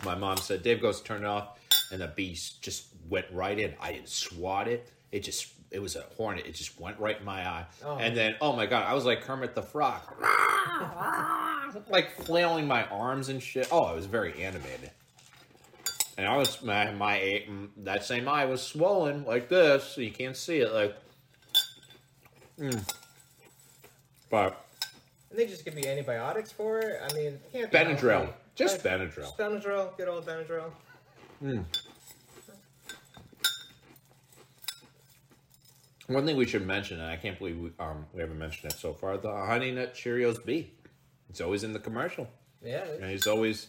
My 0.02 0.14
mom 0.14 0.38
said, 0.38 0.62
"Dave 0.62 0.80
goes 0.80 1.02
turn 1.02 1.24
it 1.24 1.26
off," 1.26 1.58
and 1.92 2.00
the 2.00 2.06
bee 2.08 2.32
just 2.62 2.86
went 3.08 3.26
right 3.32 3.58
in. 3.58 3.74
I 3.80 3.92
didn't 3.92 4.08
swat 4.08 4.68
it. 4.68 4.88
It 5.12 5.20
just 5.20 5.48
it 5.70 5.80
was 5.80 5.96
a 5.96 6.04
hornet. 6.16 6.46
It 6.46 6.54
just 6.54 6.80
went 6.80 6.98
right 6.98 7.18
in 7.18 7.24
my 7.24 7.46
eye. 7.46 7.66
Oh. 7.84 7.96
And 7.96 8.16
then, 8.16 8.36
oh 8.40 8.54
my 8.54 8.66
god, 8.66 8.86
I 8.86 8.94
was 8.94 9.04
like 9.04 9.22
Kermit 9.22 9.54
the 9.54 9.62
Frog, 9.62 10.00
like 11.90 12.10
flailing 12.22 12.66
my 12.66 12.84
arms 12.86 13.28
and 13.28 13.42
shit. 13.42 13.68
Oh, 13.70 13.82
I 13.82 13.92
was 13.92 14.06
very 14.06 14.42
animated. 14.42 14.90
And 16.16 16.26
I 16.26 16.36
was 16.36 16.62
my 16.62 16.90
my 16.92 17.44
mm, 17.48 17.68
that 17.78 18.04
same 18.04 18.28
eye 18.28 18.44
was 18.46 18.62
swollen 18.62 19.24
like 19.24 19.48
this, 19.48 19.84
so 19.84 20.00
you 20.00 20.10
can't 20.10 20.36
see 20.36 20.58
it. 20.58 20.72
Like, 20.72 20.96
mm. 22.58 22.94
but 24.28 24.64
And 25.30 25.38
they 25.38 25.46
just 25.46 25.64
give 25.64 25.78
you 25.78 25.86
antibiotics 25.86 26.50
for 26.50 26.80
it. 26.80 27.00
I 27.08 27.14
mean, 27.14 27.38
can't 27.52 27.70
Benadryl, 27.70 28.32
just 28.56 28.82
Benadryl. 28.82 29.16
Just 29.16 29.38
Benadryl, 29.38 29.96
good 29.96 30.08
old 30.08 30.26
Benadryl. 30.26 30.72
One 36.08 36.24
thing 36.24 36.36
we 36.36 36.46
should 36.46 36.66
mention, 36.66 37.00
and 37.00 37.10
I 37.10 37.16
can't 37.16 37.38
believe 37.38 37.58
we, 37.58 37.70
um, 37.78 38.06
we 38.14 38.22
haven't 38.22 38.38
mentioned 38.38 38.72
it 38.72 38.78
so 38.78 38.94
far, 38.94 39.18
the 39.18 39.30
Honey 39.30 39.70
Nut 39.70 39.94
Cheerios 39.94 40.42
bee. 40.42 40.72
It's 41.28 41.42
always 41.42 41.64
in 41.64 41.74
the 41.74 41.78
commercial. 41.78 42.26
Yeah. 42.64 42.84
And 43.00 43.10
he's 43.10 43.26
always, 43.26 43.66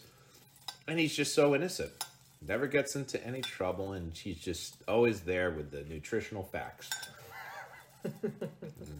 and 0.88 0.98
he's 0.98 1.14
just 1.14 1.34
so 1.34 1.54
innocent. 1.54 1.92
Never 2.46 2.66
gets 2.66 2.96
into 2.96 3.22
any 3.26 3.42
trouble, 3.42 3.92
and 3.92 4.16
he's 4.16 4.38
just 4.38 4.76
always 4.88 5.20
there 5.20 5.50
with 5.50 5.70
the 5.70 5.82
nutritional 5.82 6.42
facts. 6.42 6.88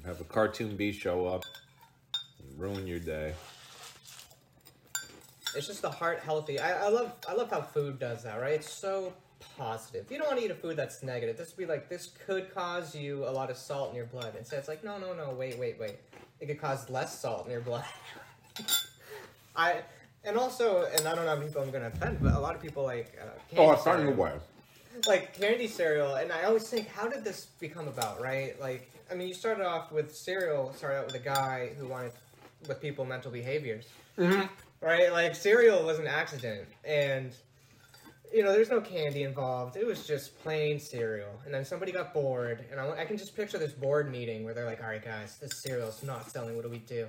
Have 0.05 0.21
a 0.21 0.25
cartoon 0.25 0.77
bee 0.77 0.93
show 0.93 1.27
up 1.27 1.45
and 2.15 2.61
ruin 2.61 2.87
your 2.87 2.99
day. 2.99 3.33
It's 5.57 5.67
just 5.67 5.81
the 5.81 5.91
heart 5.91 6.21
healthy. 6.21 6.61
I, 6.61 6.87
I 6.87 6.89
love 6.91 7.13
I 7.27 7.33
love 7.33 7.51
how 7.51 7.63
food 7.63 7.99
does 7.99 8.23
that, 8.25 8.39
right? 8.39 8.53
It's 8.53 8.71
so 8.71 9.15
positive. 9.57 10.07
You 10.11 10.19
don't 10.19 10.27
want 10.27 10.39
to 10.39 10.45
eat 10.45 10.51
a 10.51 10.55
food 10.55 10.77
that's 10.77 11.03
negative. 11.03 11.37
This 11.37 11.49
would 11.49 11.59
be 11.59 11.67
like 11.67 11.89
this 11.89 12.11
could 12.27 12.55
cause 12.55 12.95
you 12.95 13.25
a 13.27 13.31
lot 13.31 13.51
of 13.51 13.57
salt 13.57 13.91
in 13.91 13.97
your 13.97 14.07
blood. 14.07 14.35
Instead, 14.39 14.59
it's 14.59 14.69
like 14.69 14.85
no, 14.85 14.99
no, 14.99 15.13
no. 15.13 15.31
Wait, 15.31 15.59
wait, 15.59 15.79
wait. 15.79 15.97
It 16.41 16.47
could 16.47 16.61
cause 16.61 16.89
less 16.89 17.19
salt 17.19 17.47
in 17.47 17.53
your 17.53 17.61
blood. 17.61 17.85
I 19.57 19.83
and 20.25 20.37
also, 20.37 20.85
and 20.85 21.07
I 21.07 21.15
don't 21.15 21.25
know 21.25 21.31
how 21.31 21.37
many 21.37 21.49
people 21.49 21.63
I'm 21.63 21.71
gonna 21.71 21.89
offend, 21.89 22.19
but 22.21 22.35
a 22.35 22.39
lot 22.39 22.55
of 22.55 22.63
people 22.63 22.85
like 22.85 23.19
uh, 23.21 23.57
Oh, 23.57 23.73
it's 23.73 23.83
starting 23.83 24.07
to 24.07 24.13
like 25.07 25.39
candy 25.39 25.67
cereal, 25.67 26.17
and 26.17 26.33
I 26.33 26.45
always 26.45 26.69
think, 26.69 26.89
how 26.89 27.09
did 27.09 27.25
this 27.25 27.47
become 27.59 27.89
about, 27.89 28.21
right? 28.21 28.61
Like, 28.61 28.91
I 29.11 29.15
mean, 29.15 29.29
you 29.29 29.35
started 29.35 29.65
off 29.65 29.93
with 29.93 30.15
cereal. 30.15 30.73
Started 30.75 30.99
out 30.99 31.07
with 31.07 31.15
a 31.15 31.25
guy 31.25 31.71
who 31.79 31.87
wanted 31.87 32.13
with 32.69 32.81
people 32.81 33.05
mental 33.05 33.31
behaviors, 33.31 33.87
right? 34.81 35.13
Like 35.13 35.35
cereal 35.35 35.85
was 35.85 35.99
an 35.99 36.07
accident, 36.07 36.67
and 36.85 37.33
you 38.33 38.45
know, 38.45 38.53
there's 38.53 38.71
no 38.71 38.81
candy 38.81 39.25
involved. 39.25 39.77
It 39.77 39.87
was 39.87 40.07
just 40.07 40.41
plain 40.43 40.79
cereal, 40.79 41.41
and 41.45 41.53
then 41.53 41.65
somebody 41.65 41.93
got 41.93 42.15
bored, 42.15 42.65
and 42.71 42.81
I, 42.81 43.01
I 43.01 43.05
can 43.05 43.17
just 43.17 43.37
picture 43.37 43.59
this 43.59 43.73
board 43.73 44.11
meeting 44.11 44.45
where 44.45 44.55
they're 44.55 44.67
like, 44.67 44.83
"All 44.83 44.89
right, 44.89 45.05
guys, 45.05 45.39
this 45.39 45.61
cereal's 45.63 46.03
not 46.03 46.31
selling. 46.31 46.55
What 46.55 46.65
do 46.65 46.71
we 46.71 46.79
do?" 46.79 47.07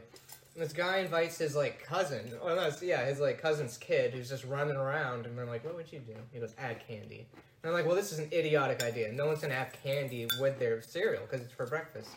This 0.55 0.73
guy 0.73 0.97
invites 0.97 1.37
his 1.37 1.55
like 1.55 1.83
cousin, 1.83 2.31
or 2.41 2.55
no, 2.55 2.69
yeah, 2.81 3.05
his 3.05 3.19
like 3.19 3.41
cousin's 3.41 3.77
kid 3.77 4.13
who's 4.13 4.29
just 4.29 4.45
running 4.45 4.75
around, 4.75 5.25
and 5.25 5.37
they're 5.37 5.45
like, 5.45 5.63
"What 5.63 5.75
would 5.75 5.91
you 5.91 5.99
do?" 5.99 6.15
He 6.33 6.39
goes, 6.39 6.55
"Add 6.57 6.85
candy." 6.87 7.27
And 7.63 7.69
I'm 7.69 7.73
like, 7.73 7.85
"Well, 7.85 7.95
this 7.95 8.11
is 8.11 8.19
an 8.19 8.29
idiotic 8.33 8.81
idea. 8.83 9.11
No 9.11 9.27
one's 9.27 9.41
gonna 9.41 9.53
have 9.53 9.71
candy 9.83 10.27
with 10.39 10.57
their 10.59 10.81
cereal 10.81 11.23
because 11.23 11.45
it's 11.45 11.53
for 11.53 11.67
breakfast." 11.67 12.09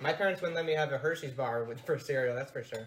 My 0.00 0.12
parents 0.12 0.40
wouldn't 0.40 0.56
let 0.56 0.66
me 0.66 0.72
have 0.72 0.92
a 0.92 0.98
Hershey's 0.98 1.32
bar 1.32 1.64
with 1.64 1.80
for 1.80 1.98
cereal. 1.98 2.34
That's 2.34 2.50
for 2.52 2.62
sure. 2.62 2.86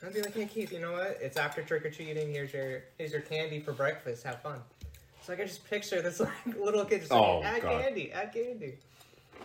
And 0.00 0.08
I'd 0.08 0.14
be 0.14 0.22
like, 0.22 0.34
"Hey, 0.34 0.46
Keith, 0.46 0.72
you 0.72 0.80
know 0.80 0.92
what? 0.92 1.18
It's 1.20 1.36
after 1.36 1.62
trick 1.62 1.84
or 1.84 1.90
treating. 1.90 2.30
Here's 2.32 2.52
your 2.52 2.84
here's 2.98 3.12
your 3.12 3.22
candy 3.22 3.60
for 3.60 3.72
breakfast. 3.72 4.22
Have 4.24 4.42
fun." 4.42 4.60
So 5.22 5.32
I 5.32 5.36
can 5.36 5.46
just 5.46 5.68
picture 5.68 6.00
this 6.02 6.20
like 6.46 6.46
little 6.58 6.84
kid 6.84 7.00
just 7.00 7.10
like, 7.10 7.20
Oh, 7.20 7.42
"Add 7.42 7.62
God. 7.62 7.82
candy, 7.82 8.12
add 8.12 8.32
candy." 8.32 8.78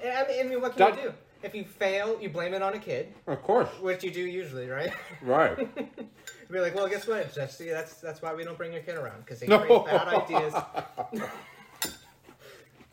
And, 0.04 0.12
I 0.12 0.44
mean, 0.44 0.62
what 0.62 0.76
can 0.76 0.92
That- 0.92 1.04
you 1.04 1.10
do? 1.10 1.14
If 1.44 1.54
you 1.54 1.66
fail, 1.66 2.18
you 2.22 2.30
blame 2.30 2.54
it 2.54 2.62
on 2.62 2.74
a 2.74 2.80
kid, 2.80 3.14
Of 3.28 3.44
course. 3.44 3.68
which 3.82 4.02
you 4.02 4.12
do 4.12 4.22
usually, 4.22 4.70
right? 4.70 4.94
Right. 5.22 5.58
Be 6.50 6.60
like, 6.60 6.74
well, 6.74 6.88
guess 6.88 7.06
what, 7.06 7.34
Jesse? 7.36 7.68
That's 7.70 7.96
that's 7.96 8.22
why 8.22 8.34
we 8.34 8.46
don't 8.46 8.58
bring 8.58 8.72
your 8.72 8.82
kid 8.82 8.96
around 8.96 9.26
because 9.26 9.42
they 9.42 9.48
No. 9.48 9.60
create 9.60 9.86
bad 9.86 10.08
ideas. 10.08 10.54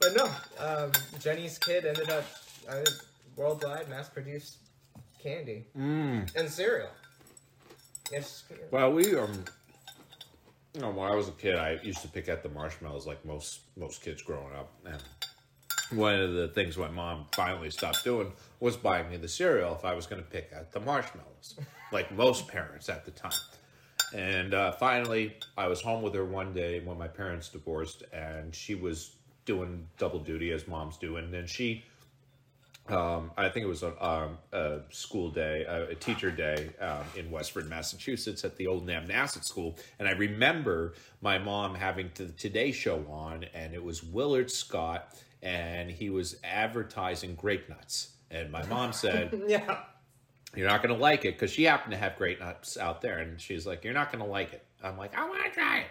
but 0.01 0.17
no, 0.17 0.31
um, 0.59 0.91
Jenny's 1.21 1.59
kid 1.59 1.85
ended 1.85 2.11
up 2.11 2.25
uh, 2.69 2.81
worldwide 3.37 3.89
mass-produced 3.89 4.57
candy 5.23 5.67
Mm. 5.79 6.35
and 6.35 6.51
cereal. 6.51 6.91
It's 8.11 8.43
Well, 8.73 8.93
we 8.93 9.15
um, 9.17 9.45
you 10.75 10.81
know, 10.81 10.91
when 10.91 11.11
I 11.11 11.15
was 11.15 11.29
a 11.29 11.33
kid, 11.33 11.57
I 11.57 11.81
used 11.83 12.03
to 12.03 12.09
pick 12.09 12.29
at 12.29 12.43
the 12.43 12.49
marshmallows 12.49 13.07
like 13.07 13.25
most 13.25 13.61
most 13.77 14.03
kids 14.03 14.23
growing 14.23 14.55
up. 14.55 14.73
And 14.85 15.03
one 15.99 16.15
of 16.15 16.35
the 16.35 16.49
things 16.49 16.79
my 16.79 16.89
mom 16.89 17.27
finally 17.33 17.71
stopped 17.71 18.05
doing 18.05 18.33
was 18.61 18.77
buying 18.77 19.11
me 19.11 19.17
the 19.17 19.29
cereal 19.29 19.75
if 19.75 19.85
I 19.85 19.95
was 19.95 20.07
going 20.07 20.23
to 20.23 20.29
pick 20.29 20.51
at 20.55 20.73
the 20.73 20.81
marshmallows, 20.81 21.57
like 21.93 22.13
most 22.13 22.47
parents 22.47 22.89
at 22.89 23.05
the 23.05 23.11
time. 23.11 23.33
And 24.15 24.55
uh, 24.55 24.73
finally, 24.73 25.37
I 25.57 25.69
was 25.69 25.81
home 25.81 26.03
with 26.03 26.15
her 26.15 26.25
one 26.25 26.53
day 26.53 26.81
when 26.81 26.99
my 26.99 27.09
parents 27.09 27.49
divorced, 27.49 28.03
and 28.13 28.55
she 28.55 28.75
was 28.75 29.17
doing 29.45 29.87
double 29.99 30.19
duty 30.19 30.53
as 30.53 30.67
moms 30.67 30.97
do, 30.97 31.17
and 31.17 31.33
then 31.33 31.47
she 31.47 31.85
um, 32.91 33.31
I 33.37 33.49
think 33.49 33.65
it 33.65 33.69
was 33.69 33.83
a, 33.83 34.05
um, 34.05 34.39
a 34.53 34.81
school 34.91 35.31
day, 35.31 35.65
a, 35.65 35.91
a 35.91 35.95
teacher 35.95 36.31
day 36.31 36.71
um, 36.81 37.05
in 37.17 37.31
Westford, 37.31 37.69
Massachusetts, 37.69 38.45
at 38.45 38.57
the 38.57 38.67
old 38.67 38.87
Nabnasset 38.87 39.45
School. 39.45 39.77
And 39.99 40.09
I 40.09 40.13
remember 40.13 40.95
my 41.21 41.39
mom 41.39 41.75
having 41.75 42.11
the 42.15 42.27
Today 42.29 42.73
Show 42.73 43.05
on, 43.09 43.45
and 43.55 43.75
it 43.75 43.83
was 43.83 44.03
Willard 44.03 44.51
Scott, 44.51 45.15
and 45.43 45.91
he 45.91 46.11
was 46.11 46.37
advertising 46.45 47.35
grape 47.35 47.69
nuts. 47.69 48.11
And 48.31 48.51
my 48.51 48.65
mom 48.67 48.93
said, 48.93 49.43
yeah. 49.49 49.81
You're 50.57 50.67
not 50.67 50.83
going 50.83 50.93
to 50.93 51.01
like 51.01 51.25
it 51.25 51.35
because 51.35 51.53
she 51.53 51.63
happened 51.63 51.93
to 51.93 51.97
have 51.97 52.17
grape 52.17 52.41
nuts 52.41 52.77
out 52.77 53.01
there. 53.01 53.19
And 53.19 53.41
she's 53.41 53.69
like, 53.69 53.85
You're 53.85 53.95
not 53.95 54.11
going 54.11 54.25
to 54.25 54.29
like 54.29 54.53
it. 54.53 54.65
I'm 54.83 54.99
like, 54.99 55.17
I 55.17 55.29
want 55.29 55.45
to 55.45 55.51
try 55.51 55.79
it. 55.79 55.87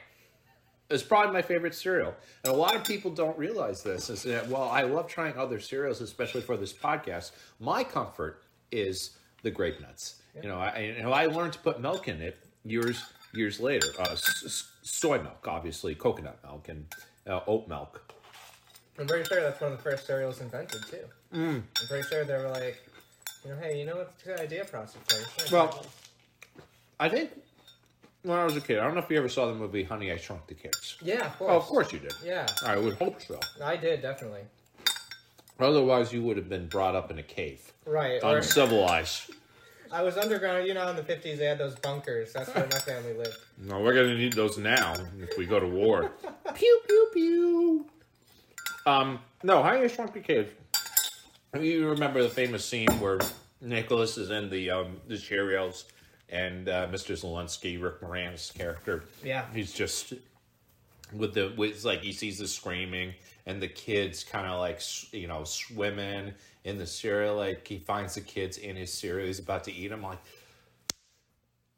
It's 0.90 1.04
probably 1.04 1.34
my 1.34 1.42
favorite 1.42 1.76
cereal. 1.76 2.16
And 2.44 2.54
a 2.54 2.56
lot 2.56 2.76
of 2.76 2.84
people 2.84 3.12
don't 3.12 3.38
realize 3.38 3.84
this 3.84 4.10
is 4.10 4.24
that, 4.24 4.48
well, 4.48 4.70
I 4.70 4.82
love 4.84 5.08
trying 5.08 5.38
other 5.38 5.60
cereals, 5.60 6.02
especially 6.02 6.42
for 6.42 6.58
this 6.58 6.74
podcast. 6.74 7.32
My 7.60 7.84
comfort 7.84 8.42
is 8.72 9.12
the 9.44 9.52
grape 9.52 9.80
nuts. 9.80 10.16
You 10.42 10.50
know, 10.50 10.58
I, 10.58 10.80
you 10.80 11.04
know, 11.04 11.12
I 11.12 11.26
learned 11.26 11.54
to 11.54 11.60
put 11.60 11.82
milk 11.82 12.08
in 12.08 12.22
it 12.22 12.38
years 12.64 13.04
years 13.34 13.60
later. 13.60 13.88
Uh, 14.00 14.16
soy 14.16 15.22
milk, 15.22 15.48
obviously, 15.48 15.96
coconut 15.96 16.40
milk, 16.44 16.70
and 16.70 16.86
uh, 17.28 17.42
oat 17.48 17.68
milk. 17.68 18.14
I'm 18.98 19.08
pretty 19.08 19.26
sure 19.26 19.42
that's 19.42 19.62
one 19.62 19.72
of 19.72 19.78
the 19.78 19.84
first 19.84 20.08
cereals 20.08 20.42
invented 20.42 20.82
too. 20.90 21.06
Mm. 21.34 21.62
I'm 21.82 21.88
pretty 21.88 22.08
sure 22.08 22.26
they 22.26 22.34
were 22.34 22.50
like, 22.50 22.84
you 23.44 23.52
know, 23.52 23.58
hey, 23.62 23.80
you 23.80 23.86
know 23.86 23.98
what's 23.98 24.24
a 24.24 24.28
good 24.28 24.40
idea 24.40 24.66
process 24.66 25.02
first? 25.08 25.52
Well, 25.52 25.86
I 27.00 27.08
think 27.08 27.32
when 28.24 28.38
I 28.38 28.44
was 28.44 28.56
a 28.58 28.62
kid, 28.62 28.80
I 28.80 28.84
don't 28.84 28.96
know 28.96 29.02
if 29.02 29.10
you 29.10 29.18
ever 29.18 29.30
saw 29.30 29.48
the 29.48 29.54
movie 29.56 29.84
Honey, 29.84 30.12
I 30.12 30.18
Shrunk 30.18 30.48
the 30.48 30.54
Kids. 30.54 30.98
yeah, 31.02 31.26
of 31.28 31.38
course. 31.38 31.52
Oh, 31.52 31.58
of 31.58 31.64
course 31.64 31.94
you 31.94 32.00
did. 32.00 32.14
Yeah, 32.24 32.46
I 32.66 32.78
would 32.78 32.96
hope 32.96 33.22
so. 33.22 33.40
I 33.64 33.76
did 33.78 34.02
definitely. 34.02 34.42
Otherwise, 35.60 36.14
you 36.14 36.22
would 36.24 36.38
have 36.38 36.48
been 36.48 36.68
brought 36.68 36.96
up 36.96 37.12
in 37.12 37.20
a 37.20 37.24
cave, 37.24 37.74
Right. 37.86 38.22
Uncivilized. 38.24 39.32
I 39.92 40.04
was 40.04 40.18
underground. 40.18 40.68
You 40.68 40.74
know, 40.76 40.88
in 40.90 40.96
the 40.96 41.02
50s, 41.02 41.38
they 41.38 41.46
had 41.46 41.58
those 41.58 41.76
bunkers. 41.76 42.32
That's 42.32 42.54
where 42.54 42.66
my 42.72 42.78
family 42.78 43.14
lived. 43.14 43.36
No, 43.58 43.80
we're 43.82 43.94
gonna 43.96 44.16
need 44.16 44.34
those 44.34 44.58
now 44.58 44.94
if 45.20 45.38
we 45.38 45.46
go 45.46 45.60
to 45.60 45.68
war. 45.68 46.12
pew 46.56 46.82
pew 46.88 47.10
pew. 47.14 47.86
Um, 48.86 49.20
no, 49.44 49.62
Honey, 49.64 49.82
I 49.84 49.88
Shrunk 49.88 50.14
the 50.14 50.20
Kids. 50.20 50.52
You 51.60 51.90
remember 51.90 52.22
the 52.22 52.30
famous 52.30 52.64
scene 52.64 52.88
where 53.00 53.18
Nicholas 53.62 54.18
is 54.18 54.30
in 54.30 54.50
the 54.50 54.70
um, 54.70 54.98
the 55.08 55.16
Cheerios, 55.16 55.86
and 56.32 56.70
uh, 56.70 56.88
Mr. 56.88 57.18
Szalinski, 57.18 57.82
Rick 57.82 58.02
Moranis' 58.02 58.54
character, 58.54 59.04
Yeah. 59.24 59.46
he's 59.54 59.74
just 59.74 60.14
with 61.14 61.34
the 61.34 61.52
with 61.58 61.84
like 61.84 62.02
he 62.02 62.12
sees 62.12 62.38
the 62.38 62.48
screaming 62.48 63.14
and 63.48 63.60
the 63.62 63.68
kids 63.68 64.24
kind 64.24 64.46
of 64.46 64.60
like 64.60 64.80
you 65.12 65.28
know 65.28 65.44
swimming 65.44 66.34
in 66.66 66.78
the 66.78 66.86
cereal 66.86 67.36
like 67.36 67.68
he 67.68 67.80
finds 67.80 68.14
the 68.14 68.22
kids 68.22 68.58
in 68.60 68.76
his 68.76 68.94
cereal 68.94 69.26
he's 69.26 69.40
about 69.40 69.64
to 69.64 69.74
eat 69.74 69.88
them 69.88 70.04
like 70.04 70.20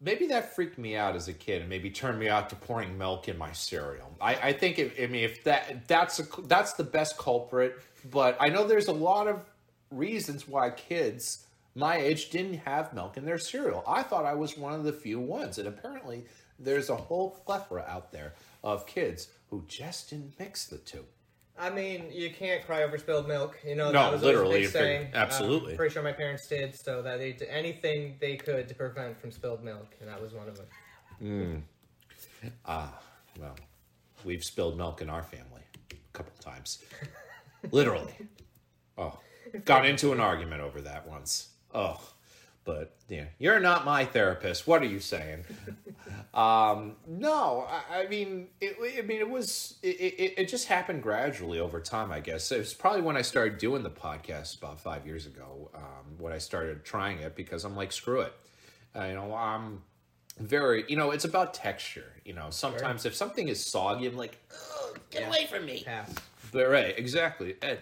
maybe 0.01 0.27
that 0.27 0.53
freaked 0.53 0.77
me 0.77 0.97
out 0.97 1.15
as 1.15 1.29
a 1.29 1.33
kid 1.33 1.61
and 1.61 1.69
maybe 1.69 1.89
turned 1.89 2.19
me 2.19 2.27
out 2.27 2.49
to 2.49 2.55
pouring 2.57 2.97
milk 2.97 3.29
in 3.29 3.37
my 3.37 3.53
cereal 3.53 4.13
i, 4.19 4.35
I 4.35 4.53
think 4.53 4.79
if, 4.79 4.99
i 5.01 5.05
mean 5.07 5.23
if 5.23 5.43
that 5.45 5.87
that's 5.87 6.19
a, 6.19 6.25
that's 6.47 6.73
the 6.73 6.83
best 6.83 7.17
culprit 7.17 7.79
but 8.11 8.35
i 8.39 8.49
know 8.49 8.67
there's 8.67 8.87
a 8.89 8.93
lot 8.93 9.27
of 9.27 9.39
reasons 9.91 10.45
why 10.45 10.71
kids 10.71 11.45
my 11.75 11.95
age 11.97 12.29
didn't 12.29 12.55
have 12.59 12.93
milk 12.93 13.17
in 13.17 13.25
their 13.25 13.37
cereal 13.39 13.83
i 13.87 14.03
thought 14.03 14.25
i 14.25 14.33
was 14.33 14.57
one 14.57 14.73
of 14.73 14.83
the 14.83 14.91
few 14.93 15.19
ones 15.19 15.57
and 15.57 15.67
apparently 15.67 16.25
there's 16.59 16.89
a 16.89 16.95
whole 16.95 17.31
plethora 17.45 17.85
out 17.87 18.11
there 18.11 18.33
of 18.63 18.85
kids 18.85 19.29
who 19.49 19.63
just 19.67 20.09
didn't 20.09 20.33
mix 20.39 20.65
the 20.65 20.77
two 20.77 21.05
I 21.59 21.69
mean, 21.69 22.05
you 22.11 22.31
can't 22.31 22.65
cry 22.65 22.81
over 22.81 22.97
spilled 22.97 23.27
milk. 23.27 23.59
You 23.63 23.75
know, 23.75 23.91
No, 23.91 24.03
that 24.03 24.13
was 24.13 24.21
always 24.23 24.23
a 24.23 24.39
literally, 24.39 24.59
big 24.61 24.69
saying. 24.69 25.07
absolutely. 25.13 25.73
Um, 25.73 25.77
pretty 25.77 25.93
sure 25.93 26.01
my 26.01 26.13
parents 26.13 26.47
did, 26.47 26.73
so 26.73 27.03
that 27.03 27.19
they 27.19 27.33
did 27.33 27.49
anything 27.49 28.15
they 28.19 28.35
could 28.35 28.67
to 28.69 28.73
prevent 28.73 29.19
from 29.19 29.31
spilled 29.31 29.63
milk, 29.63 29.93
and 29.99 30.09
that 30.09 30.19
was 30.19 30.33
one 30.33 30.47
of 30.47 30.57
them. 30.57 31.63
Ah, 32.65 32.99
well, 33.39 33.55
we've 34.23 34.43
spilled 34.43 34.75
milk 34.75 35.01
in 35.03 35.09
our 35.09 35.21
family 35.21 35.61
a 35.91 35.95
couple 36.13 36.31
times. 36.39 36.83
Literally. 37.71 38.13
Oh, 38.97 39.19
got 39.65 39.85
into 39.85 40.13
an 40.13 40.19
argument 40.19 40.61
over 40.61 40.81
that 40.81 41.07
once. 41.07 41.49
Oh, 41.73 41.99
but 42.63 42.93
yeah, 43.09 43.25
you're 43.39 43.59
not 43.59 43.85
my 43.85 44.05
therapist. 44.05 44.67
What 44.67 44.81
are 44.81 44.85
you 44.85 44.99
saying? 44.99 45.45
um, 46.33 46.95
no, 47.07 47.67
I, 47.67 48.01
I 48.03 48.07
mean, 48.07 48.47
it, 48.59 48.77
I 48.79 49.01
mean, 49.01 49.19
it 49.19 49.29
was, 49.29 49.75
it, 49.81 49.87
it, 49.97 50.33
it 50.41 50.47
just 50.49 50.67
happened 50.67 51.01
gradually 51.01 51.59
over 51.59 51.79
time. 51.81 52.11
I 52.11 52.19
guess 52.19 52.51
it 52.51 52.59
was 52.59 52.73
probably 52.73 53.01
when 53.01 53.17
I 53.17 53.21
started 53.23 53.57
doing 53.57 53.83
the 53.83 53.89
podcast 53.89 54.57
about 54.57 54.79
five 54.79 55.05
years 55.07 55.25
ago. 55.25 55.71
Um, 55.73 56.17
when 56.19 56.33
I 56.33 56.37
started 56.37 56.83
trying 56.85 57.19
it 57.19 57.35
because 57.35 57.63
I'm 57.65 57.75
like, 57.75 57.91
screw 57.91 58.21
it. 58.21 58.33
Uh, 58.95 59.05
you 59.05 59.15
know, 59.15 59.33
I'm 59.33 59.81
very, 60.39 60.85
you 60.87 60.97
know, 60.97 61.11
it's 61.11 61.25
about 61.25 61.53
texture. 61.53 62.13
You 62.25 62.33
know, 62.33 62.47
sometimes 62.51 63.05
if 63.05 63.15
something 63.15 63.47
is 63.47 63.63
soggy, 63.65 64.07
I'm 64.07 64.17
like, 64.17 64.37
"Ugh, 64.51 64.99
get 65.09 65.21
Yeah. 65.21 65.27
away 65.29 65.47
from 65.47 65.65
me. 65.65 65.83
Pass. 65.83 66.13
But 66.51 66.69
right, 66.69 66.97
exactly. 66.97 67.55
And 67.61 67.79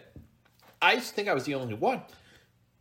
I 0.82 1.00
think 1.00 1.28
I 1.28 1.34
was 1.34 1.44
the 1.44 1.56
only 1.56 1.74
one. 1.74 2.02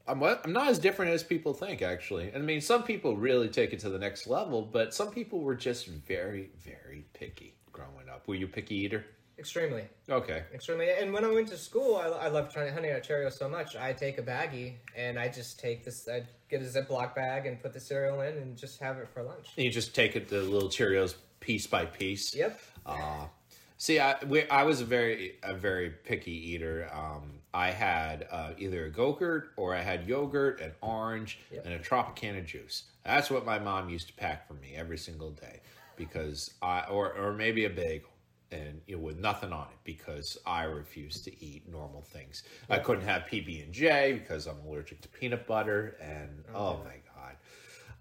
I'm 0.08 0.22
I'm 0.22 0.52
not 0.52 0.68
as 0.68 0.78
different 0.78 1.12
as 1.12 1.22
people 1.22 1.52
think, 1.52 1.82
actually. 1.82 2.32
I 2.34 2.38
mean, 2.38 2.60
some 2.60 2.82
people 2.82 3.16
really 3.16 3.48
take 3.48 3.72
it 3.72 3.80
to 3.80 3.90
the 3.90 3.98
next 3.98 4.26
level, 4.26 4.62
but 4.62 4.94
some 4.94 5.10
people 5.10 5.40
were 5.40 5.54
just 5.54 5.86
very, 5.86 6.50
very 6.64 7.04
picky 7.12 7.54
growing 7.72 8.08
up. 8.10 8.26
Were 8.26 8.34
you 8.34 8.46
a 8.46 8.48
picky 8.48 8.76
eater? 8.76 9.04
Extremely. 9.38 9.84
Okay. 10.10 10.42
Extremely. 10.52 10.90
And 10.90 11.12
when 11.12 11.24
I 11.24 11.30
went 11.30 11.46
to 11.48 11.56
school, 11.56 11.96
I, 11.96 12.06
I 12.06 12.28
loved 12.28 12.52
trying 12.52 12.72
honey 12.74 12.90
nut 12.90 13.06
Cheerios 13.08 13.34
so 13.34 13.48
much. 13.48 13.76
I'd 13.76 13.96
take 13.96 14.18
a 14.18 14.22
baggie 14.22 14.74
and 14.96 15.16
I 15.16 15.28
just 15.28 15.60
take 15.60 15.84
this. 15.84 16.08
I'd 16.08 16.26
get 16.48 16.60
a 16.60 16.64
Ziploc 16.64 17.14
bag 17.14 17.46
and 17.46 17.62
put 17.62 17.72
the 17.72 17.78
cereal 17.78 18.20
in 18.22 18.36
and 18.36 18.56
just 18.56 18.80
have 18.80 18.98
it 18.98 19.08
for 19.08 19.22
lunch. 19.22 19.50
And 19.56 19.64
you 19.64 19.70
just 19.70 19.94
take 19.94 20.16
it 20.16 20.28
the 20.28 20.42
little 20.42 20.68
Cheerios 20.68 21.14
piece 21.38 21.68
by 21.68 21.84
piece. 21.84 22.34
Yep. 22.34 22.60
Uh, 22.84 23.26
see, 23.76 24.00
I 24.00 24.16
we, 24.26 24.48
I 24.48 24.64
was 24.64 24.80
a 24.80 24.84
very 24.84 25.36
a 25.44 25.54
very 25.54 25.90
picky 25.90 26.32
eater. 26.32 26.90
Um, 26.92 27.38
I 27.58 27.72
had 27.72 28.28
uh, 28.30 28.50
either 28.56 28.84
a 28.84 28.90
Go-Gurt 28.90 29.50
or 29.56 29.74
I 29.74 29.80
had 29.80 30.06
yogurt, 30.06 30.60
an 30.60 30.70
orange, 30.80 31.40
Yep. 31.50 31.64
and 31.64 31.74
a 31.74 31.78
Tropicana 31.80 32.46
juice. 32.46 32.84
That's 33.04 33.30
what 33.30 33.44
my 33.44 33.58
mom 33.58 33.88
used 33.88 34.06
to 34.06 34.14
pack 34.14 34.46
for 34.46 34.54
me 34.54 34.74
every 34.76 34.96
single 34.98 35.32
day 35.32 35.60
because 35.96 36.54
I 36.62 36.82
or 36.88 37.12
or 37.14 37.32
maybe 37.32 37.64
a 37.64 37.70
bagel 37.70 38.10
and 38.52 38.80
you 38.86 38.96
know, 38.96 39.02
with 39.02 39.18
nothing 39.18 39.52
on 39.52 39.66
it 39.72 39.78
because 39.82 40.38
I 40.46 40.62
refused 40.64 41.24
to 41.24 41.44
eat 41.44 41.68
normal 41.68 42.02
things. 42.02 42.44
I 42.70 42.78
couldn't 42.78 43.04
have 43.06 43.22
PB 43.22 43.64
and 43.64 43.72
J 43.72 44.12
because 44.20 44.46
I'm 44.46 44.60
allergic 44.64 45.00
to 45.00 45.08
peanut 45.08 45.44
butter 45.48 45.96
and 46.00 46.44
oh 46.54 46.80
my 46.84 46.94
god. 47.16 47.34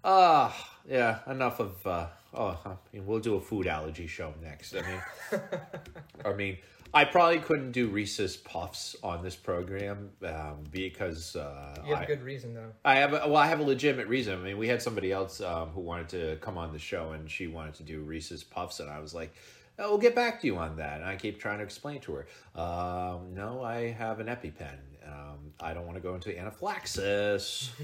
Uh, 0.04 0.52
yeah, 0.88 1.18
enough 1.26 1.58
of, 1.58 1.84
uh, 1.84 2.06
oh, 2.32 2.56
I 2.64 2.76
mean, 2.92 3.04
we'll 3.04 3.18
do 3.18 3.34
a 3.34 3.40
food 3.40 3.66
allergy 3.66 4.06
show 4.06 4.32
next. 4.40 4.74
I 4.76 4.82
mean, 4.82 5.40
I 6.24 6.32
mean, 6.34 6.58
I 6.94 7.04
probably 7.04 7.38
couldn't 7.38 7.72
do 7.72 7.88
Reese's 7.88 8.36
Puffs 8.36 8.96
on 9.02 9.22
this 9.22 9.36
program 9.36 10.10
um, 10.24 10.64
because 10.70 11.36
uh, 11.36 11.74
You 11.86 11.92
have 11.94 12.02
I, 12.02 12.04
a 12.04 12.06
good 12.06 12.22
reason 12.22 12.54
though. 12.54 12.72
I 12.84 12.96
have 12.96 13.12
a, 13.12 13.18
well, 13.26 13.36
I 13.36 13.46
have 13.46 13.60
a 13.60 13.64
legitimate 13.64 14.08
reason. 14.08 14.38
I 14.40 14.42
mean, 14.42 14.58
we 14.58 14.68
had 14.68 14.80
somebody 14.80 15.12
else 15.12 15.40
um, 15.40 15.68
who 15.70 15.80
wanted 15.80 16.08
to 16.10 16.36
come 16.40 16.56
on 16.56 16.72
the 16.72 16.78
show, 16.78 17.12
and 17.12 17.30
she 17.30 17.46
wanted 17.46 17.74
to 17.74 17.82
do 17.82 18.00
Reese's 18.00 18.42
Puffs, 18.42 18.80
and 18.80 18.88
I 18.90 19.00
was 19.00 19.14
like, 19.14 19.34
oh, 19.78 19.90
"We'll 19.90 19.98
get 19.98 20.14
back 20.14 20.40
to 20.40 20.46
you 20.46 20.56
on 20.56 20.76
that." 20.76 21.00
And 21.00 21.04
I 21.04 21.16
keep 21.16 21.38
trying 21.38 21.58
to 21.58 21.64
explain 21.64 22.00
to 22.02 22.12
her, 22.14 22.26
um, 22.60 23.34
"No, 23.34 23.62
I 23.62 23.90
have 23.92 24.20
an 24.20 24.26
EpiPen. 24.28 24.78
Um, 25.06 25.52
I 25.60 25.74
don't 25.74 25.84
want 25.84 25.96
to 25.96 26.02
go 26.02 26.14
into 26.14 26.36
anaphylaxis." 26.38 27.70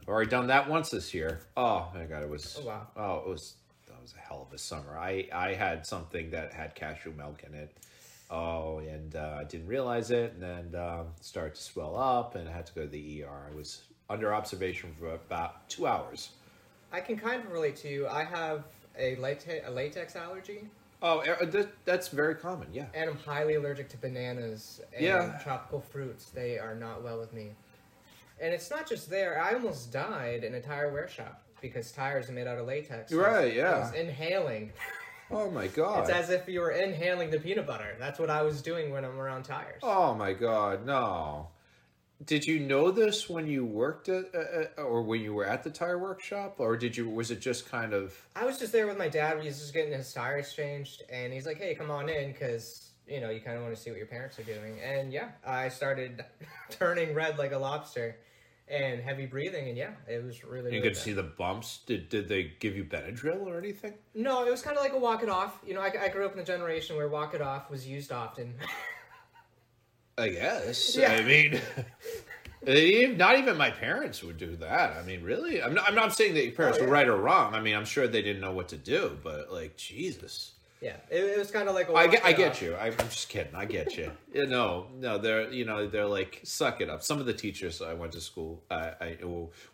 I've 0.00 0.08
already 0.08 0.28
done 0.30 0.48
that 0.48 0.68
once 0.68 0.90
this 0.90 1.14
year. 1.14 1.40
Oh 1.56 1.88
my 1.94 2.04
god, 2.04 2.22
it 2.22 2.28
was 2.28 2.58
Oh, 2.60 2.66
wow. 2.66 2.86
oh 2.96 3.16
it 3.20 3.28
was 3.28 3.54
was 4.04 4.14
a 4.14 4.20
hell 4.20 4.46
of 4.46 4.54
a 4.54 4.58
summer. 4.58 4.98
I 4.98 5.26
I 5.32 5.54
had 5.54 5.86
something 5.86 6.30
that 6.30 6.52
had 6.52 6.74
cashew 6.74 7.12
milk 7.16 7.42
in 7.46 7.54
it. 7.54 7.74
Oh, 8.30 8.78
and 8.78 9.16
uh, 9.16 9.38
I 9.40 9.44
didn't 9.44 9.66
realize 9.66 10.10
it, 10.10 10.32
and 10.34 10.42
then 10.42 10.80
um, 10.80 11.06
started 11.20 11.54
to 11.54 11.62
swell 11.62 11.96
up, 11.96 12.34
and 12.34 12.48
I 12.48 12.52
had 12.52 12.66
to 12.66 12.74
go 12.74 12.82
to 12.82 12.86
the 12.88 13.22
ER. 13.22 13.48
I 13.50 13.54
was 13.54 13.82
under 14.10 14.34
observation 14.34 14.92
for 14.98 15.10
about 15.14 15.68
two 15.68 15.86
hours. 15.86 16.30
I 16.92 17.00
can 17.00 17.16
kind 17.16 17.42
of 17.42 17.50
relate 17.52 17.76
to 17.76 17.88
you. 17.88 18.06
I 18.08 18.24
have 18.24 18.64
a 18.98 19.16
latex, 19.16 19.66
a 19.66 19.70
latex 19.70 20.16
allergy, 20.16 20.68
Oh, 21.02 21.18
uh, 21.20 21.64
that's 21.84 22.08
very 22.08 22.34
common. 22.34 22.68
Yeah. 22.72 22.86
and 22.94 23.10
I'm 23.10 23.18
highly 23.18 23.54
allergic 23.56 23.88
to 23.90 23.96
bananas 23.98 24.80
and 24.94 25.04
Yeah. 25.04 25.38
tropical 25.42 25.80
fruits. 25.80 26.26
They 26.30 26.58
are 26.58 26.74
not 26.74 27.02
well 27.02 27.18
with 27.18 27.32
me. 27.32 27.50
And 28.40 28.54
it's 28.54 28.70
not 28.70 28.88
just 28.88 29.10
there. 29.10 29.40
I 29.42 29.52
almost 29.54 29.92
died 29.92 30.44
in 30.44 30.54
a 30.54 30.60
tire 30.62 30.90
wear 30.92 31.08
shop 31.08 31.42
because 31.64 31.90
tires 31.92 32.28
are 32.28 32.32
made 32.32 32.46
out 32.46 32.58
of 32.58 32.66
latex. 32.66 33.10
I 33.12 33.16
was- 33.16 33.24
Right, 33.26 33.52
I 33.52 33.56
yeah. 33.56 33.78
was 33.80 33.94
inhaling. 33.94 34.72
Oh 35.30 35.50
my 35.50 35.66
god. 35.68 36.00
It's 36.00 36.10
as 36.10 36.28
if 36.30 36.46
you 36.48 36.60
were 36.60 36.70
inhaling 36.72 37.30
the 37.30 37.40
peanut 37.40 37.66
butter. 37.66 37.96
That's 37.98 38.18
what 38.18 38.28
I 38.28 38.42
was 38.42 38.60
doing 38.60 38.92
when 38.92 39.04
I'm 39.04 39.18
around 39.18 39.44
tires. 39.44 39.80
Oh 39.82 40.14
my 40.14 40.34
god, 40.34 40.84
no. 40.84 41.48
Did 42.24 42.44
you 42.44 42.60
know 42.60 42.90
this 42.90 43.28
when 43.28 43.46
you 43.46 43.64
worked 43.64 44.08
at, 44.08 44.26
uh, 44.34 44.38
uh, 44.78 44.82
or 44.82 45.02
when 45.02 45.20
you 45.22 45.32
were 45.34 45.46
at 45.46 45.62
the 45.64 45.70
tire 45.70 45.98
workshop, 45.98 46.56
or 46.58 46.76
did 46.76 46.96
you? 46.96 47.08
Was 47.08 47.30
it 47.30 47.40
just 47.40 47.68
kind 47.70 47.92
of? 47.92 48.14
I 48.36 48.44
was 48.44 48.58
just 48.58 48.70
there 48.72 48.86
with 48.86 48.96
my 48.98 49.08
dad. 49.08 49.40
He 49.40 49.48
was 49.48 49.58
just 49.58 49.72
getting 49.74 49.92
his 49.92 50.12
tires 50.12 50.52
changed, 50.54 51.02
and 51.10 51.32
he's 51.32 51.44
like, 51.46 51.58
"Hey, 51.58 51.74
come 51.74 51.90
on 51.90 52.08
in, 52.08 52.32
because 52.32 52.90
you 53.08 53.20
know 53.20 53.30
you 53.30 53.40
kind 53.40 53.56
of 53.56 53.62
want 53.64 53.74
to 53.74 53.80
see 53.80 53.90
what 53.90 53.98
your 53.98 54.06
parents 54.06 54.38
are 54.38 54.44
doing." 54.44 54.78
And 54.80 55.12
yeah, 55.12 55.30
I 55.44 55.68
started 55.70 56.24
turning 56.70 57.14
red 57.14 57.36
like 57.38 57.52
a 57.52 57.58
lobster, 57.58 58.16
and 58.68 59.00
heavy 59.00 59.26
breathing, 59.26 59.68
and 59.68 59.76
yeah, 59.76 59.90
it 60.08 60.24
was 60.24 60.44
really. 60.44 60.74
You 60.74 60.82
could 60.82 60.96
see 60.96 61.12
the 61.12 61.22
bumps. 61.22 61.80
Did 61.86 62.08
did 62.08 62.28
they 62.28 62.52
give 62.60 62.76
you 62.76 62.84
Benadryl 62.84 63.46
or 63.46 63.58
anything? 63.58 63.94
No, 64.14 64.44
it 64.46 64.50
was 64.50 64.62
kind 64.62 64.76
of 64.76 64.82
like 64.82 64.92
a 64.92 64.98
walk 64.98 65.22
it 65.22 65.28
off. 65.28 65.58
You 65.66 65.74
know, 65.74 65.80
I, 65.80 65.92
I 66.04 66.08
grew 66.08 66.24
up 66.24 66.32
in 66.34 66.38
a 66.38 66.44
generation 66.44 66.96
where 66.96 67.08
walk 67.08 67.34
it 67.34 67.42
off 67.42 67.70
was 67.70 67.86
used 67.86 68.12
often. 68.12 68.54
I 70.18 70.28
guess. 70.28 70.96
Yeah. 70.96 71.12
I 71.12 71.22
mean, 71.22 71.60
eh, 72.66 73.06
not 73.16 73.38
even 73.38 73.56
my 73.56 73.70
parents 73.70 74.22
would 74.22 74.38
do 74.38 74.56
that. 74.56 74.96
I 74.96 75.02
mean, 75.02 75.22
really? 75.22 75.62
I'm 75.62 75.74
not, 75.74 75.88
I'm 75.88 75.96
not 75.96 76.14
saying 76.14 76.34
that 76.34 76.44
your 76.44 76.54
parents 76.54 76.78
Oh, 76.80 76.84
were 76.84 76.90
right 76.90 77.08
or 77.08 77.16
wrong. 77.16 77.54
I 77.54 77.60
mean, 77.60 77.74
I'm 77.74 77.84
sure 77.84 78.06
they 78.06 78.22
didn't 78.22 78.40
know 78.40 78.52
what 78.52 78.68
to 78.68 78.76
do, 78.76 79.18
but 79.24 79.52
like, 79.52 79.76
Jesus. 79.76 80.52
Yeah, 80.84 80.96
it, 81.08 81.24
it 81.24 81.38
was 81.38 81.50
kind 81.50 81.66
of 81.66 81.74
like 81.74 81.88
a. 81.88 81.94
I 81.94 82.06
get, 82.06 82.22
I 82.26 82.34
get 82.34 82.60
you. 82.60 82.74
I, 82.74 82.88
I'm 82.88 83.08
just 83.08 83.30
kidding. 83.30 83.54
I 83.54 83.64
get 83.64 83.96
you. 83.96 84.10
Yeah, 84.34 84.44
no, 84.44 84.88
no, 84.98 85.16
they're 85.16 85.50
you 85.52 85.64
know 85.64 85.86
they're 85.86 86.06
like 86.06 86.40
suck 86.42 86.80
it 86.80 86.90
up. 86.90 87.04
Some 87.04 87.20
of 87.20 87.26
the 87.26 87.32
teachers 87.32 87.80
I 87.80 87.94
went 87.94 88.10
to 88.12 88.20
school, 88.20 88.64
I, 88.68 88.90
I 89.00 89.16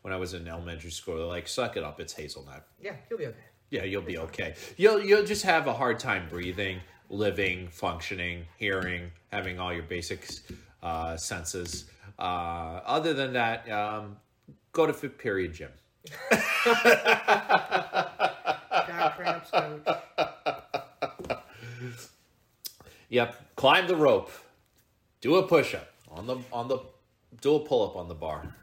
when 0.03 0.13
I 0.13 0.17
was 0.17 0.35
in 0.35 0.47
elementary 0.47 0.91
school, 0.91 1.17
they're 1.17 1.25
like 1.25 1.49
suck 1.49 1.79
it 1.79 1.83
up. 1.83 1.99
It's 1.99 2.13
hazelnut. 2.13 2.67
Yeah, 2.79 2.93
you'll 3.09 3.19
be 3.19 3.27
okay. 3.27 3.39
Yeah, 3.71 3.85
you'll 3.85 4.03
be 4.03 4.19
okay. 4.19 4.55
You'll 4.77 5.03
you'll 5.03 5.25
just 5.25 5.45
have 5.45 5.67
a 5.67 5.73
hard 5.73 5.99
time 5.99 6.29
breathing, 6.29 6.81
living, 7.09 7.69
functioning, 7.69 8.45
hearing, 8.59 9.11
having 9.33 9.59
all 9.59 9.73
your 9.73 9.85
basic 9.85 10.29
uh, 10.83 11.17
senses. 11.17 11.87
Uh, 12.19 12.83
other 12.85 13.15
than 13.15 13.33
that, 13.33 13.67
um, 13.71 14.19
go 14.73 14.87
to 14.87 14.93
Fit 14.93 15.17
Period 15.19 15.55
Gym. 15.55 15.73
Got 16.31 16.45
cramps, 19.17 19.51
coach. 19.51 20.00
Yep, 23.11 23.57
climb 23.57 23.87
the 23.87 23.97
rope, 23.97 24.31
do 25.21 25.37
a 25.37 25.43
push 25.47 25.75
up 25.75 25.89
on 26.11 26.27
the 26.27 26.39
on 26.53 26.69
the 26.69 26.79
do 27.41 27.57
a 27.57 27.61
pull 27.61 27.89
up 27.89 27.97
on 27.97 28.09
the 28.09 28.15
bar. 28.15 28.55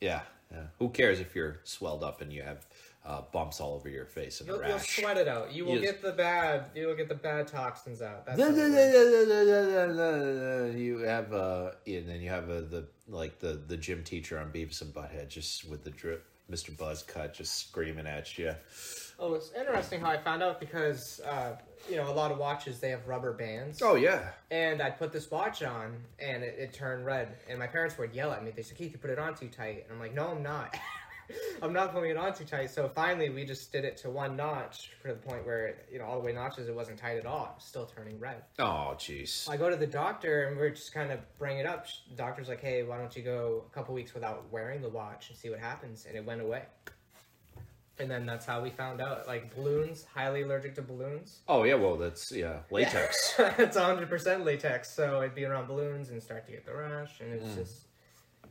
Yeah, 0.00 0.20
yeah. 0.52 0.62
Who 0.78 0.88
cares 0.88 1.20
if 1.20 1.34
you're 1.34 1.58
swelled 1.64 2.02
up 2.02 2.20
and 2.20 2.32
you 2.32 2.42
have 2.42 2.64
uh, 3.04 3.22
bumps 3.32 3.60
all 3.60 3.74
over 3.74 3.88
your 3.88 4.04
face 4.04 4.40
and 4.40 4.48
You'll, 4.48 4.62
you'll 4.66 4.78
sweat 4.78 5.16
it 5.16 5.26
out. 5.28 5.52
You 5.52 5.64
will 5.64 5.72
You'll- 5.74 5.82
get 5.82 6.02
the 6.02 6.12
bad. 6.12 6.66
You 6.74 6.86
will 6.86 6.94
get 6.96 7.08
the 7.08 7.14
bad 7.14 7.48
toxins 7.48 8.00
out. 8.02 8.24
That's. 8.26 8.38
You 10.78 10.98
have 10.98 11.32
uh, 11.32 11.70
and 11.86 12.08
then 12.08 12.20
you 12.20 12.30
have 12.30 12.48
uh, 12.50 12.60
the 12.60 12.84
like 13.08 13.38
the 13.40 13.60
the 13.66 13.76
gym 13.76 14.04
teacher 14.04 14.38
on 14.38 14.50
Beavis 14.52 14.82
and 14.82 14.92
Butthead, 14.94 15.28
just 15.28 15.68
with 15.68 15.82
the 15.82 15.90
drip, 15.90 16.24
Mr. 16.50 16.76
Buzz 16.76 17.02
cut, 17.02 17.34
just 17.34 17.56
screaming 17.68 18.06
at 18.06 18.38
you. 18.38 18.54
Oh, 19.18 19.34
it's 19.34 19.50
interesting 19.58 20.00
how 20.00 20.10
I 20.10 20.18
found 20.18 20.42
out 20.42 20.60
because 20.60 21.20
uh, 21.20 21.56
you 21.88 21.96
know 21.96 22.08
a 22.10 22.12
lot 22.12 22.30
of 22.32 22.38
watches 22.38 22.80
they 22.80 22.90
have 22.90 23.06
rubber 23.06 23.32
bands. 23.32 23.80
Oh 23.82 23.94
yeah, 23.94 24.30
And 24.50 24.80
I 24.82 24.90
put 24.90 25.12
this 25.12 25.30
watch 25.30 25.62
on, 25.62 25.96
and 26.18 26.42
it, 26.42 26.56
it 26.58 26.72
turned 26.72 27.04
red. 27.04 27.36
And 27.48 27.58
my 27.58 27.66
parents 27.66 27.96
would 27.98 28.14
yell 28.14 28.32
at 28.32 28.44
me. 28.44 28.50
They 28.50 28.62
said, 28.62 28.76
"Keith, 28.78 28.92
you 28.92 28.98
put 28.98 29.10
it 29.10 29.18
on 29.18 29.34
too 29.34 29.48
tight." 29.48 29.84
And 29.84 29.92
I'm 29.92 30.00
like, 30.00 30.14
"No, 30.14 30.28
I'm 30.28 30.42
not. 30.42 30.76
I'm 31.62 31.74
not 31.74 31.92
putting 31.92 32.10
it 32.10 32.16
on 32.16 32.32
too 32.34 32.44
tight." 32.44 32.70
So 32.70 32.88
finally, 32.94 33.28
we 33.28 33.44
just 33.44 33.70
did 33.70 33.84
it 33.84 33.96
to 33.98 34.10
one 34.10 34.34
notch 34.36 34.90
to 35.02 35.08
the 35.08 35.14
point 35.14 35.44
where 35.44 35.76
you 35.92 35.98
know 35.98 36.06
all 36.06 36.18
the 36.18 36.24
way 36.26 36.32
notches 36.32 36.68
it 36.68 36.74
wasn't 36.74 36.98
tight 36.98 37.18
at 37.18 37.26
all. 37.26 37.44
It 37.44 37.56
was 37.56 37.64
still 37.64 37.84
turning 37.86 38.18
red. 38.18 38.42
oh 38.58 38.94
jeez. 38.96 39.48
I 39.48 39.56
go 39.56 39.68
to 39.70 39.76
the 39.76 39.86
doctor, 39.86 40.44
and 40.48 40.56
we're 40.56 40.70
just 40.70 40.92
kind 40.94 41.12
of 41.12 41.20
bringing 41.38 41.58
it 41.60 41.66
up. 41.66 41.86
The 42.10 42.16
doctor's 42.16 42.48
like, 42.48 42.60
"Hey, 42.60 42.82
why 42.82 42.96
don't 42.98 43.14
you 43.14 43.22
go 43.22 43.64
a 43.70 43.74
couple 43.74 43.94
weeks 43.94 44.14
without 44.14 44.50
wearing 44.50 44.80
the 44.80 44.88
watch 44.88 45.28
and 45.28 45.38
see 45.38 45.50
what 45.50 45.58
happens?" 45.60 46.06
And 46.06 46.16
it 46.16 46.24
went 46.24 46.40
away. 46.40 46.62
And 48.00 48.10
then 48.10 48.26
that's 48.26 48.46
how 48.46 48.60
we 48.62 48.70
found 48.70 49.00
out. 49.00 49.26
Like 49.26 49.54
balloons, 49.54 50.04
highly 50.14 50.42
allergic 50.42 50.74
to 50.76 50.82
balloons. 50.82 51.40
Oh 51.48 51.64
yeah, 51.64 51.74
well 51.74 51.96
that's 51.96 52.30
yeah 52.30 52.58
latex. 52.70 53.34
it's 53.38 53.76
100% 53.76 54.44
latex, 54.44 54.90
so 54.90 55.20
I'd 55.20 55.34
be 55.34 55.44
around 55.44 55.66
balloons 55.66 56.10
and 56.10 56.22
start 56.22 56.46
to 56.46 56.52
get 56.52 56.64
the 56.64 56.74
rash, 56.74 57.20
and 57.20 57.32
it's 57.32 57.54
just, 57.56 57.86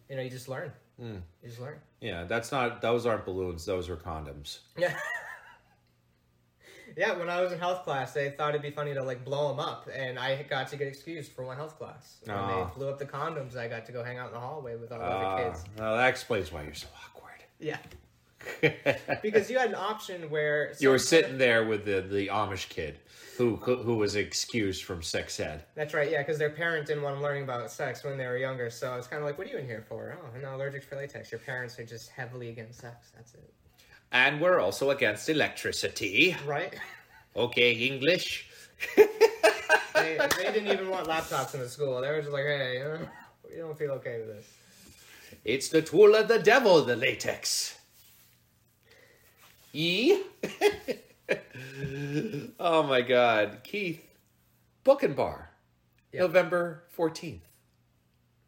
you 0.10 0.16
know, 0.18 0.22
you 0.22 0.30
just 0.30 0.50
learn. 0.50 0.72
You 1.00 1.22
just 1.46 1.60
learn. 1.62 1.78
yeah, 2.02 2.24
that's 2.26 2.52
not 2.52 2.82
those 2.82 3.06
aren't 3.06 3.24
balloons. 3.26 3.66
Those 3.66 3.88
are 3.88 3.96
condoms. 3.96 4.60
Yeah. 4.76 4.98
yeah, 6.98 7.16
when 7.18 7.30
I 7.30 7.40
was 7.42 7.52
in 7.52 7.60
health 7.60 7.84
class, 7.84 8.14
they 8.14 8.32
thought 8.32 8.50
it'd 8.50 8.62
be 8.64 8.72
funny 8.72 8.94
to 8.96 9.04
like 9.04 9.24
blow 9.24 9.50
them 9.50 9.60
up, 9.60 9.88
and 9.94 10.18
I 10.18 10.42
got 10.44 10.68
to 10.70 10.76
get 10.78 10.88
excused 10.88 11.32
for 11.34 11.46
one 11.46 11.56
health 11.56 11.78
class. 11.78 12.18
When 12.26 12.36
Ah. 12.36 12.66
they 12.66 12.74
blew 12.80 12.90
up 12.90 12.98
the 12.98 13.06
condoms, 13.06 13.56
I 13.56 13.68
got 13.68 13.86
to 13.86 13.92
go 13.92 14.04
hang 14.04 14.18
out 14.18 14.28
in 14.30 14.34
the 14.34 14.40
hallway 14.40 14.76
with 14.76 14.92
all 14.92 15.00
the 15.00 15.06
Uh, 15.06 15.08
other 15.10 15.44
kids. 15.52 15.64
well, 15.78 15.96
that 15.98 16.08
explains 16.10 16.52
why 16.52 16.64
you're 16.64 16.74
so 16.74 16.88
awkward. 17.06 17.44
Yeah. 17.60 17.78
Because 19.22 19.50
you 19.50 19.58
had 19.58 19.70
an 19.70 19.76
option 19.76 20.30
where 20.30 20.74
you 20.80 20.90
were 20.90 21.00
sitting 21.00 21.38
there 21.38 21.66
with 21.66 21.86
the 21.86 22.02
the 22.02 22.28
Amish 22.28 22.70
kid 22.70 23.00
who 23.38 23.56
who 23.58 23.96
was 23.96 24.16
excused 24.16 24.84
from 24.84 25.04
sex 25.04 25.40
ed. 25.40 25.64
That's 25.76 25.94
right, 25.94 26.10
yeah, 26.12 26.22
because 26.22 26.38
their 26.38 26.50
parent 26.50 26.88
didn't 26.88 27.04
want 27.04 27.16
them 27.16 27.24
learning 27.24 27.44
about 27.44 27.72
sex 27.72 28.04
when 28.04 28.18
they 28.18 28.26
were 28.26 28.38
younger. 28.38 28.70
So 28.70 28.96
it's 28.96 29.08
kind 29.08 29.22
of 29.22 29.28
like, 29.28 29.38
"What 29.38 29.48
are 29.48 29.52
you 29.52 29.58
in 29.58 29.66
here 29.66 29.84
for?" 29.88 30.18
Oh, 30.20 30.30
I'm 30.36 30.42
not 30.42 30.56
allergic 30.56 30.84
for 30.84 30.96
latex. 30.96 31.32
Your 31.32 31.40
parents 31.40 31.78
are 31.80 31.86
just 31.86 32.10
heavily 32.10 32.50
against 32.50 32.80
sex. 32.80 33.12
That's 33.16 33.34
it, 33.34 33.54
And 34.12 34.42
we're 34.42 34.60
also 34.60 34.90
against 34.90 35.30
electricity. 35.30 36.36
right? 36.46 36.74
Okay, 37.36 37.74
English. 37.74 38.50
they, 38.96 40.18
they 40.18 40.52
didn't 40.54 40.68
even 40.68 40.90
want 40.90 41.08
laptops 41.08 41.54
in 41.54 41.60
the 41.60 41.70
school. 41.70 42.02
They 42.02 42.10
were 42.10 42.22
just 42.22 42.34
like, 42.34 42.46
"Hey, 42.46 42.82
uh, 42.82 42.98
we 43.48 43.58
don't 43.58 43.78
feel 43.78 43.92
okay 43.92 44.20
with 44.20 44.30
this." 44.36 44.46
It's 45.46 45.70
the 45.70 45.82
tool 45.82 46.16
of 46.16 46.28
the 46.28 46.40
devil, 46.40 46.84
the 46.84 46.96
latex. 46.96 47.77
E. 49.80 50.24
oh 52.60 52.82
my 52.82 53.02
God, 53.02 53.60
Keith, 53.64 54.04
Book 54.84 55.04
and 55.04 55.16
Bar, 55.16 55.52
Yep. 56.14 56.22
November 56.22 56.84
fourteenth, 56.90 57.44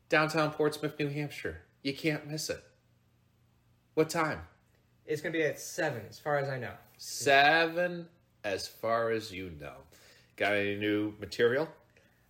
downtown 0.09 0.49
Portsmouth, 0.49 0.97
New 0.97 1.09
Hampshire. 1.09 1.61
You 1.83 1.93
can't 1.93 2.27
miss 2.27 2.49
it. 2.49 2.63
What 3.93 4.09
time? 4.09 4.41
It's 5.05 5.21
gonna 5.21 5.33
be 5.33 5.43
at 5.43 5.59
seven, 5.59 6.01
as 6.09 6.17
far 6.17 6.39
as 6.39 6.49
I 6.49 6.57
know. 6.57 6.73
Seven, 6.97 8.07
as 8.43 8.67
far 8.67 9.11
as 9.11 9.31
you 9.31 9.51
know. 9.59 9.75
Got 10.35 10.53
any 10.53 10.77
new 10.77 11.13
material? 11.19 11.69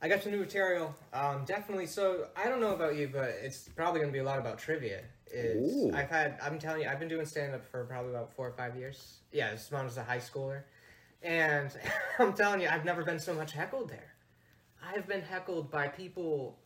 I 0.02 0.10
got 0.10 0.24
some 0.24 0.34
new 0.34 0.40
material. 0.40 0.94
Um, 1.14 1.46
definitely. 1.46 1.86
So 1.86 2.28
I 2.36 2.50
don't 2.50 2.60
know 2.60 2.74
about 2.74 2.98
you, 2.98 3.10
but 3.14 3.30
it's 3.42 3.70
probably 3.70 4.02
gonna 4.02 4.12
be 4.12 4.20
a 4.20 4.24
lot 4.26 4.40
about 4.40 4.58
trivia. 4.58 5.04
It's, 5.32 5.76
Ooh. 5.76 5.92
I've 5.94 6.10
had. 6.10 6.38
I'm 6.42 6.60
telling 6.60 6.82
you, 6.82 6.88
I've 6.88 7.00
been 7.00 7.08
doing 7.08 7.26
stand 7.26 7.54
up 7.54 7.66
for 7.66 7.84
probably 7.86 8.12
about 8.12 8.34
four 8.34 8.48
or 8.48 8.54
five 8.54 8.76
years. 8.76 9.20
Yeah, 9.32 9.50
as 9.50 9.72
long 9.72 9.86
as 9.86 9.98
a 9.98 10.04
high 10.04 10.18
schooler, 10.18 10.64
and 11.22 11.72
I'm 12.20 12.34
telling 12.34 12.62
you, 12.62 12.68
I've 12.68 12.86
never 12.86 13.04
been 13.04 13.20
so 13.20 13.34
much 13.34 13.52
heckled 13.52 13.90
there. 13.90 14.14
I've 14.84 15.08
been 15.08 15.22
heckled 15.22 15.70
by 15.70 15.88
people, 15.88 16.58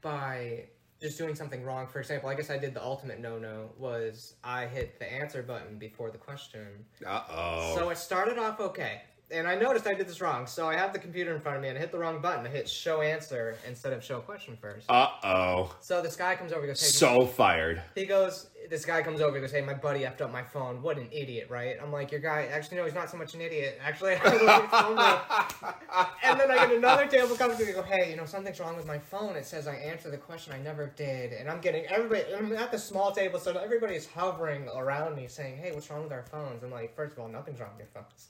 by 0.00 0.64
just 1.00 1.18
doing 1.18 1.34
something 1.34 1.62
wrong. 1.62 1.86
For 1.86 2.00
example, 2.00 2.28
I 2.28 2.34
guess 2.34 2.50
I 2.50 2.58
did 2.58 2.74
the 2.74 2.82
ultimate 2.82 3.20
no 3.20 3.38
no 3.38 3.70
was 3.78 4.34
I 4.42 4.66
hit 4.66 4.98
the 4.98 5.10
answer 5.12 5.42
button 5.42 5.78
before 5.78 6.10
the 6.10 6.18
question. 6.18 6.66
Uh 7.06 7.22
oh. 7.30 7.74
So 7.76 7.90
it 7.90 7.98
started 7.98 8.38
off 8.38 8.60
okay. 8.60 9.02
And 9.30 9.48
I 9.48 9.54
noticed 9.56 9.86
I 9.86 9.94
did 9.94 10.06
this 10.06 10.20
wrong. 10.20 10.46
So 10.46 10.68
I 10.68 10.76
have 10.76 10.92
the 10.92 10.98
computer 10.98 11.34
in 11.34 11.40
front 11.40 11.56
of 11.56 11.62
me 11.62 11.68
and 11.68 11.78
I 11.78 11.80
hit 11.80 11.90
the 11.90 11.98
wrong 11.98 12.20
button. 12.20 12.46
I 12.46 12.50
hit 12.50 12.68
show 12.68 13.00
answer 13.00 13.56
instead 13.66 13.92
of 13.92 14.04
show 14.04 14.20
question 14.20 14.56
first. 14.60 14.86
Uh 14.88 15.08
oh. 15.24 15.74
So 15.80 16.02
this 16.02 16.14
guy 16.14 16.36
comes 16.36 16.52
over 16.52 16.60
and 16.60 16.70
goes, 16.70 16.80
hey, 16.80 16.86
So 16.88 17.26
fired. 17.26 17.82
he 17.94 18.04
goes, 18.04 18.48
this 18.70 18.84
guy 18.84 19.02
comes 19.02 19.20
over 19.20 19.36
and 19.36 19.42
goes, 19.44 19.50
hey, 19.52 19.60
my 19.62 19.74
buddy 19.74 20.00
effed 20.00 20.20
up 20.20 20.30
my 20.30 20.42
phone. 20.42 20.82
What 20.82 20.98
an 20.98 21.08
idiot, 21.10 21.48
right? 21.50 21.76
I'm 21.82 21.90
like, 21.90 22.12
your 22.12 22.20
guy, 22.20 22.48
actually, 22.52 22.76
no, 22.76 22.84
he's 22.84 22.94
not 22.94 23.10
so 23.10 23.16
much 23.16 23.34
an 23.34 23.40
idiot. 23.40 23.78
Actually, 23.82 24.14
I 24.24 24.32
look 24.36 24.42
at 24.48 24.70
phone 24.70 26.14
and 26.22 26.38
then 26.40 26.50
I 26.50 26.66
get 26.66 26.72
another 26.76 27.06
table 27.06 27.34
comes 27.34 27.56
to 27.56 27.62
me 27.64 27.72
and 27.72 27.76
go, 27.76 27.82
hey, 27.82 28.10
you 28.10 28.16
know, 28.16 28.26
something's 28.26 28.60
wrong 28.60 28.76
with 28.76 28.86
my 28.86 28.98
phone. 28.98 29.36
It 29.36 29.46
says 29.46 29.66
I 29.66 29.74
answered 29.76 30.12
the 30.12 30.18
question 30.18 30.52
I 30.52 30.58
never 30.58 30.92
did. 30.96 31.32
And 31.32 31.48
I'm 31.50 31.60
getting 31.60 31.86
everybody, 31.86 32.24
I'm 32.34 32.52
at 32.52 32.70
the 32.70 32.78
small 32.78 33.10
table, 33.10 33.38
so 33.40 33.52
everybody's 33.56 34.06
hovering 34.06 34.68
around 34.76 35.16
me 35.16 35.28
saying, 35.28 35.56
hey, 35.56 35.72
what's 35.72 35.90
wrong 35.90 36.02
with 36.04 36.12
our 36.12 36.24
phones? 36.24 36.62
I'm 36.62 36.70
like, 36.70 36.94
first 36.94 37.14
of 37.14 37.18
all, 37.20 37.28
nothing's 37.28 37.58
wrong 37.60 37.70
with 37.76 37.86
your 37.86 38.02
phones. 38.02 38.28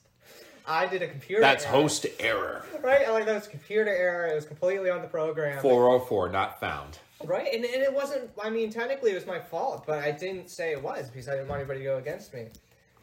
I 0.67 0.87
did 0.87 1.03
a 1.03 1.09
computer 1.09 1.43
That's 1.43 1.65
error, 1.65 1.73
host 1.73 2.07
error. 2.19 2.65
Right? 2.83 3.07
I'm 3.07 3.13
like, 3.13 3.27
that 3.27 3.35
was 3.35 3.47
computer 3.47 3.91
error. 3.91 4.27
It 4.27 4.35
was 4.35 4.47
completely 4.47 4.91
on 4.91 5.03
the 5.03 5.09
program. 5.09 5.61
404 5.61 6.31
not 6.31 6.59
found. 6.59 6.99
Right, 7.23 7.53
and, 7.55 7.65
and 7.65 7.83
it 7.83 7.93
wasn't. 7.93 8.31
I 8.43 8.51
mean, 8.51 8.71
technically, 8.71 9.13
it 9.13 9.15
was 9.15 9.27
my 9.27 9.41
fault, 9.41 9.85
but 9.87 10.01
I 10.01 10.11
didn't 10.11 10.51
say 10.51 10.73
it 10.73 10.83
was 10.83 11.09
because 11.09 11.29
I 11.29 11.33
didn't 11.33 11.49
want 11.49 11.61
anybody 11.61 11.81
to 11.81 11.85
go 11.85 11.99
against 11.99 12.35
me. 12.35 12.47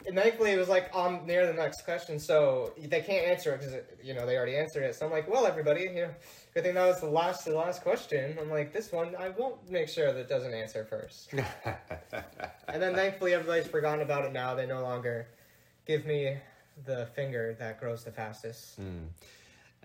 And 0.05 0.15
thankfully, 0.15 0.51
it 0.51 0.57
was 0.57 0.67
like 0.67 0.89
on 0.93 1.25
near 1.25 1.45
the 1.45 1.53
next 1.53 1.85
question, 1.85 2.19
so 2.19 2.73
they 2.77 3.01
can't 3.01 3.27
answer 3.27 3.53
it 3.53 3.59
because 3.59 3.75
you 4.03 4.13
know 4.13 4.25
they 4.25 4.35
already 4.35 4.57
answered 4.57 4.83
it. 4.83 4.95
So 4.95 5.05
I'm 5.05 5.11
like, 5.11 5.29
well, 5.29 5.45
everybody, 5.45 5.83
you 5.83 5.93
know, 5.93 6.09
good 6.53 6.63
thing 6.63 6.73
that 6.73 6.87
was 6.87 6.99
the 6.99 7.09
last 7.09 7.45
the 7.45 7.55
last 7.55 7.81
question. 7.81 8.37
I'm 8.39 8.49
like, 8.49 8.73
this 8.73 8.91
one, 8.91 9.15
I 9.17 9.29
won't 9.29 9.69
make 9.69 9.87
sure 9.87 10.11
that 10.11 10.19
it 10.19 10.29
doesn't 10.29 10.53
answer 10.53 10.85
first. 10.85 11.33
and 12.67 12.81
then 12.81 12.93
thankfully, 12.93 13.33
everybody's 13.33 13.67
forgotten 13.67 14.01
about 14.01 14.25
it 14.25 14.33
now. 14.33 14.55
They 14.55 14.65
no 14.65 14.81
longer 14.81 15.27
give 15.87 16.05
me 16.05 16.37
the 16.85 17.07
finger 17.15 17.55
that 17.59 17.79
grows 17.79 18.03
the 18.03 18.11
fastest. 18.11 18.79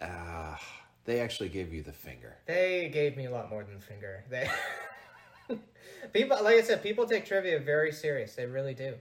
Ah, 0.01 0.61
they 1.05 1.21
actually 1.21 1.49
gave 1.49 1.73
you 1.73 1.83
the 1.83 1.93
finger. 1.93 2.37
They 2.47 2.91
gave 2.93 3.17
me 3.17 3.27
a 3.27 3.31
lot 3.31 3.49
more 3.51 3.65
than 3.65 3.75
the 3.75 3.81
finger. 3.81 4.25
They 4.29 4.49
people, 6.13 6.37
like 6.43 6.57
I 6.57 6.63
said, 6.63 6.83
people 6.83 7.07
take 7.07 7.25
trivia 7.25 7.59
very 7.61 7.93
serious. 7.93 8.35
They 8.35 8.47
really 8.47 8.75
do. 8.75 8.95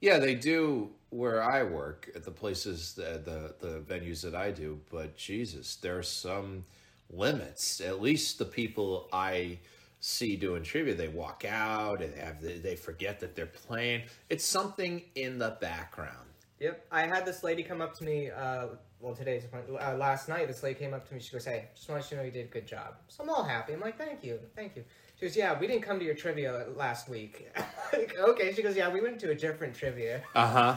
Yeah, 0.00 0.18
they 0.18 0.34
do 0.34 0.90
where 1.10 1.42
I 1.42 1.62
work 1.62 2.10
at 2.16 2.24
the 2.24 2.30
places, 2.30 2.94
the, 2.94 3.20
the 3.24 3.66
the 3.66 3.80
venues 3.80 4.22
that 4.22 4.34
I 4.34 4.50
do. 4.50 4.80
But 4.90 5.16
Jesus, 5.16 5.76
there's 5.76 6.08
some 6.08 6.64
limits. 7.08 7.80
At 7.80 8.02
least 8.02 8.38
the 8.38 8.44
people 8.44 9.08
I 9.12 9.58
see 10.00 10.34
doing 10.34 10.64
trivia, 10.64 10.94
they 10.94 11.06
walk 11.06 11.44
out 11.48 12.02
and 12.02 12.12
have 12.16 12.42
they 12.42 12.74
forget 12.74 13.20
that 13.20 13.36
they're 13.36 13.46
playing. 13.46 14.02
It's 14.28 14.44
something 14.44 15.02
in 15.14 15.38
the 15.38 15.56
background. 15.60 16.31
Yep. 16.62 16.86
I 16.92 17.08
had 17.08 17.26
this 17.26 17.42
lady 17.42 17.64
come 17.64 17.80
up 17.80 17.92
to 17.98 18.04
me. 18.04 18.30
Uh, 18.30 18.66
well, 19.00 19.16
today's 19.16 19.42
uh, 19.52 19.96
last 19.96 20.28
night. 20.28 20.46
This 20.46 20.62
lady 20.62 20.78
came 20.78 20.94
up 20.94 21.08
to 21.08 21.14
me. 21.14 21.18
She 21.18 21.32
goes, 21.32 21.44
"Hey, 21.44 21.66
just 21.74 21.90
want 21.90 22.04
you 22.04 22.10
to 22.10 22.16
know 22.18 22.22
you 22.22 22.30
did 22.30 22.44
a 22.44 22.48
good 22.48 22.68
job." 22.68 22.94
So 23.08 23.24
I'm 23.24 23.30
all 23.30 23.42
happy. 23.42 23.72
I'm 23.72 23.80
like, 23.80 23.98
"Thank 23.98 24.22
you, 24.22 24.38
thank 24.54 24.76
you." 24.76 24.84
She 25.18 25.26
goes, 25.26 25.36
"Yeah, 25.36 25.58
we 25.58 25.66
didn't 25.66 25.82
come 25.82 25.98
to 25.98 26.04
your 26.04 26.14
trivia 26.14 26.66
last 26.76 27.08
week." 27.08 27.50
like, 27.92 28.14
okay. 28.16 28.54
She 28.54 28.62
goes, 28.62 28.76
"Yeah, 28.76 28.90
we 28.90 29.00
went 29.00 29.18
to 29.18 29.30
a 29.30 29.34
different 29.34 29.74
trivia." 29.74 30.22
Uh 30.36 30.46
huh. 30.46 30.76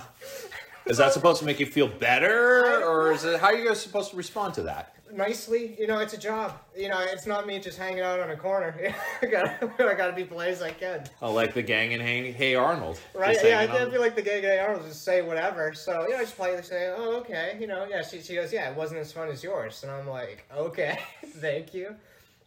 Is 0.88 0.98
that 0.98 1.14
supposed 1.14 1.38
to 1.42 1.46
make 1.46 1.60
you 1.60 1.68
feel 1.68 1.88
better, 1.88 2.84
or 2.88 3.12
is 3.12 3.24
it 3.24 3.40
how 3.40 3.48
are 3.48 3.56
you 3.56 3.68
guys 3.68 3.80
supposed 3.80 4.10
to 4.10 4.18
respond 4.18 4.56
to 4.56 4.64
that? 4.64 4.95
Nicely. 5.12 5.76
You 5.80 5.88
know, 5.88 6.00
it's 6.00 6.14
a 6.14 6.18
job. 6.18 6.60
You 6.76 6.90
know, 6.90 7.00
it's 7.00 7.26
not 7.26 7.48
me 7.48 7.60
just 7.60 7.78
hanging 7.78 8.02
out 8.02 8.20
on 8.20 8.32
a 8.32 8.36
corner. 8.38 8.94
I 9.22 9.26
gotta, 9.26 9.72
I 9.80 9.94
gotta 9.94 10.14
be 10.14 10.24
polite 10.24 10.50
as 10.50 10.62
I 10.62 10.72
can. 10.72 11.04
Oh, 11.22 11.32
like 11.34 11.54
the 11.54 11.62
gang 11.62 11.94
and 11.94 12.02
hang, 12.02 12.34
Hey 12.34 12.56
Arnold, 12.56 13.00
Right? 13.14 13.38
Yeah, 13.44 13.60
I, 13.60 13.66
hanging 13.66 13.76
I 13.76 13.86
on- 13.86 13.92
feel 13.92 14.02
like 14.02 14.16
the 14.16 14.22
gay 14.22 14.42
Hey 14.42 14.60
Arnold 14.60 14.86
just 14.88 15.04
say 15.04 15.22
whatever. 15.22 15.74
So, 15.74 16.04
you 16.04 16.10
know, 16.10 16.18
I 16.18 16.22
just 16.22 16.36
politely 16.36 16.64
say, 16.64 16.94
oh, 16.96 17.18
okay. 17.18 17.58
You 17.60 17.68
know, 17.68 17.86
yeah, 17.90 18.02
she, 18.04 18.22
she 18.22 18.36
goes, 18.36 18.52
yeah, 18.52 18.70
it 18.70 18.76
wasn't 18.76 19.00
as 19.00 19.12
fun 19.12 19.30
as 19.30 19.44
yours. 19.44 19.84
And 19.84 19.92
I'm 19.92 20.08
like, 20.08 20.46
okay, 20.56 21.00
thank 21.26 21.74
you. 21.74 21.96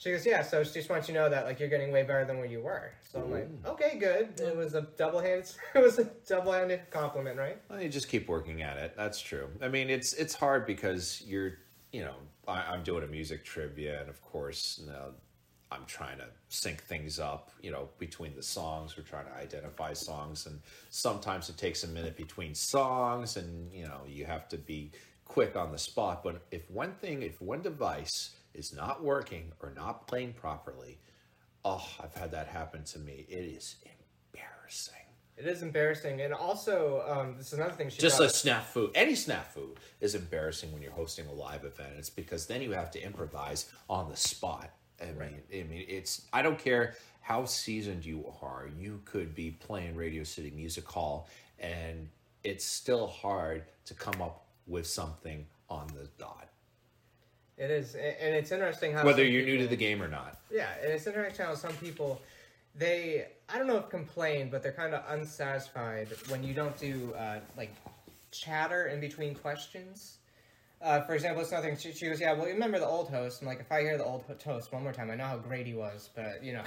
She 0.01 0.13
goes, 0.13 0.25
yeah, 0.25 0.43
so 0.43 0.63
she 0.63 0.75
just 0.75 0.89
wants 0.89 1.09
you 1.09 1.15
to 1.15 1.21
know 1.21 1.29
that, 1.29 1.45
like, 1.45 1.59
you're 1.59 1.69
getting 1.69 1.91
way 1.91 2.05
better 2.05 2.25
than 2.25 2.37
where 2.37 2.47
you 2.47 2.61
were. 2.61 2.93
So 3.13 3.21
I'm 3.21 3.33
like, 3.33 3.49
okay, 3.67 3.99
good. 3.99 4.39
It 4.41 4.57
was 4.57 4.75
a 4.75 4.83
double-handed, 4.97 5.51
it 5.75 5.83
was 5.83 5.99
a 5.99 6.05
double-handed 6.29 6.89
compliment, 6.91 7.37
right? 7.37 7.59
Well, 7.69 7.83
you 7.83 7.89
just 7.89 8.09
keep 8.09 8.29
working 8.29 8.63
at 8.63 8.77
it. 8.77 8.95
That's 8.97 9.21
true. 9.21 9.49
I 9.61 9.67
mean, 9.67 9.91
it's 9.91 10.13
it's 10.13 10.35
hard 10.35 10.67
because 10.67 11.21
you're, 11.27 11.55
you 11.93 12.03
know, 12.03 12.15
I, 12.49 12.73
I'm 12.73 12.83
doing 12.83 13.05
a 13.05 13.07
music 13.07 13.45
trivia, 13.45 14.01
and 14.01 14.09
of 14.09 14.21
course, 14.23 14.81
I'm 15.71 15.85
trying 15.87 16.19
to 16.19 16.27
sync 16.49 16.83
things 16.83 17.19
up. 17.21 17.51
You 17.63 17.71
know, 17.71 17.89
between 17.99 18.35
the 18.35 18.43
songs, 18.43 18.97
we're 18.97 19.05
trying 19.05 19.27
to 19.27 19.35
identify 19.35 19.93
songs, 19.93 20.47
and 20.47 20.61
sometimes 20.91 21.49
it 21.49 21.57
takes 21.59 21.85
a 21.85 21.89
minute 21.89 22.17
between 22.17 22.55
songs, 22.55 23.37
and 23.37 23.73
you 23.73 23.85
know, 23.85 24.01
you 24.07 24.25
have 24.25 24.49
to 24.49 24.57
be 24.57 24.93
quick 25.25 25.57
on 25.57 25.73
the 25.73 25.79
spot. 25.79 26.23
But 26.25 26.43
if 26.51 26.71
one 26.71 26.95
thing, 26.95 27.23
if 27.23 27.41
one 27.41 27.63
device 27.63 28.31
is 28.55 28.73
not 28.75 29.05
working 29.05 29.53
or 29.61 29.73
not 29.77 30.07
playing 30.09 30.33
properly, 30.33 30.99
oh, 31.65 31.87
I've 32.03 32.15
had 32.15 32.33
that 32.33 32.49
happen 32.49 32.85
to 32.85 32.99
me. 32.99 33.27
It 33.29 33.45
is 33.45 33.77
embarrassing. 34.33 34.98
It 35.39 35.47
is 35.47 35.63
embarrassing. 35.63 36.21
And 36.21 36.35
also, 36.35 37.05
um, 37.07 37.35
this 37.37 37.49
is 37.49 37.53
another 37.55 37.73
thing 37.73 37.89
she 37.91 38.01
Just 38.01 38.19
a 38.21 38.25
snafu. 38.25 38.91
Any 38.95 39.13
snafu 39.13 39.77
is 40.01 40.15
embarrassing 40.15 40.73
when 40.73 40.83
you're 40.83 40.93
hosting 40.93 41.27
a 41.27 41.33
live 41.33 41.65
event. 41.65 41.91
It's 41.97 42.11
because 42.11 42.47
then 42.47 42.61
you 42.61 42.73
have 42.73 42.91
to 42.93 43.03
improvise 43.03 43.71
on 43.89 44.09
the 44.09 44.17
spot. 44.17 44.71
I 45.01 45.07
mean, 45.07 45.41
I 45.53 45.63
mean, 45.63 45.85
it's. 45.89 46.23
I 46.33 46.43
don't 46.43 46.59
care 46.59 46.95
how 47.21 47.45
seasoned 47.45 48.05
you 48.05 48.25
are. 48.43 48.69
You 48.77 49.01
could 49.05 49.35
be 49.35 49.53
playing 49.53 49.95
Radio 49.95 50.25
City 50.25 50.51
Music 50.51 50.85
Hall, 50.89 51.29
and 51.61 52.09
it's 52.43 52.65
still 52.65 53.07
hard 53.07 53.63
to 53.85 53.95
come 53.95 54.21
up 54.21 54.45
with 54.67 54.87
something 54.87 55.47
on 55.71 55.87
the 55.89 56.09
dot, 56.19 56.49
It 57.57 57.71
is. 57.71 57.95
And 57.95 58.35
it's 58.35 58.51
interesting 58.51 58.93
how. 58.93 59.05
whether 59.05 59.25
you're 59.25 59.45
new 59.45 59.59
to 59.59 59.69
the 59.69 59.77
game 59.77 60.03
or 60.03 60.09
not. 60.09 60.41
Yeah, 60.51 60.69
and 60.83 60.93
it's 60.93 61.07
interesting 61.07 61.47
how 61.47 61.55
some 61.55 61.75
people, 61.75 62.21
they, 62.79 63.27
I 63.49 63.59
don't 63.59 63.67
know 63.67 63.77
if 63.77 63.89
complain, 63.89 64.51
but 64.51 64.63
they're 64.63 64.73
kind 64.73 64.95
of 64.95 65.03
unsatisfied 65.09 66.09
when 66.29 66.43
you 66.43 66.55
don't 66.55 66.77
do, 66.79 67.13
uh, 67.19 67.41
like, 67.57 67.75
chatter 68.31 68.87
in 68.87 69.01
between 69.01 69.35
questions. 69.35 70.19
Uh, 70.81 71.01
for 71.01 71.15
example, 71.15 71.43
it's 71.43 71.51
nothing. 71.51 71.77
She, 71.77 71.93
she 71.93 72.07
goes, 72.07 72.21
"Yeah, 72.21 72.35
well, 72.35 72.47
you 72.47 72.53
remember 72.53 72.79
the 72.79 72.87
old 72.87 73.09
host?" 73.09 73.43
I'm 73.43 73.49
like, 73.49 73.59
"If 73.59 73.73
I 73.73 73.81
hear 73.81 73.99
the 73.99 74.05
old 74.05 74.25
host 74.45 74.73
one 74.73 74.85
more 74.85 74.93
time, 74.93 75.11
I 75.11 75.17
know 75.17 75.25
how 75.25 75.37
great 75.37 75.67
he 75.67 75.75
was, 75.75 76.09
but 76.15 76.45
you 76.45 76.53
know, 76.53 76.63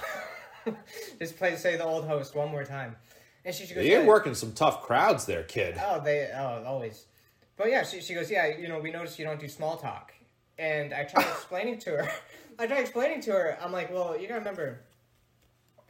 just 1.18 1.38
play 1.38 1.56
say 1.56 1.76
the 1.76 1.84
old 1.84 2.04
host 2.04 2.34
one 2.34 2.50
more 2.50 2.64
time." 2.64 2.94
And 3.46 3.54
she, 3.54 3.64
she 3.64 3.74
goes, 3.74 3.86
You're 3.86 4.02
"Yeah." 4.02 4.06
working 4.06 4.34
some 4.34 4.52
tough 4.52 4.82
crowds 4.82 5.24
there, 5.24 5.44
kid. 5.44 5.80
Oh, 5.80 5.98
they 5.98 6.30
oh 6.34 6.62
always. 6.66 7.06
But 7.56 7.70
yeah, 7.70 7.84
she, 7.84 8.00
she 8.00 8.14
goes, 8.14 8.30
yeah, 8.30 8.46
you 8.58 8.68
know, 8.68 8.80
we 8.80 8.90
noticed 8.90 9.18
you 9.18 9.24
don't 9.24 9.40
do 9.40 9.48
small 9.48 9.76
talk, 9.76 10.12
and 10.58 10.92
I 10.92 11.04
tried 11.04 11.26
explaining 11.30 11.78
to 11.80 11.90
her. 11.90 12.08
I 12.58 12.66
tried 12.66 12.80
explaining 12.80 13.20
to 13.22 13.32
her. 13.32 13.58
I'm 13.62 13.72
like, 13.72 13.92
well, 13.92 14.18
you 14.18 14.26
gotta 14.26 14.40
remember, 14.40 14.80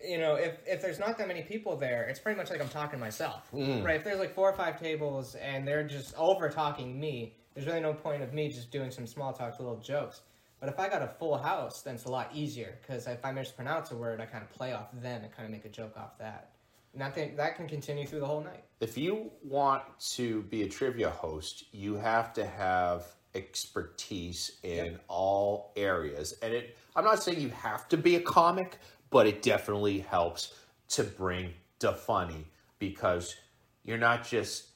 you 0.04 0.18
know, 0.18 0.34
if 0.34 0.58
if 0.66 0.82
there's 0.82 0.98
not 0.98 1.18
that 1.18 1.28
many 1.28 1.42
people 1.42 1.76
there, 1.76 2.04
it's 2.04 2.20
pretty 2.20 2.36
much 2.36 2.50
like 2.50 2.60
I'm 2.60 2.68
talking 2.68 2.98
myself, 2.98 3.48
mm. 3.52 3.84
right? 3.84 3.96
If 3.96 4.04
there's 4.04 4.18
like 4.18 4.34
four 4.34 4.48
or 4.48 4.54
five 4.54 4.80
tables 4.80 5.34
and 5.36 5.66
they're 5.66 5.86
just 5.86 6.14
over 6.16 6.48
talking 6.48 6.98
me, 6.98 7.34
there's 7.54 7.66
really 7.66 7.80
no 7.80 7.94
point 7.94 8.22
of 8.22 8.32
me 8.32 8.48
just 8.48 8.70
doing 8.70 8.90
some 8.90 9.06
small 9.06 9.32
talk, 9.32 9.58
little 9.58 9.76
jokes. 9.76 10.22
But 10.60 10.68
if 10.68 10.78
I 10.78 10.88
got 10.88 11.02
a 11.02 11.08
full 11.08 11.36
house, 11.36 11.82
then 11.82 11.96
it's 11.96 12.04
a 12.04 12.10
lot 12.10 12.30
easier 12.32 12.78
because 12.80 13.06
if 13.08 13.24
I 13.24 13.32
mispronounce 13.32 13.90
a 13.90 13.96
word, 13.96 14.20
I 14.20 14.26
kind 14.26 14.44
of 14.44 14.50
play 14.50 14.72
off 14.72 14.92
them 14.92 15.22
and 15.24 15.32
kind 15.32 15.44
of 15.44 15.50
make 15.50 15.64
a 15.64 15.68
joke 15.68 15.96
off 15.96 16.16
that. 16.18 16.50
And 16.94 17.02
I 17.02 17.10
think 17.10 17.36
that 17.36 17.56
can 17.56 17.66
continue 17.66 18.06
through 18.06 18.20
the 18.20 18.26
whole 18.26 18.42
night. 18.42 18.64
if 18.80 18.98
you 18.98 19.30
want 19.42 19.82
to 20.14 20.42
be 20.42 20.62
a 20.62 20.68
trivia 20.68 21.10
host, 21.10 21.64
you 21.72 21.94
have 21.94 22.32
to 22.34 22.46
have 22.46 23.06
expertise 23.34 24.58
in 24.62 24.98
all 25.08 25.72
areas. 25.76 26.34
And 26.42 26.52
it 26.52 26.76
I'm 26.94 27.04
not 27.04 27.22
saying 27.22 27.40
you 27.40 27.48
have 27.50 27.88
to 27.88 27.96
be 27.96 28.16
a 28.16 28.20
comic, 28.20 28.78
but 29.12 29.26
it 29.28 29.42
definitely 29.42 30.00
helps 30.00 30.54
to 30.88 31.04
bring 31.04 31.52
the 31.78 31.92
funny 31.92 32.46
because 32.80 33.36
you're 33.84 33.98
not 33.98 34.26
just 34.26 34.70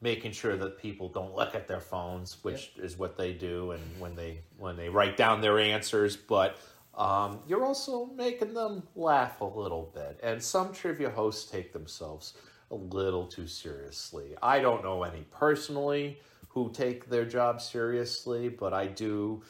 making 0.00 0.30
sure 0.30 0.56
that 0.56 0.78
people 0.78 1.08
don't 1.08 1.34
look 1.34 1.54
at 1.54 1.66
their 1.66 1.80
phones, 1.80 2.42
which 2.42 2.72
is 2.76 2.98
what 2.98 3.16
they 3.16 3.32
do 3.32 3.72
and 3.72 3.82
when 3.98 4.14
they 4.14 4.40
when 4.56 4.76
they 4.76 4.88
write 4.88 5.16
down 5.16 5.40
their 5.40 5.58
answers, 5.58 6.16
but 6.16 6.58
um, 6.94 7.40
you're 7.46 7.64
also 7.64 8.06
making 8.16 8.54
them 8.54 8.82
laugh 8.94 9.40
a 9.40 9.44
little 9.44 9.90
bit. 9.94 10.18
And 10.22 10.42
some 10.42 10.72
trivia 10.72 11.10
hosts 11.10 11.50
take 11.50 11.72
themselves 11.72 12.34
a 12.70 12.74
little 12.74 13.26
too 13.26 13.46
seriously. 13.46 14.34
I 14.42 14.60
don't 14.60 14.82
know 14.82 15.02
any 15.02 15.24
personally 15.30 16.20
who 16.48 16.70
take 16.72 17.10
their 17.10 17.26
job 17.26 17.60
seriously, 17.60 18.48
but 18.48 18.72
I 18.72 18.86
do 18.86 19.42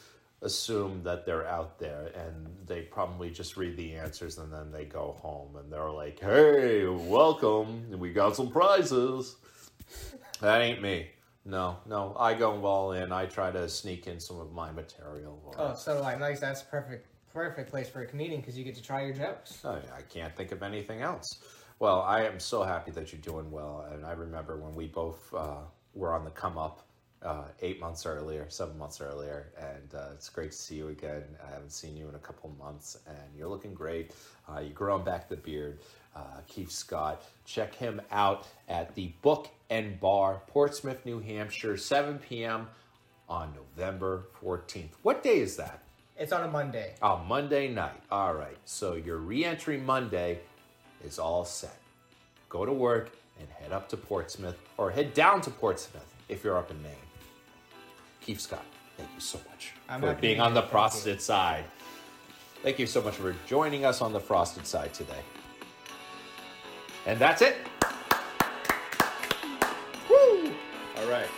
assume 0.47 1.03
that 1.03 1.27
they're 1.27 1.47
out 1.47 1.79
there 1.79 2.11
and 2.17 2.47
they 2.67 2.81
probably 2.83 3.31
just 3.31 3.57
read 3.59 3.77
the 3.77 3.95
answers 3.97 4.39
and 4.39 4.51
then 4.53 4.71
they 4.73 4.85
go 4.87 5.17
home 5.21 5.57
and 5.57 5.71
they're 5.71 5.91
like, 5.91 6.19
hey, 6.21 6.87
welcome. 6.87 7.91
We 7.99 8.13
got 8.13 8.35
some 8.37 8.49
prizes. 8.51 9.37
That 10.41 10.63
ain't 10.63 10.81
me. 10.81 11.09
No, 11.45 11.77
no. 11.87 12.17
I 12.19 12.35
go 12.35 12.65
all 12.65 12.93
in. 12.93 13.13
I 13.13 13.27
try 13.27 13.51
to 13.51 13.69
sneak 13.69 14.07
in 14.07 14.19
some 14.19 14.41
of 14.41 14.53
my 14.53 14.73
material. 14.73 15.43
or- 15.45 15.55
Oh, 15.61 15.75
so 15.75 16.03
I. 16.03 16.17
Nice. 16.17 16.41
That's 16.41 16.63
perfect 16.63 17.09
perfect 17.33 17.71
place 17.71 17.89
for 17.91 18.01
a 18.01 18.07
comedian 18.07 18.41
because 18.41 18.57
you 18.57 18.65
get 18.65 18.75
to 18.77 18.83
try 18.83 19.03
your 19.05 19.13
jokes. 19.15 19.63
I, 19.65 19.75
I 19.77 20.03
can't 20.09 20.35
think 20.35 20.53
of 20.53 20.63
anything 20.63 21.03
else. 21.03 21.41
Well, 21.79 22.01
I 22.01 22.23
am 22.25 22.41
so 22.41 22.63
happy 22.63 22.91
that 22.93 23.13
you're 23.13 23.21
doing 23.21 23.51
well, 23.51 23.87
and 23.93 24.07
I 24.07 24.13
remember 24.13 24.57
when 24.57 24.75
we 24.75 24.87
both 24.87 25.33
uh, 25.35 25.59
were 25.93 26.15
on 26.15 26.25
the 26.25 26.31
come 26.31 26.57
up 26.57 26.86
uh, 27.23 27.45
eight 27.61 27.81
months 27.81 28.07
earlier, 28.07 28.47
seven 28.49 28.79
months 28.79 29.01
earlier, 29.01 29.53
and 29.59 29.95
uh, 29.95 30.09
it's 30.15 30.29
great 30.29 30.53
to 30.53 30.57
see 30.57 30.77
you 30.77 30.89
again. 30.89 31.23
I 31.47 31.53
haven't 31.53 31.73
seen 31.73 31.97
you 31.97 32.09
in 32.09 32.15
a 32.15 32.19
couple 32.19 32.51
months, 32.59 32.99
and 33.07 33.37
you're 33.37 33.49
looking 33.49 33.75
great. 33.75 34.13
Uh, 34.49 34.61
you're 34.61 34.71
growing 34.71 35.05
back 35.05 35.29
the 35.29 35.37
beard. 35.37 35.81
Uh, 36.15 36.41
Keith 36.47 36.71
Scott, 36.71 37.23
check 37.45 37.75
him 37.75 38.01
out 38.11 38.47
at 38.69 38.95
the 38.95 39.13
Book 39.23 39.49
and 39.71 39.99
Bar, 40.01 40.43
Portsmouth, 40.47 41.05
New 41.05 41.21
Hampshire, 41.21 41.77
7 41.77 42.19
p.m. 42.19 42.69
on 43.29 43.53
November 43.55 44.27
14th. 44.43 44.91
What 45.03 45.23
day 45.23 45.41
is 45.41 45.57
that? 45.57 45.83
It's 46.19 46.33
on 46.33 46.45
a 46.45 46.49
Monday. 46.49 46.95
Oh, 47.03 47.19
Monday 47.29 47.69
night. 47.69 48.01
All 48.11 48.33
right. 48.35 48.57
So 48.65 48.95
your 48.95 49.19
re-entry 49.19 49.77
Monday 49.77 50.41
is 51.05 51.19
all 51.19 51.45
set. 51.45 51.79
Go 52.49 52.65
to 52.65 52.73
work 52.73 53.11
and 53.39 53.49
head 53.51 53.73
up 53.73 53.89
to 53.91 53.99
Portsmouth 53.99 54.59
or 54.79 54.91
head 54.91 55.13
down 55.13 55.43
to 55.43 55.51
Portsmouth 55.51 56.11
if 56.29 56.43
you're 56.43 56.57
up 56.57 56.71
in 56.71 56.83
Maine. 56.83 57.06
Keith 58.27 58.41
Scott, 58.41 58.65
thank 58.97 59.09
you 59.15 59.21
so 59.21 59.39
much 59.49 59.73
I'm 59.89 60.01
for 60.01 60.13
being 60.15 60.41
on 60.41 60.53
the 60.53 60.63
frosted 60.63 61.23
side. 61.23 61.65
Thank 62.61 62.81
you 62.81 62.87
so 62.87 63.01
much 63.01 63.15
for 63.15 63.37
joining 63.47 63.85
us 63.85 64.01
on 64.03 64.13
the 64.13 64.19
frosted 64.19 64.67
side 64.67 64.93
today. 64.93 65.21
And 67.07 67.21
that's 67.21 67.41
it. 67.41 67.59
Woo! 70.11 70.53
All 70.99 71.09
right. 71.09 71.29